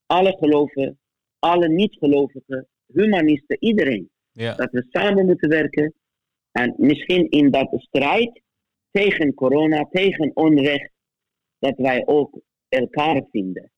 Alle 0.06 0.38
geloven, 0.38 1.00
alle 1.40 1.70
niet-gelovigen, 1.70 2.68
humanisten, 2.86 3.58
iedereen. 3.60 4.10
ja, 4.32 4.56
Dat 4.56 4.72
we 4.72 4.86
samen 4.90 5.26
moeten 5.26 5.50
werken 5.50 5.94
en 6.52 6.74
misschien 6.78 7.30
in 7.30 7.52
dat 7.52 7.70
strijd 7.72 8.42
tegen 8.92 9.34
corona, 9.34 9.88
tegen 9.92 10.36
onrecht, 10.36 10.92
dat 11.60 11.78
wij 11.78 12.06
ook 12.06 12.40
elkaar 12.68 13.24
vinden. 13.32 13.72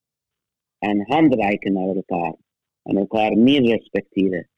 En 0.78 1.02
handreiken 1.12 1.74
naar 1.74 1.96
elkaar. 1.96 2.36
En 2.84 2.98
elkaar 2.98 3.38
meer 3.38 3.62
respecteren 3.62 4.50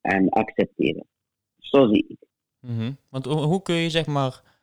en 0.00 0.28
accepteren. 0.28 1.06
Zo 1.58 1.86
zie 1.86 2.04
ik. 2.08 2.18
Mhm. 2.60 2.92
Want 3.10 3.24
hoe 3.24 3.62
kun 3.62 3.74
je 3.74 3.90
zeg 3.90 4.06
maar, 4.06 4.57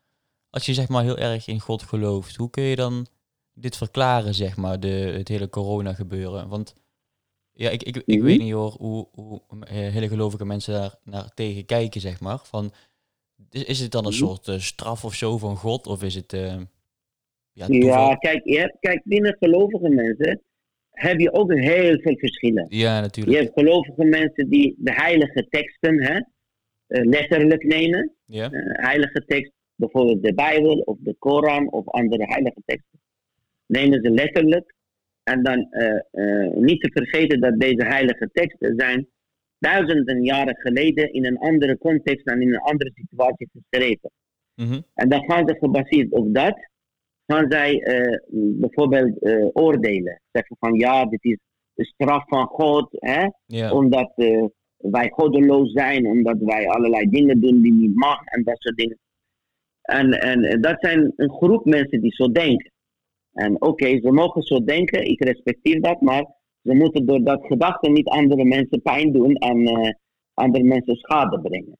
als 0.55 0.65
je 0.65 0.73
zeg 0.73 0.89
maar 0.89 1.03
heel 1.03 1.17
erg 1.17 1.47
in 1.47 1.59
God 1.59 1.81
gelooft, 1.83 2.35
hoe 2.35 2.49
kun 2.49 2.63
je 2.63 2.75
dan 2.75 3.07
dit 3.53 3.77
verklaren, 3.77 4.33
zeg 4.33 4.57
maar, 4.57 4.79
de, 4.79 4.87
het 4.87 5.27
hele 5.27 5.49
corona 5.49 5.93
gebeuren? 5.93 6.47
Want 6.47 6.75
ja, 7.51 7.69
ik, 7.69 7.83
ik, 7.83 7.95
ik 7.95 8.07
Mhm. 8.17 8.23
weet 8.25 8.39
niet 8.39 8.53
hoor 8.53 8.71
hoe, 8.79 9.07
hoe 9.11 9.41
eh, 9.59 9.73
hele 9.73 10.07
gelovige 10.07 10.45
mensen 10.45 10.73
daar 10.73 10.95
naar 11.03 11.33
tegen 11.33 11.65
kijken, 11.65 12.01
zeg 12.01 12.19
maar. 12.19 12.39
Van, 12.43 12.71
is, 13.49 13.63
is 13.63 13.79
het 13.79 13.91
dan 13.91 14.05
een 14.05 14.11
Mhm. 14.13 14.19
soort 14.25 14.47
eh, 14.47 14.59
straf 14.59 15.05
of 15.05 15.13
zo 15.13 15.37
van 15.37 15.55
God? 15.57 15.87
Of 15.87 16.03
is 16.03 16.15
het 16.15 16.33
eh, 16.33 16.57
ja, 17.51 18.15
kijk, 18.15 18.41
je 18.43 18.57
hebt, 18.59 18.77
kijk, 18.79 19.01
binnen 19.03 19.37
gelovige 19.39 19.89
mensen 19.89 20.41
heb 20.91 21.19
je 21.19 21.33
ook 21.33 21.53
heel 21.53 21.99
veel 21.99 22.17
verschillen. 22.17 22.65
Ja, 22.69 22.95
Je 22.95 23.01
natuurlijk. 23.01 23.37
hebt 23.37 23.53
gelovige 23.53 24.03
mensen 24.03 24.49
die 24.49 24.75
de 24.77 24.93
heilige 24.93 25.47
teksten 25.49 26.03
hè, 26.03 26.19
letterlijk 26.87 27.63
nemen. 27.63 28.11
Ja, 28.25 28.49
heilige 28.51 29.25
tekst, 29.25 29.51
bijvoorbeeld 29.75 30.23
de 30.23 30.33
Bijbel 30.33 30.79
of 30.79 30.97
de 30.99 31.15
Koran 31.19 31.71
of 31.71 31.87
andere 31.87 32.23
heilige 32.23 32.61
teksten, 32.65 32.99
nemen 33.65 34.01
ze 34.01 34.09
letterlijk. 34.09 34.73
En 35.23 35.43
dan 35.43 35.67
eh, 35.71 35.99
eh, 36.11 36.53
niet 36.53 36.81
te 36.81 36.91
vergeten 36.91 37.39
dat 37.39 37.59
deze 37.59 37.85
heilige 37.85 38.29
teksten 38.33 38.73
zijn 38.77 39.07
duizenden 39.59 40.23
jaren 40.23 40.55
geleden 40.55 41.13
in 41.13 41.25
een 41.25 41.37
andere 41.37 41.77
context 41.77 42.27
en 42.27 42.41
in 42.41 42.53
een 42.53 42.59
andere 42.59 42.91
situatie 42.93 43.49
geschreven. 43.51 44.11
Mhm. 44.55 44.81
En 44.93 45.09
dan 45.09 45.23
gaan 45.23 45.47
ze 45.47 45.55
gebaseerd 45.59 46.11
op 46.11 46.33
dat, 46.33 46.69
gaan 47.25 47.51
zij 47.51 47.81
eh, 47.81 48.19
bijvoorbeeld 48.31 49.17
oordelen. 49.53 50.21
Zeggen 50.31 50.55
van 50.59 50.73
ja, 50.73 51.05
dit 51.05 51.23
is 51.23 51.37
de 51.73 51.85
straf 51.85 52.23
van 52.27 52.45
God, 52.47 52.87
hè? 52.91 53.27
omdat 53.69 54.13
wij 54.77 55.09
goddeloos 55.09 55.71
zijn, 55.71 56.07
omdat 56.07 56.37
wij 56.39 56.67
allerlei 56.67 57.09
dingen 57.09 57.41
doen 57.41 57.61
die 57.61 57.73
niet 57.73 57.95
mag 57.95 58.25
en 58.25 58.43
dat 58.43 58.61
soort 58.61 58.77
dingen. 58.77 58.97
En, 59.85 60.11
en 60.11 60.61
dat 60.61 60.75
zijn 60.79 61.13
een 61.15 61.29
groep 61.31 61.65
mensen 61.65 62.01
die 62.01 62.13
zo 62.13 62.31
denken. 62.31 62.71
En 63.33 63.61
oké, 63.61 63.99
ze 63.99 64.11
mogen 64.11 64.41
zo 64.41 64.63
denken, 64.63 65.05
ik 65.05 65.23
respecteer 65.23 65.81
dat, 65.81 66.01
maar 66.01 66.25
ze 66.63 66.73
moeten 66.73 67.05
door 67.05 67.23
dat 67.23 67.45
gedachte 67.45 67.89
niet 67.89 68.07
andere 68.07 68.45
mensen 68.45 68.81
pijn 68.81 69.11
doen 69.11 69.35
en 69.35 69.65
eh, 69.67 69.89
andere 70.33 70.63
mensen 70.63 70.95
schade 70.95 71.39
brengen. 71.41 71.77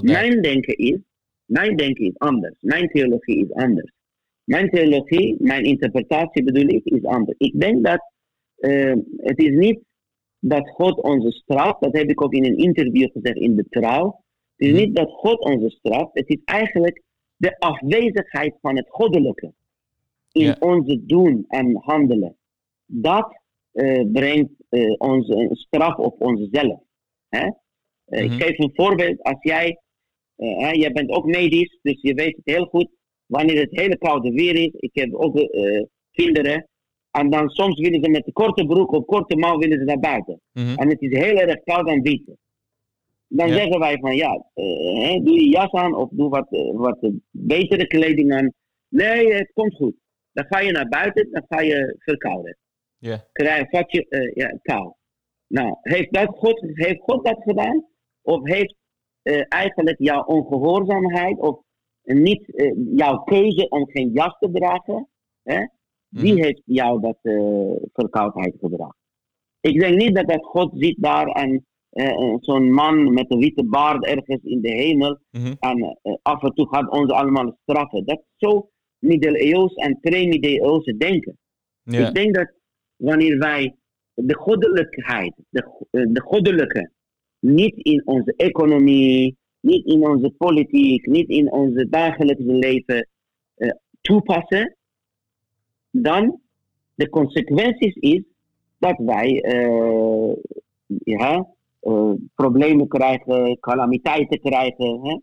nee. 0.00 0.12
Mijn 0.12 0.42
denken 0.42 0.76
is, 0.76 0.98
mijn 1.44 1.76
denken 1.76 2.04
is 2.04 2.18
anders. 2.18 2.54
Mijn 2.60 2.88
theologie 2.88 3.44
is 3.44 3.52
anders. 3.52 3.92
Mijn 4.44 4.70
theologie, 4.70 5.36
mijn 5.38 5.64
interpretatie 5.64 6.44
bedoel 6.44 6.68
ik, 6.68 6.84
is 6.84 7.04
anders. 7.04 7.38
Ik 7.38 7.60
denk 7.60 7.84
dat 7.84 8.10
eh, 8.56 8.94
het 9.16 9.38
is 9.38 9.50
niet 9.56 9.78
dat 10.38 10.68
God 10.68 11.02
onze 11.02 11.30
straft, 11.30 11.80
dat 11.80 11.96
heb 11.96 12.10
ik 12.10 12.22
ook 12.22 12.32
in 12.32 12.44
een 12.44 12.56
interview 12.58 13.08
gezegd 13.12 13.36
in 13.36 13.56
de 13.56 13.66
trouw. 13.68 14.22
Het 14.56 14.66
is 14.68 14.72
Mhm. 14.72 14.80
niet 14.84 14.96
dat 14.96 15.10
God 15.10 15.44
onze 15.44 15.70
straft, 15.70 16.10
het 16.12 16.28
is 16.28 16.38
eigenlijk 16.44 17.02
de 17.36 17.58
afwezigheid 17.58 18.54
van 18.60 18.76
het 18.76 18.86
goddelijke 18.88 19.52
in 20.32 20.44
Ja. 20.44 20.56
onze 20.60 21.04
doen 21.06 21.44
en 21.48 21.76
handelen. 21.80 22.36
dat 22.86 23.42
eh, 23.72 24.04
brengt 24.12 24.52
uh, 24.70 24.94
ons 24.98 25.28
een 25.28 25.48
straf 25.56 25.96
op 25.96 26.22
onszelf. 26.22 26.80
Hè? 27.28 27.44
Uh, 28.08 28.22
Ik 28.24 28.30
Mhm. 28.30 28.40
geef 28.40 28.58
een 28.58 28.70
voorbeeld. 28.74 29.22
Als 29.22 29.36
jij, 29.42 29.78
eh, 30.36 30.58
hè, 30.58 30.70
jij 30.70 30.92
bent 30.92 31.10
ook 31.10 31.24
medisch, 31.24 31.78
dus 31.82 31.98
je 32.00 32.14
weet 32.14 32.36
het 32.36 32.54
heel 32.54 32.64
goed. 32.64 32.88
Wanneer 33.26 33.60
het 33.60 33.70
hele 33.70 33.98
koude 33.98 34.30
weer 34.30 34.54
is, 34.54 34.70
ik 34.76 34.90
heb 34.94 35.14
ook 35.14 35.36
eh, 35.38 35.82
kinderen. 36.10 36.68
En 37.10 37.30
dan 37.30 37.48
soms 37.48 37.80
willen 37.80 38.04
ze 38.04 38.10
met 38.10 38.24
de 38.24 38.32
korte 38.32 38.66
broek 38.66 38.92
of 38.92 39.04
korte 39.04 39.36
mouw 39.36 39.58
willen 39.58 39.78
ze 39.78 39.84
naar 39.84 40.00
buiten. 40.00 40.40
Mhm. 40.52 40.78
En 40.78 40.88
het 40.88 41.00
is 41.00 41.18
heel 41.18 41.36
erg 41.36 41.62
koud 41.64 41.88
en 41.88 42.02
bieten. 42.02 42.38
Dan 43.36 43.48
Ja. 43.48 43.54
zeggen 43.54 43.78
wij 43.78 43.98
van 43.98 44.16
ja, 44.16 44.44
eh, 44.54 45.08
hè, 45.08 45.20
doe 45.22 45.34
je 45.40 45.48
jas 45.48 45.70
aan 45.72 45.94
of 45.94 46.08
doe 46.10 46.28
wat, 46.28 46.46
eh, 46.50 46.70
wat 46.72 46.98
eh, 47.00 47.10
betere 47.30 47.86
kleding 47.86 48.32
aan. 48.32 48.52
Nee, 48.88 49.32
het 49.34 49.50
komt 49.54 49.74
goed. 49.74 49.94
Dan 50.32 50.44
ga 50.48 50.58
je 50.60 50.72
naar 50.72 50.88
buiten, 50.88 51.28
dan 51.30 51.44
ga 51.48 51.60
je 51.60 51.96
verkouden. 51.98 52.56
Ja. 52.98 53.24
Krijg, 53.32 53.68
vat 53.70 53.92
je 53.92 54.08
eh, 54.08 54.34
ja, 54.34 54.58
kou. 54.62 54.92
Nou, 55.46 55.76
heeft, 55.80 56.12
dat 56.12 56.28
God, 56.38 56.60
heeft 56.72 57.00
God 57.00 57.24
dat 57.24 57.42
gedaan? 57.42 57.84
Of 58.22 58.40
heeft 58.48 58.74
eigenlijk 59.48 59.98
jouw 59.98 60.24
ongehoorzaamheid 60.24 61.38
of 61.38 61.60
niet 62.02 62.42
jouw 62.94 63.16
keuze 63.18 63.68
om 63.68 63.90
geen 63.90 64.10
jas 64.12 64.36
te 64.38 64.50
dragen, 64.50 65.08
hè, 65.42 65.66
die 66.08 66.32
Mhm. 66.32 66.42
heeft 66.42 66.62
jou 66.64 67.00
dat 67.00 67.18
verkoudheid 67.92 68.54
gebracht. 68.60 68.96
Ik 69.60 69.80
denk 69.80 69.96
niet 69.96 70.14
dat, 70.14 70.28
dat 70.28 70.44
God 70.44 70.70
zit 70.74 70.96
daar 71.02 71.26
en 71.26 71.66
eh, 71.94 72.34
zo'n 72.40 72.72
man 72.72 73.12
met 73.12 73.30
een 73.30 73.38
witte 73.38 73.64
baard 73.64 74.04
ergens 74.04 74.42
in 74.42 74.60
de 74.60 74.70
hemel 74.70 75.18
Mhm. 75.30 75.54
en 75.60 75.98
eh, 76.02 76.14
af 76.22 76.42
en 76.42 76.54
toe 76.54 76.68
gaat 76.68 76.90
ons 76.90 77.10
allemaal 77.10 77.58
straffen. 77.62 78.04
Dat 78.04 78.18
is 78.18 78.48
zo 78.48 78.68
middeleeuws 78.98 79.74
en 79.74 79.98
pre-middeleeuwse 80.00 80.96
denken. 80.96 81.38
Ik 81.84 82.14
denk 82.14 82.34
dat 82.34 82.52
wanneer 82.96 83.38
wij 83.38 83.74
de 84.14 84.34
goddelijkheid, 84.34 85.34
de, 85.48 85.62
de 85.90 86.20
goddelijke, 86.20 86.90
niet 87.38 87.74
in 87.76 88.02
onze 88.06 88.34
economie, 88.36 89.36
niet 89.60 89.86
in 89.86 90.08
onze 90.08 90.30
politiek, 90.30 91.06
niet 91.06 91.28
in 91.28 91.52
onze 91.52 91.88
dagelijkse 91.88 92.52
leven 92.52 93.08
toepassen, 94.00 94.76
dan 95.90 96.40
de 96.94 97.08
consequenties 97.08 97.94
is 97.94 98.22
dat 98.78 98.98
wij 98.98 99.28
ja, 101.04 101.46
problemen 102.34 102.88
krijgen, 102.88 103.58
calamiteiten 103.60 104.40
krijgen, 104.40 105.00
hè? 105.02 105.18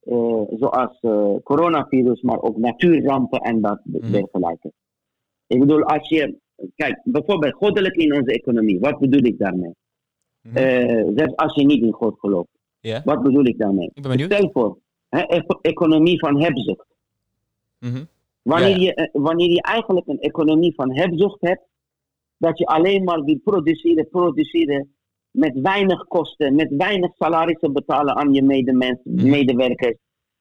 Eh, 0.00 0.42
zoals 0.58 0.98
eh, 1.00 1.34
coronavirus, 1.42 2.20
maar 2.22 2.42
ook 2.42 2.56
natuurrampen 2.56 3.40
en 3.40 3.60
dat 3.60 3.80
Mhm. 3.84 4.10
dergelijke. 4.12 4.72
Ik 5.46 5.58
bedoel, 5.60 5.82
als 5.82 6.08
je, 6.08 6.38
kijk, 6.76 7.00
bijvoorbeeld 7.04 7.54
goddelijk 7.54 7.94
in 7.96 8.14
onze 8.14 8.32
economie, 8.32 8.80
wat 8.80 8.98
bedoel 8.98 9.24
ik 9.24 9.38
daarmee? 9.38 9.74
Mhm. 10.42 10.56
Eh, 10.56 11.06
zelfs 11.16 11.36
als 11.36 11.54
je 11.54 11.64
niet 11.66 11.82
in 11.82 11.92
God 11.92 12.18
gelooft, 12.18 12.48
wat 13.04 13.22
bedoel 13.22 13.44
ik 13.44 13.58
daarmee? 13.58 13.90
Ik 13.94 14.02
ben 14.02 14.10
benieuwd. 14.10 14.32
Stel 14.32 14.50
voor, 14.52 14.78
hè, 15.08 15.20
eco- 15.20 15.58
economie 15.62 16.18
van 16.18 16.40
hebzucht. 16.40 16.86
Mhm. 17.78 18.04
Wanneer, 18.42 18.68
Ja, 18.68 18.74
ja. 18.76 18.82
Je, 18.82 18.94
eh, 18.94 19.08
wanneer 19.22 19.50
je 19.50 19.62
eigenlijk 19.62 20.06
een 20.06 20.20
economie 20.20 20.74
van 20.74 20.94
hebzucht 20.96 21.40
hebt, 21.40 21.62
dat 22.36 22.58
je 22.58 22.66
alleen 22.66 23.04
maar 23.04 23.22
wil 23.24 23.38
produceren, 23.44 24.08
produceren, 24.08 24.94
met 25.32 25.60
weinig 25.60 26.04
kosten, 26.06 26.54
met 26.54 26.68
weinig 26.76 27.10
salarissen 27.18 27.72
betalen 27.72 28.14
aan 28.16 28.32
je 28.32 28.42
medemens, 28.42 28.98
Mhm. 29.04 29.30
medewerkers, 29.30 29.96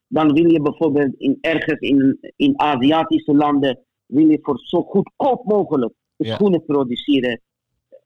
dan 0.07 0.33
wil 0.33 0.51
je 0.51 0.61
bijvoorbeeld 0.61 1.13
in, 1.17 1.37
ergens 1.41 1.79
in, 1.79 2.17
in 2.35 2.59
Aziatische 2.59 3.35
landen, 3.35 3.79
wil 4.05 4.29
je 4.29 4.39
voor 4.41 4.59
zo 4.59 4.81
goedkoop 4.81 5.45
mogelijk 5.45 5.93
Ja. 6.15 6.33
schoenen 6.35 6.65
produceren. 6.65 7.41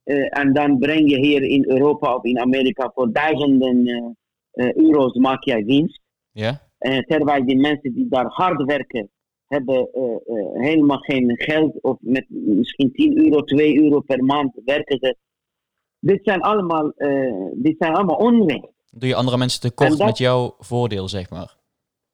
Eh, 0.03 0.39
en 0.39 0.53
dan 0.53 0.77
breng 0.77 1.09
je 1.09 1.19
hier 1.19 1.41
in 1.43 1.65
Europa 1.69 2.15
of 2.15 2.23
in 2.23 2.39
Amerika 2.39 2.91
voor 2.93 3.11
duizenden 3.11 3.86
eh, 3.86 4.67
eh, 4.67 4.75
euro's 4.75 5.13
maak 5.13 5.43
jij 5.43 5.65
winst. 5.65 6.01
Ja. 6.31 6.63
Terwijl 7.07 7.45
die 7.45 7.57
mensen 7.57 7.93
die 7.93 8.07
daar 8.09 8.25
hard 8.27 8.63
werken, 8.63 9.09
hebben 9.47 9.89
helemaal 10.53 10.97
geen 10.97 11.33
geld. 11.38 11.81
Of 11.81 11.97
met 11.99 12.25
misschien 12.29 12.91
10 12.91 13.17
euro, 13.17 13.41
2 13.41 13.81
euro 13.83 13.99
per 13.99 14.23
maand 14.23 14.59
werken 14.65 14.97
ze. 15.01 15.15
Dit 16.05 16.19
zijn 16.23 16.41
allemaal, 16.41 16.91
eh, 16.91 17.51
dit 17.53 17.75
zijn 17.77 17.93
allemaal 17.93 18.15
onrecht. 18.17 18.67
Doe 18.91 19.09
je 19.09 19.15
andere 19.15 19.37
mensen 19.37 19.61
tekort 19.61 19.91
En 19.91 19.97
dat- 19.97 20.07
met 20.07 20.17
jouw 20.17 20.55
voordeel, 20.57 21.07
zeg 21.07 21.29
maar. 21.29 21.55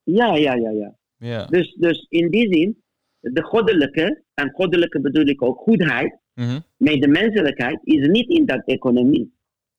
Ja, 0.04 0.36
ja, 0.36 0.54
ja, 0.54 0.70
ja. 0.70 0.96
Ja. 1.18 1.46
Dus, 1.46 1.76
dus 1.80 2.06
in 2.10 2.30
die 2.30 2.54
zin, 2.54 2.84
de 3.20 3.44
goddelijke, 3.44 4.24
en 4.34 4.52
goddelijke 4.52 5.02
bedoel 5.02 5.26
ik 5.26 5.42
ook 5.42 5.58
goedheid, 5.60 6.18
Mhm. 6.34 6.60
medemenselijkheid, 6.78 7.80
is 7.84 8.08
niet 8.08 8.30
in 8.30 8.46
dat 8.46 8.62
economie. 8.66 9.34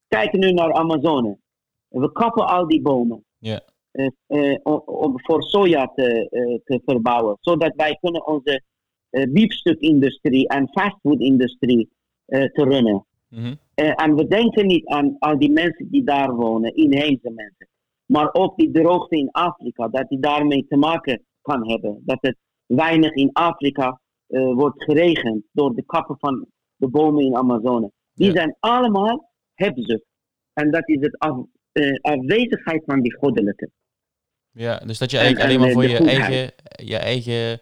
Kijk 0.07 0.33
nu 0.33 0.51
naar 0.51 0.73
Amazone. 0.73 1.37
We 1.87 2.11
kappen 2.11 2.45
al 2.47 2.67
die 2.67 2.81
bomen. 2.81 3.25
Ja. 3.37 3.61
eh, 3.91 4.07
eh, 4.27 4.57
om, 4.85 5.19
voor 5.19 5.43
soja 5.43 5.91
te, 5.95 6.27
te 6.65 6.81
verbouwen. 6.85 7.37
Zodat 7.39 7.73
wij 7.75 7.97
kunnen 8.01 8.27
onze 8.27 8.61
biefstukindustrie 9.29 10.47
en 10.47 10.69
fastfoodindustrie 10.71 11.89
te 12.25 12.51
runnen. 12.53 13.05
Mhm. 13.33 13.53
Eh, 13.73 14.03
en 14.03 14.15
we 14.15 14.27
denken 14.27 14.67
niet 14.67 14.85
aan 14.87 15.15
al 15.19 15.39
die 15.39 15.51
mensen 15.51 15.89
die 15.89 16.03
daar 16.03 16.35
wonen, 16.35 16.75
inheemse 16.75 17.29
mensen. 17.31 17.67
Maar 18.05 18.33
ook 18.33 18.57
die 18.57 18.71
droogte 18.71 19.17
in 19.17 19.31
Afrika, 19.31 19.87
dat 19.87 20.09
die 20.09 20.19
daarmee 20.19 20.65
te 20.67 20.77
maken 20.77 21.23
kan 21.41 21.69
hebben. 21.69 22.01
Dat 22.05 22.17
het 22.21 22.37
weinig 22.65 23.13
in 23.13 23.29
Afrika 23.33 23.99
eh, 24.27 24.53
wordt 24.53 24.83
geregend 24.83 25.43
door 25.51 25.75
de 25.75 25.83
kappen 25.85 26.17
van 26.19 26.45
de 26.75 26.87
bomen 26.87 27.23
in 27.25 27.35
Amazone. 27.35 27.91
Die 28.13 28.27
Ja. 28.27 28.33
zijn 28.33 28.55
allemaal 28.59 29.31
hebzucht. 29.53 30.03
En 30.53 30.71
dat 30.71 30.89
is 30.89 30.97
het 30.99 31.17
af, 31.19 31.37
eh, 31.71 31.95
afwezigheid 32.01 32.83
van 32.85 33.01
die 33.01 33.13
goddelijke. 33.17 33.69
Ja, 34.51 34.77
dus 34.77 34.97
dat 34.97 35.11
je 35.11 35.17
En- 35.17 35.23
eigenlijk 35.23 35.53
alleen 35.55 35.69
en, 35.69 35.73
maar 35.75 35.83
voor 35.83 35.91
je 35.91 35.97
goedheid. 35.97 36.19
eigen, 36.19 36.51
je 36.85 36.97
eigen 36.97 37.59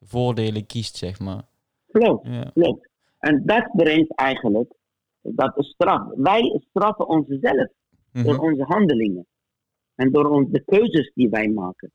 voordelen 0.00 0.66
kiest, 0.66 0.96
zeg 0.96 1.20
maar. 1.20 1.42
Klopt. 1.90 2.26
Ja. 2.26 2.50
Klopt. 2.54 2.88
En 3.18 3.42
dat 3.46 3.70
brengt 3.72 4.14
eigenlijk 4.14 4.72
dat 5.22 5.54
de 5.56 5.62
straf. 5.62 6.02
Wij 6.16 6.60
straffen 6.70 7.08
onszelf 7.08 7.68
door 8.12 8.34
Mhm. 8.34 8.44
onze 8.44 8.62
handelingen. 8.62 9.26
En 9.94 10.10
door 10.10 10.24
ons, 10.30 10.50
de 10.50 10.62
keuzes 10.64 11.10
die 11.14 11.28
wij 11.28 11.48
maken. 11.48 11.92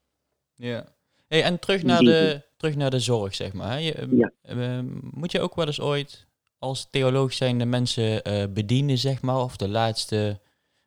Ja. 0.55 0.85
Hey, 1.27 1.43
en 1.43 1.59
terug 1.59 1.83
naar, 1.83 1.99
de, 2.01 2.41
terug 2.57 2.75
naar 2.75 2.89
de 2.89 2.99
zorg, 2.99 3.35
zeg 3.35 3.53
maar. 3.53 3.81
Je, 3.81 3.93
ehm, 3.93 4.15
Ja. 4.15 4.31
ehm, 4.41 4.85
moet 5.11 5.31
je 5.31 5.39
ook 5.41 5.55
wel 5.55 5.65
eens 5.65 5.81
ooit 5.81 6.27
als 6.59 6.89
theoloog 6.89 7.33
zijn 7.33 7.57
de 7.57 7.65
mensen 7.65 8.23
eh, 8.23 8.43
bedienen, 8.53 8.97
zeg 8.97 9.21
maar? 9.21 9.37
Of 9.43 9.57
de 9.57 9.67
laatste 9.69 10.39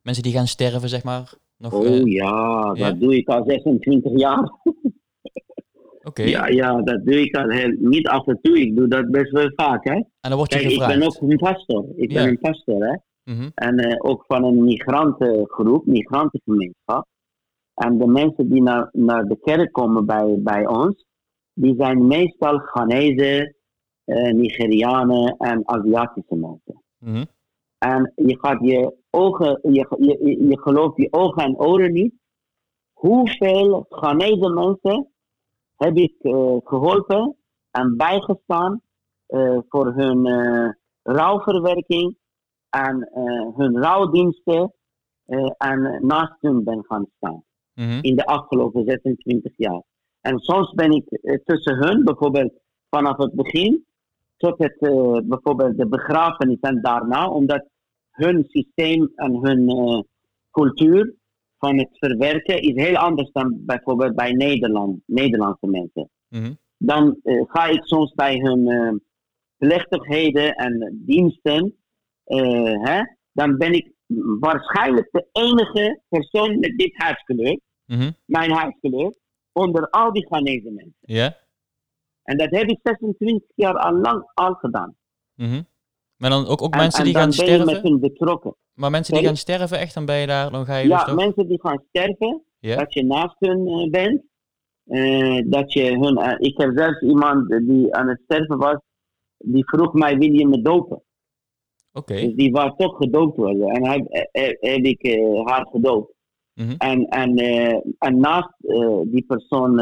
mensen 0.02 0.22
die 0.22 0.32
gaan 0.32 0.46
sterven, 0.46 0.88
zeg 0.88 1.02
maar? 1.04 1.32
Nog, 1.56 1.72
Oh 1.72 1.86
eh, 1.86 2.04
ja, 2.04 2.62
dat 2.62 2.76
ja? 2.76 2.92
doe 2.92 3.16
ik 3.16 3.28
al 3.28 3.44
26 3.46 4.18
jaar. 4.18 4.50
Oké. 6.02 6.22
Ja, 6.22 6.46
ja, 6.46 6.82
dat 6.82 7.04
doe 7.04 7.20
ik 7.20 7.36
al 7.36 7.48
heel, 7.48 7.74
niet 7.78 8.08
af 8.08 8.26
en 8.26 8.38
toe. 8.42 8.58
Ik 8.60 8.76
doe 8.76 8.88
dat 8.88 9.10
best 9.10 9.30
wel 9.30 9.50
vaak. 9.54 9.84
Hè. 9.84 9.94
En 9.94 10.04
dan 10.20 10.36
word 10.36 10.52
je 10.52 10.58
Kijk, 10.58 10.70
ik 10.70 10.76
gevraagd. 10.78 10.98
ben 10.98 11.06
ook 11.08 11.30
een 11.30 11.36
pastor. 11.38 11.84
Ik 11.96 12.08
ben 12.14 12.28
een 12.28 12.38
pastor. 12.38 12.84
Hè. 12.86 12.96
Mhm. 13.34 13.48
En 13.54 13.76
eh, 13.78 13.96
ook 13.98 14.24
van 14.26 14.44
een 14.44 14.64
migrantengroep, 14.64 15.86
migrantengemeenschap. 15.86 17.06
En 17.74 17.98
de 17.98 18.06
mensen 18.06 18.48
die 18.50 18.62
naar, 18.62 18.88
naar 18.92 19.24
de 19.24 19.38
kerk 19.40 19.72
komen 19.72 20.06
bij, 20.06 20.36
bij 20.38 20.66
ons, 20.66 21.04
die 21.54 21.74
zijn 21.78 22.06
meestal 22.06 22.58
Ghanese, 22.58 23.54
eh, 24.04 24.32
Nigerianen 24.32 25.36
en 25.38 25.62
Aziatische 25.68 26.34
mensen. 26.36 26.82
Mhm. 26.98 27.24
En 27.78 28.12
je 28.16 28.38
gaat 28.40 28.58
je 28.60 28.94
ogen, 29.10 29.58
je, 29.62 29.86
je, 29.98 30.18
je- 30.28 30.44
je 30.48 30.60
gelooft 30.60 30.96
je 30.96 31.08
ogen 31.12 31.42
en 31.44 31.58
oren 31.58 31.92
niet. 31.92 32.14
Hoeveel 32.92 33.86
Ghanese 33.88 34.48
mensen 34.48 35.08
heb 35.84 35.96
ik 35.96 36.14
eh, 36.20 36.56
geholpen 36.64 37.36
en 37.70 37.96
bijgestaan 37.96 38.80
eh, 39.26 39.58
voor 39.68 39.92
hun 39.94 40.26
eh, 40.26 40.68
rouwverwerking 41.02 42.16
en 42.70 43.10
hun 43.56 43.78
rouwdiensten 43.82 44.74
en 45.56 45.98
naast 46.06 46.36
hun 46.40 46.64
ben 46.64 46.84
gaan 46.84 47.06
staan 47.16 47.42
Mhm. 47.74 47.98
in 48.00 48.16
de 48.16 48.26
afgelopen 48.26 48.84
26 48.84 49.52
jaar. 49.56 49.82
En 50.20 50.38
soms 50.38 50.72
ben 50.72 50.90
ik 50.90 51.04
tussen 51.44 51.76
hun, 51.76 52.04
bijvoorbeeld 52.04 52.52
vanaf 52.90 53.16
het 53.16 53.32
begin 53.34 53.84
tot 54.36 54.58
het, 54.58 54.76
bijvoorbeeld 55.28 55.76
de 55.76 55.86
begrafenis 55.86 56.60
en 56.60 56.80
daarna, 56.82 57.30
omdat 57.30 57.68
hun 58.10 58.44
systeem 58.48 59.12
en 59.14 59.34
hun 59.34 60.04
cultuur 60.50 61.14
van 61.60 61.78
het 61.78 61.88
verwerken 61.98 62.62
is 62.62 62.74
heel 62.74 62.96
anders 62.96 63.30
dan 63.32 63.56
bijvoorbeeld 63.66 64.14
bij 64.14 64.32
Nederland, 64.32 65.00
Nederlandse 65.06 65.66
mensen. 65.66 66.10
Mhm. 66.28 66.52
Dan 66.76 67.18
eh, 67.22 67.42
ga 67.46 67.66
ik 67.66 67.84
soms 67.84 68.14
bij 68.14 68.36
hun 68.36 68.68
eh, 68.68 68.92
plechtigheden 69.56 70.54
en 70.54 71.02
diensten, 71.06 71.76
eh, 72.24 72.82
hè, 72.84 73.00
dan 73.32 73.56
ben 73.56 73.72
ik 73.72 73.92
waarschijnlijk 74.40 75.08
de 75.10 75.26
enige 75.32 76.00
persoon 76.08 76.58
met 76.58 76.72
dit 76.76 76.92
huidskleur, 76.96 77.60
Mhm. 77.86 78.10
mijn 78.24 78.50
huidskleur, 78.50 79.14
onder 79.52 79.90
al 79.90 80.12
die 80.12 80.26
Ghanese 80.26 80.70
mensen. 80.70 80.94
Ja? 81.00 81.36
En 82.22 82.36
dat 82.38 82.50
heb 82.50 82.68
ik 82.68 82.78
26 82.82 83.48
jaar 83.54 83.74
al 83.74 83.92
lang 83.92 84.30
al 84.34 84.54
gedaan. 84.54 84.96
Mhm. 85.34 85.62
Maar 86.20 86.30
dan 86.30 86.46
ook, 86.46 86.62
ook 86.62 86.72
En, 86.72 86.78
mensen 86.78 86.98
en 86.98 87.04
die 87.04 87.14
gaan 87.14 87.26
met 87.26 87.34
sterven? 87.34 87.80
hun 87.82 88.00
betrokken. 88.00 88.56
Maar 88.74 88.90
mensen 88.90 89.14
die 89.14 89.24
gaan 89.24 89.36
sterven 89.36 89.78
echt, 89.78 89.94
dan 89.94 90.04
ben 90.04 90.16
je 90.16 90.26
daar, 90.26 90.50
dan 90.50 90.64
ga 90.64 90.76
je 90.76 90.88
dus 90.88 90.98
Ja, 90.98 91.04
toch... 91.04 91.14
mensen 91.14 91.48
die 91.48 91.60
gaan 91.60 91.82
sterven, 91.88 92.42
dat 92.60 92.94
je 92.94 93.04
naast 93.04 93.36
hun 93.38 93.66
eh, 93.66 93.90
bent. 93.90 94.22
Eh, 94.84 95.42
dat 95.46 95.72
je 95.72 95.98
hun, 95.98 96.16
eh, 96.16 96.34
ik 96.38 96.58
heb 96.58 96.72
zelfs 96.74 97.00
iemand 97.00 97.48
die 97.48 97.94
aan 97.94 98.08
het 98.08 98.20
sterven 98.24 98.58
was, 98.58 98.76
die 99.38 99.64
vroeg 99.64 99.92
mij, 99.92 100.18
wil 100.18 100.32
je 100.32 100.46
me 100.46 100.62
dopen? 100.62 101.02
Oké. 101.92 102.14
Dus 102.14 102.34
die 102.34 102.52
wou 102.52 102.72
toch 102.76 102.96
gedoopt 102.96 103.36
worden. 103.36 103.68
En 103.68 103.86
heb, 103.86 104.26
heb, 104.60 104.84
ik 104.84 105.20
haar 105.44 105.66
gedoopt. 105.70 106.14
Mhm. 106.54 106.74
En, 106.78 107.04
en, 107.08 107.36
en 107.98 108.18
naast 108.18 108.54
die 109.04 109.24
persoon 109.26 109.80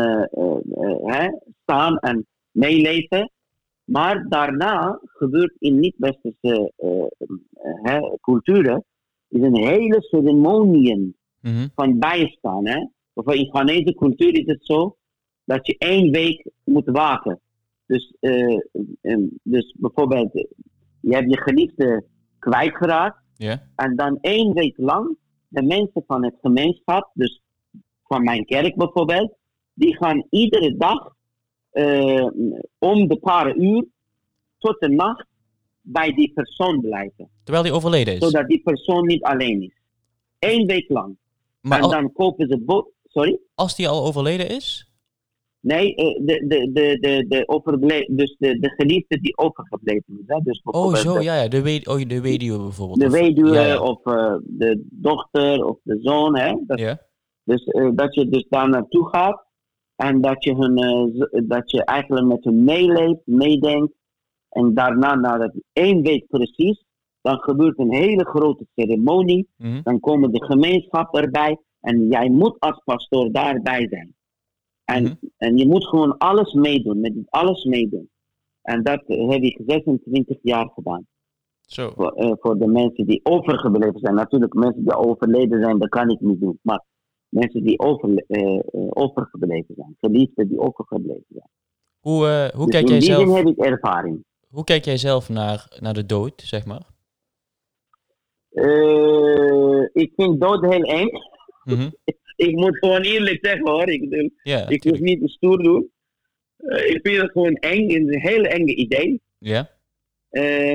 staan 1.62 1.98
en 1.98 2.26
meeleven. 2.50 3.30
Maar 3.88 4.28
daarna 4.28 5.00
gebeurt 5.02 5.54
in 5.58 5.78
niet-westerse 5.78 6.72
eh, 6.76 7.96
eh, 7.96 8.12
culturen 8.20 8.84
is 9.28 9.42
een 9.42 9.56
hele 9.56 10.02
ceremonie 10.02 11.16
Mhm. 11.40 11.66
van 11.74 11.98
bijstaan. 11.98 12.66
Hè? 12.66 12.86
Of 13.12 13.34
in 13.34 13.46
Ghanese 13.50 13.94
cultuur 13.94 14.34
is 14.34 14.46
het 14.46 14.66
zo 14.66 14.96
dat 15.44 15.66
je 15.66 15.78
één 15.78 16.10
week 16.10 16.50
moet 16.64 16.86
waken. 16.88 17.40
Dus, 17.86 18.14
eh, 18.20 18.58
dus 19.42 19.74
bijvoorbeeld, 19.78 20.32
je 21.00 21.14
hebt 21.14 21.30
je 21.30 21.40
geliefde 21.40 22.04
kwijtgeraakt. 22.38 23.22
En 23.76 23.96
dan 23.96 24.18
één 24.20 24.52
week 24.52 24.76
lang, 24.76 25.16
de 25.48 25.62
mensen 25.62 26.04
van 26.06 26.24
het 26.24 26.34
gemeenschap, 26.40 27.10
dus 27.14 27.42
van 28.04 28.22
mijn 28.24 28.44
kerk 28.44 28.76
bijvoorbeeld, 28.76 29.34
die 29.74 29.96
gaan 29.96 30.26
iedere 30.30 30.76
dag 30.76 31.16
om 32.78 33.08
de 33.08 33.18
paar 33.20 33.56
uur 33.56 33.84
tot 34.58 34.80
de 34.80 34.88
nacht 34.88 35.26
bij 35.80 36.12
die 36.12 36.32
persoon 36.32 36.80
blijven. 36.80 37.28
Terwijl 37.44 37.64
die 37.64 37.74
overleden 37.74 38.14
is. 38.14 38.20
Zodat 38.20 38.48
die 38.48 38.62
persoon 38.62 39.06
niet 39.06 39.22
alleen 39.22 39.62
is. 39.62 39.72
Eén 40.38 40.66
week 40.66 40.88
lang. 40.88 41.16
Maar 41.60 41.82
en 41.82 41.88
dan 41.90 42.12
kopen 42.12 42.48
ze 42.48 42.58
bo 42.60 42.90
Sorry? 43.04 43.38
als 43.54 43.76
die 43.76 43.88
al 43.88 44.04
overleden 44.06 44.48
is? 44.48 44.86
Nee, 45.60 45.94
eh, 45.94 46.24
de, 46.26 46.44
de, 46.46 46.70
de, 46.72 46.98
de, 47.00 47.24
de, 47.28 47.48
overble- 47.48 48.08
dus 48.10 48.36
de, 48.38 48.58
de 48.58 48.70
geliefde 48.76 49.20
die 49.20 49.36
overgebleven 49.38 50.04
is. 50.18 50.24
Hè? 50.26 50.40
Dus 50.42 50.60
Oh, 50.64 50.94
zo, 50.94 51.20
ja, 51.20 51.42
ja. 51.42 51.48
De, 51.48 51.62
wed 51.62 51.88
oh, 51.88 52.08
de 52.08 52.20
weduwe 52.20 52.58
bijvoorbeeld. 52.58 53.00
de 53.00 53.10
weduwe 53.10 53.54
Ja, 53.54 53.66
ja. 53.66 53.80
of 53.80 54.06
eh, 54.06 54.34
de 54.42 54.84
dochter 54.90 55.64
of 55.64 55.78
de 55.82 55.98
zoon. 56.02 56.38
Hè? 56.38 56.54
Dat, 56.66 56.78
Ja? 56.78 57.00
Dus 57.44 57.64
eh, 57.64 57.88
dat 57.94 58.14
je 58.14 58.28
dus 58.28 58.46
daar 58.48 58.68
naartoe 58.68 59.08
gaat 59.08 59.44
en 59.98 60.20
dat 60.20 60.44
je, 60.44 60.54
hun, 60.54 60.76
eh, 60.76 61.40
dat 61.48 61.70
je 61.70 61.84
eigenlijk 61.84 62.26
met 62.26 62.44
hun 62.44 62.64
meeleeft, 62.64 63.20
meedenkt. 63.24 63.92
En 64.48 64.74
daarna, 64.74 65.14
na 65.14 65.38
dat 65.38 65.52
één 65.72 66.02
week 66.02 66.26
precies, 66.28 66.84
dan 67.20 67.38
gebeurt 67.38 67.78
een 67.78 67.92
hele 67.92 68.24
grote 68.24 68.66
ceremonie. 68.74 69.48
Mhm. 69.56 69.80
Dan 69.82 70.00
komen 70.00 70.32
de 70.32 70.44
gemeenschap 70.44 71.14
erbij 71.14 71.58
en 71.80 72.08
jij 72.08 72.28
moet 72.30 72.56
als 72.58 72.82
pastoor 72.84 73.32
daarbij 73.32 73.88
zijn. 73.90 74.14
En, 74.84 75.02
Mhm. 75.02 75.14
en 75.36 75.56
je 75.56 75.66
moet 75.66 75.86
gewoon 75.86 76.18
alles 76.18 76.52
meedoen, 76.52 77.00
met 77.00 77.12
alles 77.28 77.64
meedoen. 77.64 78.08
En 78.62 78.82
dat 78.82 79.02
heb 79.06 79.42
ik 79.42 79.60
26 79.66 80.38
jaar 80.42 80.70
gedaan. 80.74 81.06
Zo. 81.60 81.90
Voor, 81.96 82.12
eh, 82.12 82.32
voor 82.40 82.58
de 82.58 82.66
mensen 82.66 83.06
die 83.06 83.20
overgebleven 83.22 84.00
zijn. 84.00 84.14
Natuurlijk, 84.14 84.54
mensen 84.54 84.82
die 84.84 84.96
overleden 84.96 85.60
zijn, 85.60 85.78
dat 85.78 85.88
kan 85.88 86.10
ik 86.10 86.20
niet 86.20 86.40
doen. 86.40 86.58
Maar 86.62 86.84
mensen 87.28 87.62
die 87.62 87.78
over, 87.78 88.24
eh, 88.26 88.42
eh, 88.42 88.60
overgebleven 88.72 89.74
zijn. 89.74 89.96
Geliefden 89.98 90.48
die 90.48 90.58
overgebleven 90.58 91.26
zijn. 91.28 91.48
Hoe, 92.00 92.26
eh, 92.26 92.48
hoe, 92.48 92.64
Dus 92.64 92.74
kijk 92.74 92.84
in 92.84 92.90
jij 92.90 92.98
die 92.98 93.08
zin 93.14 93.26
zelf, 93.26 93.36
heb 93.36 93.46
ik 93.46 93.58
ervaring. 93.58 94.24
hoe 94.48 94.64
kijk 94.64 94.84
jij 94.84 94.96
zelf 94.96 95.28
naar, 95.28 95.76
naar 95.80 95.94
de 95.94 96.06
dood, 96.06 96.42
zeg 96.44 96.64
maar? 96.64 96.86
Ik 99.92 100.12
vind 100.16 100.40
dood 100.40 100.60
heel 100.60 100.82
eng. 100.82 101.08
Mhm. 101.64 101.90
Ik 102.36 102.54
moet 102.54 102.78
gewoon 102.78 103.00
eerlijk 103.00 103.46
zeggen 103.46 103.70
hoor. 103.70 103.88
Ik, 103.88 104.30
Ja, 104.42 104.68
ik 104.68 105.00
niet 105.00 105.30
stoer 105.30 105.62
doen. 105.62 105.90
Ik 106.66 106.98
vind 107.02 107.16
het 107.16 107.30
gewoon 107.30 107.54
eng. 107.54 107.90
Een 107.90 108.20
heel 108.20 108.42
enge 108.44 108.74
idee. 108.74 109.20
Ja? 109.38 109.70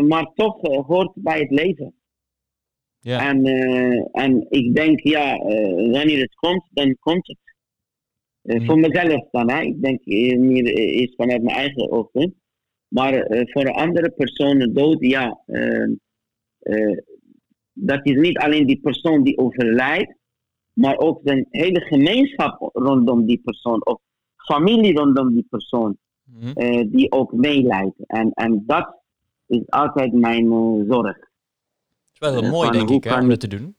Maar 0.01 0.31
toch 0.35 0.61
hoort 0.61 1.11
bij 1.15 1.39
het 1.39 1.51
leven. 1.51 1.93
Ja. 3.03 3.29
En, 3.29 3.45
eh, 3.45 4.05
en 4.23 4.45
ik 4.49 4.75
denk, 4.75 4.99
ja, 4.99 5.35
eh, 5.37 5.91
wanneer 5.91 6.19
het 6.21 6.35
komt, 6.35 6.63
dan 6.71 6.95
komt 6.99 7.27
het. 7.27 7.37
Eh, 8.41 8.55
Mhm. 8.57 8.65
Voor 8.65 8.79
mezelf 8.79 9.27
dan, 9.31 9.49
hè. 9.51 9.61
Ik 9.61 9.81
denk 9.81 10.05
meer 10.39 10.77
is 10.77 11.13
vanuit 11.15 11.41
mijn 11.43 11.57
eigen 11.57 11.91
oogpunt. 11.91 12.33
Maar 12.87 13.25
voor 13.51 13.71
andere 13.71 14.09
personen 14.11 14.73
dood, 14.73 14.97
ja. 14.99 15.41
eh, 15.45 15.83
eh, 16.59 16.97
dat 17.73 18.05
is 18.05 18.15
niet 18.17 18.37
alleen 18.37 18.65
die 18.67 18.79
persoon 18.81 19.23
die 19.23 19.37
overlijdt, 19.37 20.15
maar 20.73 20.97
ook 20.97 21.19
zijn 21.23 21.45
hele 21.49 21.79
gemeenschap 21.81 22.69
rondom 22.73 23.25
die 23.25 23.41
persoon. 23.43 23.85
Of 23.85 23.99
familie 24.35 24.93
rondom 24.93 25.33
die 25.33 25.45
persoon, 25.49 25.97
Mhm. 26.23 26.47
eh, 26.57 26.83
die 26.91 27.11
ook 27.11 27.31
meeleidt. 27.33 27.95
En, 28.07 28.31
en 28.33 28.63
dat 28.65 28.95
is 29.47 29.61
altijd 29.69 30.13
mijn 30.13 30.47
zorg. 30.89 31.31
Het 32.14 32.22
is 32.22 32.30
wel 32.30 32.41
heel 32.41 32.51
mooi, 32.51 32.68
van 32.68 32.78
denk 32.78 32.89
ik, 32.89 33.03
hè, 33.11 33.20
om 33.20 33.30
dat 33.30 33.39
te 33.39 33.47
doen. 33.47 33.76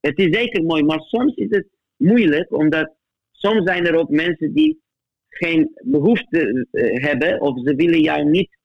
Het 0.00 0.18
is 0.18 0.36
zeker 0.36 0.64
mooi, 0.64 0.82
maar 0.82 1.00
soms 1.00 1.34
is 1.34 1.50
het 1.50 1.66
moeilijk, 1.96 2.52
omdat 2.52 2.94
soms 3.32 3.62
zijn 3.64 3.86
er 3.86 3.96
ook 3.98 4.08
mensen 4.08 4.52
die 4.54 4.82
geen 5.28 5.70
behoefte 5.84 6.66
eh, 6.70 7.02
hebben, 7.04 7.40
of 7.40 7.60
ze 7.64 7.74
willen 7.74 8.00
jou 8.00 8.24
niet 8.24 8.56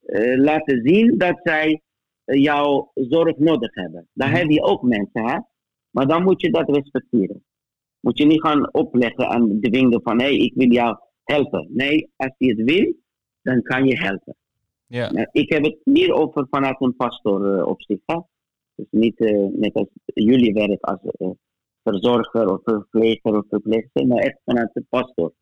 eh, 0.00 0.36
laten 0.38 0.80
zien 0.84 1.18
dat 1.18 1.40
zij 1.42 1.82
eh, 2.24 2.42
jouw 2.42 2.90
zorg 2.94 3.36
nodig 3.38 3.74
hebben. 3.74 4.08
Daar 4.12 4.28
Mhm. 4.28 4.36
heb 4.36 4.50
je 4.50 4.62
ook 4.62 4.82
mensen, 4.82 5.24
hè? 5.28 5.38
Maar 5.90 6.06
dan 6.06 6.22
moet 6.22 6.40
je 6.40 6.50
dat 6.50 6.68
respecteren. 6.68 7.44
Moet 8.00 8.18
je 8.18 8.26
niet 8.26 8.40
gaan 8.40 8.72
opleggen 8.74 9.28
en 9.28 9.58
dwingen 9.60 10.00
van, 10.02 10.18
hé, 10.20 10.26
hey, 10.26 10.36
ik 10.36 10.52
wil 10.54 10.72
jou 10.72 10.98
helpen. 11.22 11.68
Nee, 11.72 12.10
als 12.16 12.34
je 12.38 12.48
het 12.48 12.70
wil, 12.70 12.94
dan 13.42 13.62
kan 13.62 13.86
je 13.86 13.96
helpen. 13.96 14.36
Ja. 14.86 15.10
Nou, 15.12 15.26
ik 15.32 15.52
heb 15.52 15.64
het 15.64 15.76
meer 15.84 16.12
over 16.12 16.46
vanuit 16.50 16.80
een 16.80 16.96
pastoor 16.96 17.56
eh, 17.58 17.66
op 17.66 17.82
zich. 17.82 17.98
Hè? 18.06 18.18
Dus 18.74 18.86
niet 18.90 19.18
eh, 19.20 19.46
net 19.52 19.74
als 19.74 19.88
jullie 20.04 20.52
werk 20.52 20.84
als 20.84 21.00
eh, 21.02 21.28
verzorger 21.82 22.52
of 22.52 22.60
verpleger 22.64 23.36
of 23.36 23.44
verpleegster, 23.48 24.06
maar 24.06 24.18
echt 24.18 24.38
vanuit 24.44 24.70
de 24.72 24.84
pastoor, 24.88 25.32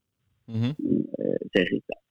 Mhm. 0.45 0.73
eh, 1.13 1.35
zeg 1.51 1.69
ik 1.71 1.83
dat. 1.87 2.03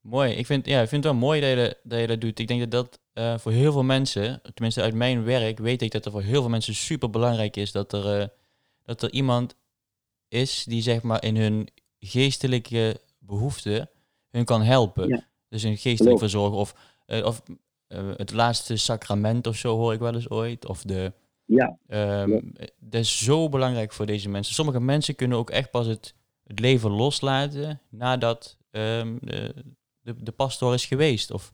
Mooi. 0.00 0.32
Ik 0.32 0.46
vind, 0.46 0.66
ja, 0.66 0.80
ik 0.82 0.88
vind 0.88 1.04
het 1.04 1.12
wel 1.12 1.22
mooi 1.22 1.40
dat 1.40 1.50
je, 1.50 1.76
dat 1.82 2.00
je 2.00 2.06
dat 2.06 2.20
doet. 2.20 2.38
Ik 2.38 2.48
denk 2.48 2.60
dat 2.60 2.70
dat 2.70 3.00
eh, 3.12 3.38
voor 3.38 3.52
heel 3.52 3.72
veel 3.72 3.82
mensen, 3.82 4.40
tenminste 4.54 4.82
uit 4.82 4.94
mijn 4.94 5.24
werk, 5.24 5.58
weet 5.58 5.82
ik 5.82 5.90
dat 5.90 6.04
er 6.04 6.10
voor 6.10 6.22
heel 6.22 6.40
veel 6.40 6.50
mensen 6.50 6.74
super 6.74 7.10
belangrijk 7.10 7.56
is 7.56 7.72
dat 7.72 7.92
er, 7.92 8.20
eh, 8.20 8.26
dat 8.84 9.02
er 9.02 9.12
iemand 9.12 9.56
is 10.28 10.64
die 10.64 10.82
zeg 10.82 11.02
maar 11.02 11.24
in 11.24 11.36
hun 11.36 11.68
geestelijke 11.98 13.00
behoeften 13.18 13.90
hun 14.30 14.44
kan 14.44 14.62
helpen. 14.62 15.08
Ja. 15.08 15.26
Dus 15.52 15.62
een 15.62 15.76
geestelijk 15.76 16.18
verzorger 16.18 16.58
of, 16.58 16.74
eh, 17.06 17.24
of 17.24 17.42
eh, 17.86 18.10
het 18.16 18.32
laatste 18.32 18.76
sacrament 18.76 19.46
of 19.46 19.56
zo 19.56 19.76
hoor 19.76 19.92
ik 19.92 19.98
wel 19.98 20.14
eens 20.14 20.30
ooit. 20.30 20.68
Of 20.68 20.82
de, 20.82 21.12
Ja, 21.44 21.78
Ehm, 21.86 22.30
Ja. 22.30 22.40
Dat 22.78 23.00
is 23.00 23.24
zo 23.24 23.48
belangrijk 23.48 23.92
voor 23.92 24.06
deze 24.06 24.28
mensen. 24.28 24.54
Sommige 24.54 24.80
mensen 24.80 25.14
kunnen 25.14 25.38
ook 25.38 25.50
echt 25.50 25.70
pas 25.70 25.86
het, 25.86 26.14
het 26.44 26.60
leven 26.60 26.90
loslaten 26.90 27.80
nadat 27.90 28.58
ehm, 28.70 29.16
de, 29.20 29.54
de, 30.00 30.22
de 30.22 30.32
pastoor 30.32 30.74
is 30.74 30.86
geweest. 30.86 31.30
Of, 31.30 31.52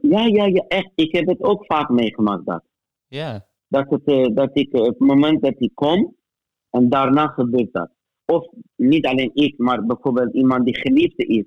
ja, 0.00 0.24
ja, 0.24 0.44
ja, 0.44 0.64
echt. 0.68 0.90
Ik 0.94 1.12
heb 1.12 1.26
het 1.26 1.42
ook 1.42 1.66
vaak 1.66 1.88
meegemaakt 1.88 2.46
dat. 2.46 2.62
ja, 3.08 3.46
Dat, 3.68 3.90
het, 3.90 4.04
eh, 4.04 4.34
dat 4.34 4.50
ik 4.52 4.74
op 4.74 4.86
het 4.86 4.98
moment 4.98 5.42
dat 5.42 5.54
ik 5.58 5.74
kom, 5.74 6.16
en 6.70 6.88
daarna 6.88 7.26
gebeurt 7.26 7.72
dat. 7.72 7.90
Of 8.26 8.48
niet 8.76 9.06
alleen 9.06 9.30
ik, 9.34 9.58
maar 9.58 9.86
bijvoorbeeld 9.86 10.34
iemand 10.34 10.64
die 10.64 10.76
geliefde 10.76 11.24
is, 11.26 11.44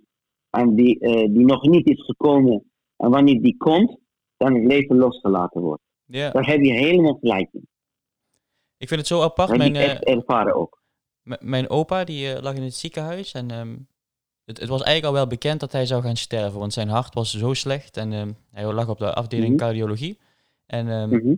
en 0.53 0.75
die, 0.75 0.99
eh, 0.99 1.13
die 1.33 1.45
nog 1.45 1.61
niet 1.67 1.87
is 1.89 2.01
gekomen, 2.05 2.71
en 2.97 3.09
wanneer 3.09 3.41
die 3.41 3.57
komt, 3.57 3.97
dan 4.37 4.53
het 4.55 4.63
leven 4.63 4.95
losgelaten 4.97 5.61
wordt. 5.61 5.81
ja. 6.05 6.29
Daar 6.29 6.45
heb 6.47 6.61
je 6.61 6.71
helemaal 6.71 7.17
gelijk 7.21 7.49
in. 7.51 7.67
Ik 8.77 8.87
vind 8.87 8.99
het 8.99 9.09
zo 9.09 9.21
apart. 9.21 9.49
Heb 9.49 9.57
Mijn, 9.57 9.75
eh, 9.75 9.83
echt 9.91 10.03
ervaren 10.03 10.55
ook. 10.55 10.81
mijn 11.39 11.69
opa 11.69 12.03
die 12.03 12.33
eh, 12.33 12.41
lag 12.41 12.55
in 12.55 12.61
het 12.63 12.73
ziekenhuis 12.75 13.31
en 13.31 13.51
ehm, 13.51 13.75
het, 14.45 14.59
het 14.59 14.69
was 14.69 14.81
eigenlijk 14.81 15.05
al 15.05 15.19
wel 15.19 15.27
bekend 15.27 15.59
dat 15.59 15.71
hij 15.71 15.85
zou 15.85 16.01
gaan 16.01 16.15
sterven, 16.15 16.59
want 16.59 16.73
zijn 16.73 16.87
hart 16.89 17.13
was 17.13 17.37
zo 17.37 17.53
slecht 17.53 17.97
en 17.97 18.13
ehm, 18.13 18.31
hij 18.51 18.73
lag 18.73 18.89
op 18.89 18.97
de 18.99 19.13
afdeling 19.13 19.49
Mhm. 19.53 19.57
cardiologie. 19.63 20.19
En 20.65 20.89
ehm, 20.89 21.09
Mhm. 21.09 21.35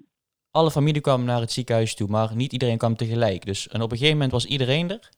alle 0.51 0.71
familie 0.71 1.01
kwam 1.01 1.23
naar 1.23 1.39
het 1.39 1.51
ziekenhuis 1.51 1.95
toe, 1.95 2.07
maar 2.07 2.35
niet 2.35 2.53
iedereen 2.53 2.77
kwam 2.77 2.95
tegelijk. 2.95 3.45
Dus 3.45 3.67
en 3.67 3.81
op 3.81 3.91
een 3.91 3.97
gegeven 3.97 4.13
moment 4.17 4.31
was 4.33 4.45
iedereen 4.45 4.89
er. 4.91 5.09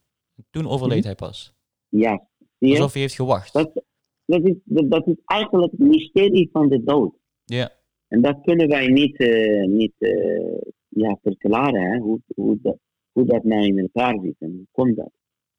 Toen 0.50 0.68
overleed 0.68 0.98
Mhm. 0.98 1.06
hij 1.08 1.16
pas. 1.16 1.54
Ja, 1.89 2.28
zie 2.60 2.68
je? 2.70 2.76
Alsof 2.76 2.91
hij 2.93 3.01
heeft 3.01 3.16
gewacht. 3.16 3.53
Dat, 3.53 3.84
dat, 4.26 4.43
is, 4.43 4.55
dat, 4.64 4.91
dat 4.91 5.08
is 5.08 5.16
eigenlijk 5.26 5.72
het 5.72 5.80
mysterie 5.80 6.49
van 6.51 6.70
de 6.70 6.84
dood. 6.84 7.14
Ja. 7.45 7.72
En 8.08 8.22
dat 8.22 8.41
kunnen 8.41 8.68
wij 8.68 8.88
niet, 8.88 9.18
eh, 9.20 9.66
niet 9.68 9.93
eh, 9.97 10.58
ja, 10.88 11.18
verklaren, 11.24 11.82
hè? 11.91 11.97
Hoe, 11.97 12.20
hoe, 12.36 12.58
dat, 12.62 12.78
hoe 13.12 13.26
dat 13.26 13.43
nou 13.43 13.66
in 13.66 13.78
elkaar 13.80 14.20
zit 14.24 14.36
en 14.39 14.51
hoe 14.51 14.68
komt 14.72 14.95
dat. 14.95 15.12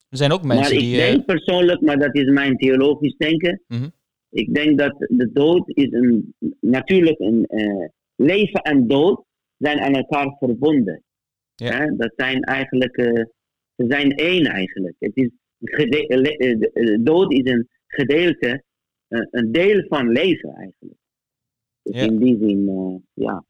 Er 0.09 0.17
zijn 0.17 0.33
ook 0.33 0.43
mensen 0.43 0.75
maar 0.75 0.83
ik 0.83 0.89
die... 0.89 1.01
eh, 1.01 1.11
denk 1.11 1.25
persoonlijk, 1.25 1.81
maar 1.81 1.99
dat 1.99 2.15
is 2.15 2.31
mijn 2.31 2.57
theologisch 2.57 3.17
denken, 3.17 3.63
Mhm. 3.69 3.89
Ik 4.31 4.55
denk 4.55 4.79
dat 4.79 4.95
de 4.99 5.31
dood 5.33 5.63
is 5.67 5.93
een, 5.93 6.35
natuurlijk 6.61 7.19
een 7.19 7.47
eh, 7.47 7.89
leven 8.15 8.63
en 8.63 8.87
dood 8.87 9.25
zijn 9.59 9.81
aan 9.81 9.95
elkaar 9.95 10.37
verbonden. 10.39 11.03
Ja. 11.55 11.71
Hè? 11.77 11.97
Dat 11.97 12.13
zijn 12.17 12.43
eigenlijk, 12.43 12.97
eh, 12.97 13.25
ze 13.77 13.85
zijn 13.89 14.13
één 14.17 14.45
eigenlijk. 14.47 14.95
Het 14.99 15.17
is 15.17 15.31
eh, 15.61 15.91
de- 15.91 16.71
eh, 16.73 16.99
dood 17.05 17.33
is 17.33 17.51
een 17.53 17.69
gedeelte, 17.87 18.65
eh, 19.09 19.21
een 19.31 19.53
deel 19.53 19.85
van 19.89 20.09
leven 20.09 20.55
eigenlijk. 20.55 21.01
Dus 21.83 21.97
Ja. 21.97 22.03
in 22.07 22.19
die 22.19 22.39
zin, 22.41 22.69
eh, 22.69 23.25
ja. 23.25 23.45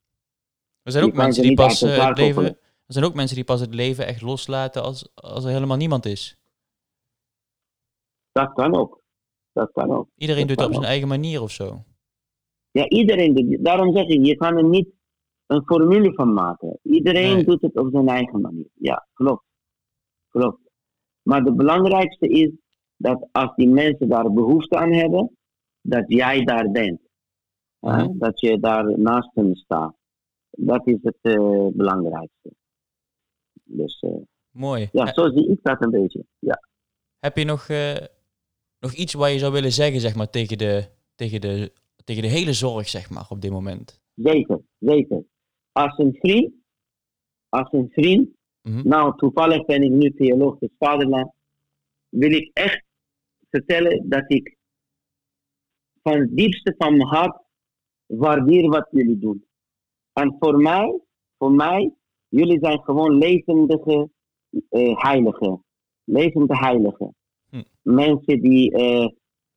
Er 0.82 0.92
zijn 0.92 1.04
ook 1.04 1.14
mensen 1.14 1.42
die 1.42 1.54
pas 1.54 1.82
eh, 1.82 2.06
het 2.06 2.16
leven. 2.18 2.34
koppelen. 2.34 2.58
Er 2.86 2.92
zijn 2.94 3.04
ook 3.04 3.14
mensen 3.14 3.36
die 3.36 3.44
pas 3.44 3.60
het 3.60 3.74
leven 3.74 4.06
echt 4.06 4.22
loslaten 4.22 4.82
als, 4.82 5.10
als 5.14 5.44
er 5.44 5.50
helemaal 5.50 5.76
niemand 5.76 6.06
is. 6.06 6.38
Dat 8.32 8.52
kan 8.52 8.74
ook. 8.76 9.02
Dat 9.52 9.72
kan 9.72 9.90
ook. 9.90 10.08
Iedereen 10.16 10.46
Dat 10.46 10.56
doet 10.56 10.58
het 10.58 10.66
op 10.68 10.74
zijn 10.74 10.86
eigen 10.86 11.08
manier 11.08 11.42
of 11.42 11.50
zo. 11.50 11.84
Ja, 12.70 12.88
iedereen 12.88 13.34
doet 13.34 13.64
Daarom 13.64 13.96
zeg 13.96 14.06
ik, 14.06 14.24
je 14.26 14.36
kan 14.36 14.56
er 14.56 14.64
niet 14.64 14.88
een 15.46 15.62
formule 15.64 16.12
van 16.14 16.32
maken. 16.32 16.78
Iedereen 16.82 17.34
Nee. 17.34 17.44
doet 17.44 17.60
het 17.62 17.76
op 17.76 17.88
zijn 17.92 18.08
eigen 18.08 18.40
manier. 18.40 18.68
Ja, 18.74 19.08
klopt. 19.12 19.44
Klopt. 20.28 20.67
Maar 21.28 21.42
het 21.42 21.56
belangrijkste 21.56 22.28
is 22.28 22.50
dat 22.96 23.28
als 23.32 23.54
die 23.56 23.68
mensen 23.68 24.08
daar 24.08 24.32
behoefte 24.32 24.76
aan 24.76 24.92
hebben, 24.92 25.36
dat 25.80 26.04
jij 26.06 26.44
daar 26.44 26.70
bent. 26.70 27.00
Mhm. 27.80 28.18
Dat 28.18 28.40
je 28.40 28.60
daar 28.60 28.98
naast 28.98 29.30
hen 29.34 29.54
staat. 29.54 29.94
Dat 30.50 30.86
is 30.86 30.98
het 31.02 31.18
eh, 31.20 31.66
belangrijkste. 31.72 32.52
Dus 33.64 34.00
eh, 34.00 34.10
Mooi. 34.50 34.88
ja, 34.92 35.12
zo 35.12 35.30
zie 35.30 35.48
ik 35.48 35.58
dat 35.62 35.84
een 35.84 35.90
beetje. 35.90 36.24
Ja. 36.38 36.62
Heb 37.18 37.36
je 37.36 37.44
nog, 37.44 37.68
eh, 37.68 37.96
nog 38.78 38.92
iets 38.92 39.14
wat 39.14 39.32
je 39.32 39.38
zou 39.38 39.52
willen 39.52 39.72
zeggen 39.72 40.00
zeg 40.00 40.14
maar, 40.14 40.30
tegen, 40.30 40.58
de, 40.58 40.88
tegen, 41.14 41.40
de, 41.40 41.72
tegen 42.04 42.22
de 42.22 42.28
hele 42.28 42.52
zorg 42.52 42.88
zeg 42.88 43.10
maar, 43.10 43.26
op 43.28 43.40
dit 43.40 43.50
moment? 43.50 44.00
Zeker, 44.14 44.60
zeker. 44.78 45.24
Als 45.72 45.98
een 45.98 46.14
vriend, 46.20 46.52
als 47.48 47.72
een 47.72 47.88
vriend, 47.90 48.37
Mhm. 48.62 48.88
nou 48.88 49.16
toevallig 49.16 49.64
ben 49.64 49.82
ik 49.82 49.90
nu 49.90 50.14
theoloog 50.14 50.60
het 50.60 50.72
vaderland, 50.78 51.32
wil 52.08 52.32
ik 52.32 52.50
echt 52.52 52.84
vertellen 53.50 54.08
dat 54.08 54.24
ik 54.26 54.56
van 56.02 56.18
het 56.18 56.36
diepste 56.36 56.74
van 56.78 56.96
mijn 56.96 57.08
hart 57.08 57.42
waardeer 58.06 58.68
wat 58.68 58.88
jullie 58.90 59.18
doen. 59.18 59.46
En 60.12 60.36
voor 60.38 60.56
mij, 60.56 61.00
voor 61.38 61.52
mij, 61.52 61.92
jullie 62.28 62.58
zijn 62.60 62.80
gewoon 62.82 63.18
levendige 63.18 64.10
eh 64.68 64.96
heiligen. 64.96 65.64
Levende 66.04 66.56
heiligen. 66.56 67.14
Hm. 67.50 67.62
Mensen 67.82 68.40
die, 68.40 68.72
eh, 68.72 69.08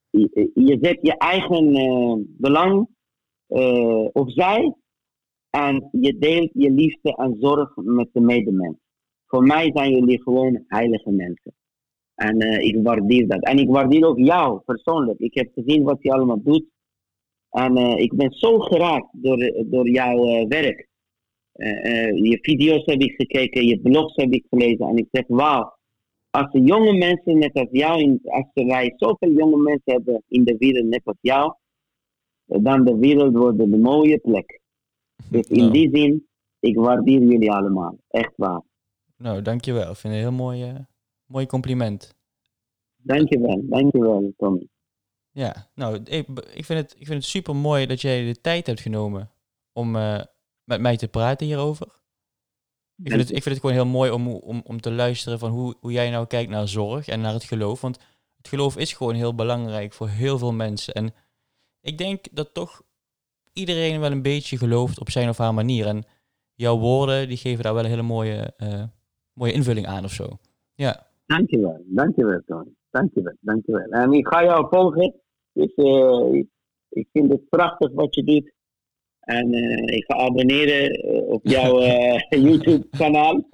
je, 0.10 0.52
je 0.54 0.78
zet 0.82 1.00
je 1.02 1.18
eigen 1.18 1.76
eh, 1.76 2.16
belang 2.28 2.88
eh, 3.48 4.08
opzij 4.12 4.76
en 5.50 5.90
je 5.92 6.18
deelt 6.18 6.50
je 6.54 6.72
liefde 6.72 7.16
en 7.16 7.36
zorg 7.40 7.76
met 7.76 8.10
de 8.14 8.20
medemens. 8.20 8.78
Voor 9.32 9.44
mij 9.44 9.72
zijn 9.74 9.92
jullie 9.92 10.22
gewoon 10.22 10.64
heilige 10.68 11.12
mensen. 11.12 11.54
En 12.16 12.40
eh, 12.40 12.68
ik 12.68 12.84
waardeer 12.84 13.28
dat. 13.28 13.44
En 13.44 13.58
ik 13.58 13.70
waardeer 13.70 14.08
ook 14.08 14.20
jou 14.20 14.60
persoonlijk. 14.66 15.20
Ik 15.20 15.34
heb 15.34 15.52
gezien 15.54 15.84
wat 15.84 15.98
je 16.00 16.12
allemaal 16.12 16.42
doet. 16.44 16.66
En 17.50 17.78
eh, 17.78 17.98
ik 17.98 18.16
ben 18.16 18.32
zo 18.32 18.60
geraakt 18.60 19.08
door, 19.12 19.66
door 19.66 19.90
jouw 19.90 20.28
eh, 20.28 20.48
werk. 20.48 20.90
Je 22.14 22.38
video's 22.42 22.86
heb 22.86 23.02
ik 23.02 23.12
gekeken, 23.12 23.66
je 23.66 23.80
blogs 23.80 24.16
heb 24.16 24.34
ik 24.34 24.46
gelezen. 24.50 24.88
En 24.88 24.98
ik 24.98 25.08
zeg, 25.12 25.24
wauw. 25.28 25.74
Als 26.30 26.52
de 26.52 26.62
jonge 26.62 26.98
mensen 26.98 27.38
net 27.38 27.54
als 27.54 27.68
jou, 27.72 28.02
in, 28.02 28.20
als 28.24 28.46
wij 28.54 28.94
zoveel 28.96 29.32
jonge 29.32 29.58
mensen 29.58 29.94
hebben 29.94 30.24
in 30.28 30.44
de 30.44 30.56
wereld 30.58 30.86
net 30.86 31.02
als 31.04 31.18
jou, 31.22 31.54
dan 32.46 32.86
de 32.86 32.98
wereld 32.98 33.38
wordt 33.38 33.60
een 33.60 33.82
mooie 33.82 34.18
plek. 34.18 34.60
Dus 35.32 35.48
in 35.48 35.58
Nou, 35.58 35.72
die 35.72 35.90
zin, 35.94 36.28
ik 36.60 36.76
waardeer 36.76 37.22
jullie 37.22 37.52
allemaal. 37.52 37.98
Echt 38.10 38.34
waar. 38.36 38.62
Nou, 39.22 39.42
dankjewel. 39.42 39.92
Ik 39.92 39.98
vind 39.98 40.14
het 40.14 40.24
een 40.24 40.30
heel 40.30 40.38
mooi, 40.38 40.64
eh, 40.64 40.76
mooi 41.26 41.46
compliment. 41.46 42.16
Dankjewel, 42.96 43.62
dankjewel 43.64 44.34
Tommy. 44.38 44.68
Ja, 45.32 45.70
nou, 45.76 45.96
ik, 46.04 46.28
ik, 46.54 46.66
vind 46.66 46.80
het, 46.80 46.92
ik 46.92 47.06
vind 47.06 47.22
het 47.22 47.26
super 47.26 47.56
mooi 47.56 47.86
dat 47.86 48.02
jij 48.02 48.26
de 48.26 48.42
tijd 48.42 48.68
hebt 48.68 48.80
genomen 48.80 49.32
om 49.74 49.96
eh, 49.96 50.22
met 50.64 50.82
mij 50.82 50.98
te 50.98 51.08
praten 51.08 51.48
hierover. 51.48 51.88
Ik 53.04 53.10
vind, 53.10 53.22
het, 53.22 53.30
ik 53.30 53.44
vind 53.44 53.56
het 53.56 53.60
gewoon 53.60 53.76
heel 53.76 53.86
mooi 53.86 54.12
om, 54.12 54.28
om, 54.28 54.62
om 54.66 54.82
te 54.82 54.92
luisteren 54.92 55.40
van 55.40 55.52
hoe, 55.52 55.76
hoe 55.80 55.92
jij 55.92 56.10
nou 56.10 56.28
kijkt 56.28 56.50
naar 56.50 56.68
zorg 56.68 57.08
en 57.08 57.22
naar 57.22 57.34
het 57.34 57.44
geloof. 57.44 57.82
Want 57.82 58.00
het 58.38 58.48
geloof 58.48 58.78
is 58.78 58.94
gewoon 58.94 59.16
heel 59.16 59.36
belangrijk 59.36 59.94
voor 59.94 60.10
heel 60.10 60.38
veel 60.38 60.54
mensen. 60.54 60.94
En 60.94 61.14
ik 61.82 61.98
denk 61.98 62.26
dat 62.32 62.54
toch 62.54 62.82
iedereen 63.54 64.00
wel 64.00 64.12
een 64.12 64.22
beetje 64.22 64.58
gelooft 64.58 65.00
op 65.00 65.10
zijn 65.10 65.30
of 65.30 65.38
haar 65.38 65.54
manier. 65.54 65.88
En 65.88 66.04
jouw 66.54 66.78
woorden, 66.78 67.28
die 67.28 67.38
geven 67.38 67.64
daar 67.64 67.74
wel 67.74 67.84
een 67.84 67.90
hele 67.90 68.02
mooie, 68.02 68.54
eh, 68.58 68.84
mooie 69.34 69.52
invulling 69.54 69.88
aan 69.88 70.04
of 70.04 70.12
zo. 70.12 70.38
Ja, 70.76 71.10
Dankjewel, 71.26 71.84
dankjewel 71.86 72.42
Tony. 72.46 72.74
Dankjewel, 72.90 73.34
dankjewel. 73.40 73.90
En 73.90 74.12
ik 74.12 74.28
ga 74.28 74.44
jou 74.44 74.68
volgen. 74.70 75.14
Dus 75.54 75.74
eh, 75.74 76.34
ik- 76.90 77.08
vind 77.14 77.32
het 77.32 77.50
prachtig 77.50 77.92
wat 77.94 78.16
je 78.16 78.24
doet. 78.24 78.52
En 79.20 79.54
eh, 79.54 79.96
ik 79.98 80.04
ga 80.08 80.16
abonneren 80.18 80.90
eh, 80.92 81.22
op 81.28 81.48
jouw 81.48 81.80
eh, 81.82 82.20
YouTube 82.30 82.88
kanaal. 82.98 83.48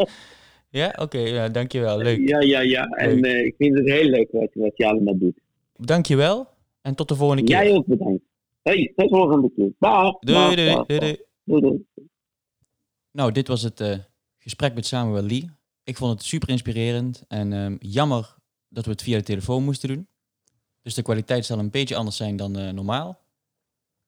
ja? 0.69 0.93
oké, 1.01 1.17
ja, 1.17 1.49
dankjewel. 1.49 1.97
Leuk. 1.97 2.27
Ja, 2.27 2.39
ja, 2.39 2.59
ja. 2.59 2.85
En 2.85 3.23
ik 3.45 3.55
vind 3.57 3.77
het 3.77 3.87
heel 3.89 4.09
leuk 4.09 4.31
wat, 4.31 4.49
wat 4.53 4.71
je 4.77 4.87
allemaal 4.87 5.17
doet. 5.17 5.39
Dankjewel 5.75 6.47
en 6.81 6.95
tot 6.95 7.07
de 7.07 7.15
volgende 7.15 7.43
keer. 7.43 7.55
Jij 7.55 7.73
ook 7.73 7.85
bedankt. 7.85 8.23
Hey, 8.61 8.93
tot 8.95 9.09
de 9.09 9.15
volgende 9.15 9.51
keer. 9.55 9.71
Dag. 9.79 10.19
Doei, 10.19 10.55
doei, 10.55 10.73
doei, 10.87 10.99
doei. 10.99 11.17
doei, 11.43 11.61
doei. 11.61 11.85
Nou, 13.11 13.31
dit 13.31 13.47
was 13.47 13.61
het 13.61 14.05
gesprek 14.37 14.73
met 14.73 14.85
Samuel 14.85 15.23
Lee. 15.23 15.49
Ik 15.87 15.97
vond 15.97 16.11
het 16.11 16.23
super 16.23 16.49
inspirerend 16.49 17.23
en 17.27 17.53
ehm, 17.53 17.75
jammer 17.79 18.35
dat 18.69 18.85
we 18.85 18.91
het 18.91 19.01
via 19.01 19.17
de 19.17 19.23
telefoon 19.23 19.63
moesten 19.63 19.89
doen. 19.89 20.07
Dus 20.81 20.93
de 20.93 21.01
kwaliteit 21.01 21.45
zal 21.45 21.59
een 21.59 21.69
beetje 21.69 21.95
anders 21.95 22.15
zijn 22.17 22.35
dan 22.35 22.57
eh, 22.57 22.69
normaal. 22.69 23.19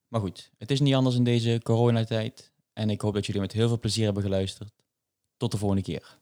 Maar 0.08 0.22
goed, 0.22 0.52
het 0.58 0.72
is 0.72 0.80
niet 0.80 0.94
anders 0.94 1.16
in 1.16 1.24
deze 1.24 1.60
coronatijd. 1.64 2.52
En 2.74 2.90
ik 2.90 3.02
hoop 3.02 3.14
dat 3.14 3.26
jullie 3.26 3.42
met 3.42 3.52
heel 3.52 3.68
veel 3.68 3.80
plezier 3.80 4.06
hebben 4.06 4.24
geluisterd. 4.24 4.74
Tot 5.38 5.52
de 5.52 5.58
volgende 5.58 5.84
keer. 5.84 6.19